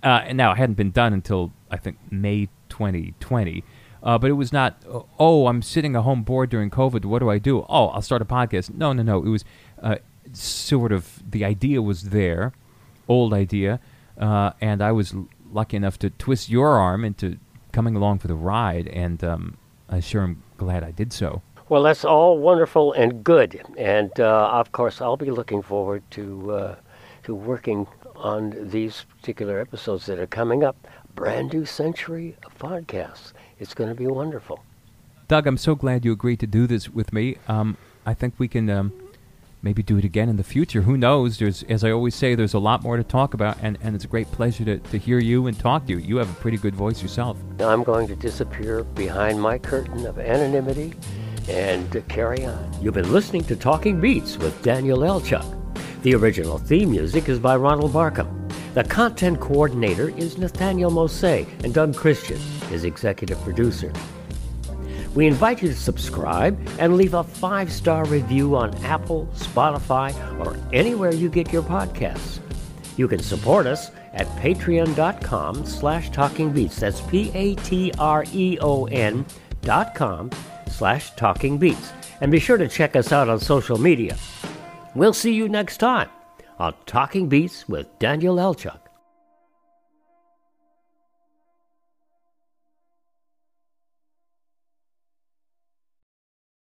uh, 0.04 0.24
and 0.26 0.38
now 0.38 0.52
it 0.52 0.58
hadn't 0.58 0.76
been 0.76 0.91
done 0.91 1.14
until 1.14 1.52
I 1.70 1.78
think 1.78 1.97
May 2.12 2.50
2020. 2.70 3.64
Uh, 4.02 4.18
but 4.18 4.30
it 4.30 4.34
was 4.34 4.54
not, 4.54 4.82
oh, 5.20 5.47
I'm 5.47 5.62
sitting 5.62 5.95
at 5.95 6.04
home 6.04 6.24
bored 6.24 6.50
during 6.50 6.70
COVID. 6.70 7.04
What 7.04 7.20
do 7.20 7.30
I 7.30 7.38
do? 7.38 7.66
Oh, 7.68 7.88
I'll 7.88 8.02
start 8.02 8.22
a 8.22 8.26
podcast. 8.26 8.74
No, 8.74 8.93
no, 8.93 9.04
no. 9.04 9.18
It 9.24 9.30
was 9.30 9.43
uh, 9.82 9.97
sort 10.34 10.91
of 10.91 11.22
the 11.30 11.43
idea 11.43 11.82
was 11.82 12.04
there, 12.04 12.54
old 13.08 13.34
idea, 13.34 13.80
uh, 14.18 14.52
and 14.62 14.82
I 14.82 14.91
was 14.91 15.14
lucky 15.52 15.78
enough 15.78 16.00
to 16.00 16.10
twist 16.12 16.50
your 16.50 16.78
arm 16.80 17.04
into 17.04 17.38
coming 17.72 17.95
along 17.95 18.20
for 18.20 18.28
the 18.28 18.36
ride, 18.36 18.88
and 18.88 19.24
um, 19.24 19.58
I 19.89 20.00
sure 20.00 20.24
am 20.24 20.43
glad 20.58 20.84
I 20.84 20.91
did 20.91 21.12
so. 21.14 21.41
Well, 21.68 21.84
that's 21.84 22.04
all 22.04 22.39
wonderful 22.39 22.93
and 22.93 23.24
good, 23.24 23.62
and 23.78 24.18
uh, 24.20 24.50
of 24.52 24.72
course, 24.72 25.02
I'll 25.02 25.18
be 25.18 25.30
looking 25.30 25.62
forward 25.62 26.04
to 26.12 26.52
uh, 26.52 26.76
to 27.24 27.36
working 27.36 27.86
on 28.20 28.70
these 28.70 29.05
particular 29.17 29.59
episodes 29.59 30.05
that 30.05 30.20
are 30.20 30.28
coming 30.28 30.63
up. 30.63 30.88
Brand 31.15 31.53
new 31.53 31.65
century 31.65 32.38
of 32.45 32.57
podcasts. 32.57 33.34
It's 33.59 33.74
going 33.74 33.89
to 33.89 33.95
be 33.95 34.07
wonderful. 34.07 34.63
Doug, 35.28 35.47
I'm 35.47 35.57
so 35.57 35.76
glad 35.76 36.05
you 36.05 36.11
agreed 36.11 36.39
to 36.39 36.47
do 36.47 36.67
this 36.67 36.89
with 36.89 37.13
me. 37.13 37.38
Um, 37.47 37.78
I 38.05 38.13
think 38.13 38.36
we 38.38 38.47
can 38.47 38.70
um, 38.70 38.93
maybe 39.61 39.84
do 39.84 39.97
it 39.97 40.05
again 40.05 40.30
in 40.30 40.38
the 40.38 40.43
future. 40.43 40.82
Who 40.82 40.97
knows? 40.97 41.38
There's, 41.38 41.63
as 41.63 41.84
I 41.84 41.91
always 41.91 42.15
say, 42.15 42.36
there's 42.36 42.53
a 42.53 42.59
lot 42.59 42.84
more 42.84 42.97
to 42.97 43.03
talk 43.03 43.34
about, 43.34 43.57
and, 43.61 43.78
and 43.82 43.95
it's 43.95 44.05
a 44.05 44.07
great 44.07 44.32
pleasure 44.32 44.65
to, 44.65 44.80
to 44.80 44.97
hear 44.97 45.20
you 45.20 45.47
and 45.47 45.59
talk 45.59 45.86
to 45.88 45.93
you. 45.93 45.99
You 45.99 46.17
have 46.17 46.30
a 46.30 46.41
pretty 46.41 46.57
good 46.57 46.76
voice 46.76 47.01
yourself. 47.01 47.38
I'm 47.59 47.84
going 47.84 48.07
to 48.07 48.15
disappear 48.15 48.84
behind 48.84 49.41
my 49.41 49.57
curtain 49.57 50.05
of 50.05 50.20
anonymity 50.20 50.93
and 51.47 52.03
carry 52.07 52.45
on. 52.45 52.72
You've 52.82 52.93
been 52.93 53.11
listening 53.11 53.43
to 53.45 53.55
Talking 53.55 53.99
Beats 53.99 54.38
with 54.38 54.61
Daniel 54.63 54.99
Lelchuk. 54.99 55.59
The 56.02 56.16
original 56.16 56.58
theme 56.58 56.91
music 56.91 57.28
is 57.28 57.39
by 57.39 57.58
Ronald 57.58 57.91
Barkham. 57.91 58.34
The 58.74 58.86
content 58.86 59.41
coordinator 59.41 60.18
is 60.18 60.38
Nathaniel 60.38 60.91
Mose, 60.91 61.24
and 61.24 61.74
Doug 61.74 61.93
Christian 61.93 62.39
is 62.72 62.86
executive 62.86 63.38
producer. 63.41 63.91
We 65.14 65.28
invite 65.28 65.62
you 65.62 65.68
to 65.68 65.76
subscribe 65.76 66.58
and 66.80 66.95
leave 66.95 67.16
a 67.16 67.26
five 67.26 67.70
star 67.70 68.06
review 68.06 68.56
on 68.56 68.74
Apple, 68.86 69.28
Spotify, 69.34 70.16
or 70.39 70.56
anywhere 70.72 71.14
you 71.14 71.28
get 71.30 71.52
your 71.52 71.64
podcasts. 71.64 72.39
You 72.95 73.10
can 73.10 73.20
support 73.20 73.68
us 73.68 73.91
at 74.14 74.28
patreon.com 74.38 75.66
slash 75.66 76.12
talkingbeats. 76.12 76.76
That's 76.76 77.02
P-A-T-R-E-O-N 77.02 77.56
dot 79.64 79.95
com 79.95 80.32
slash 80.70 81.14
talkingbeats. 81.16 81.91
And 82.22 82.32
be 82.32 82.39
sure 82.39 82.58
to 82.58 82.70
check 82.70 82.95
us 82.95 83.12
out 83.12 83.28
on 83.28 83.41
social 83.41 83.78
media. 83.78 84.16
We'll 84.95 85.13
see 85.13 85.33
you 85.33 85.47
next 85.47 85.77
time 85.77 86.09
on 86.57 86.73
Talking 86.85 87.29
Beats 87.29 87.69
with 87.69 87.99
Daniel 87.99 88.35
Lelchuk. 88.35 88.88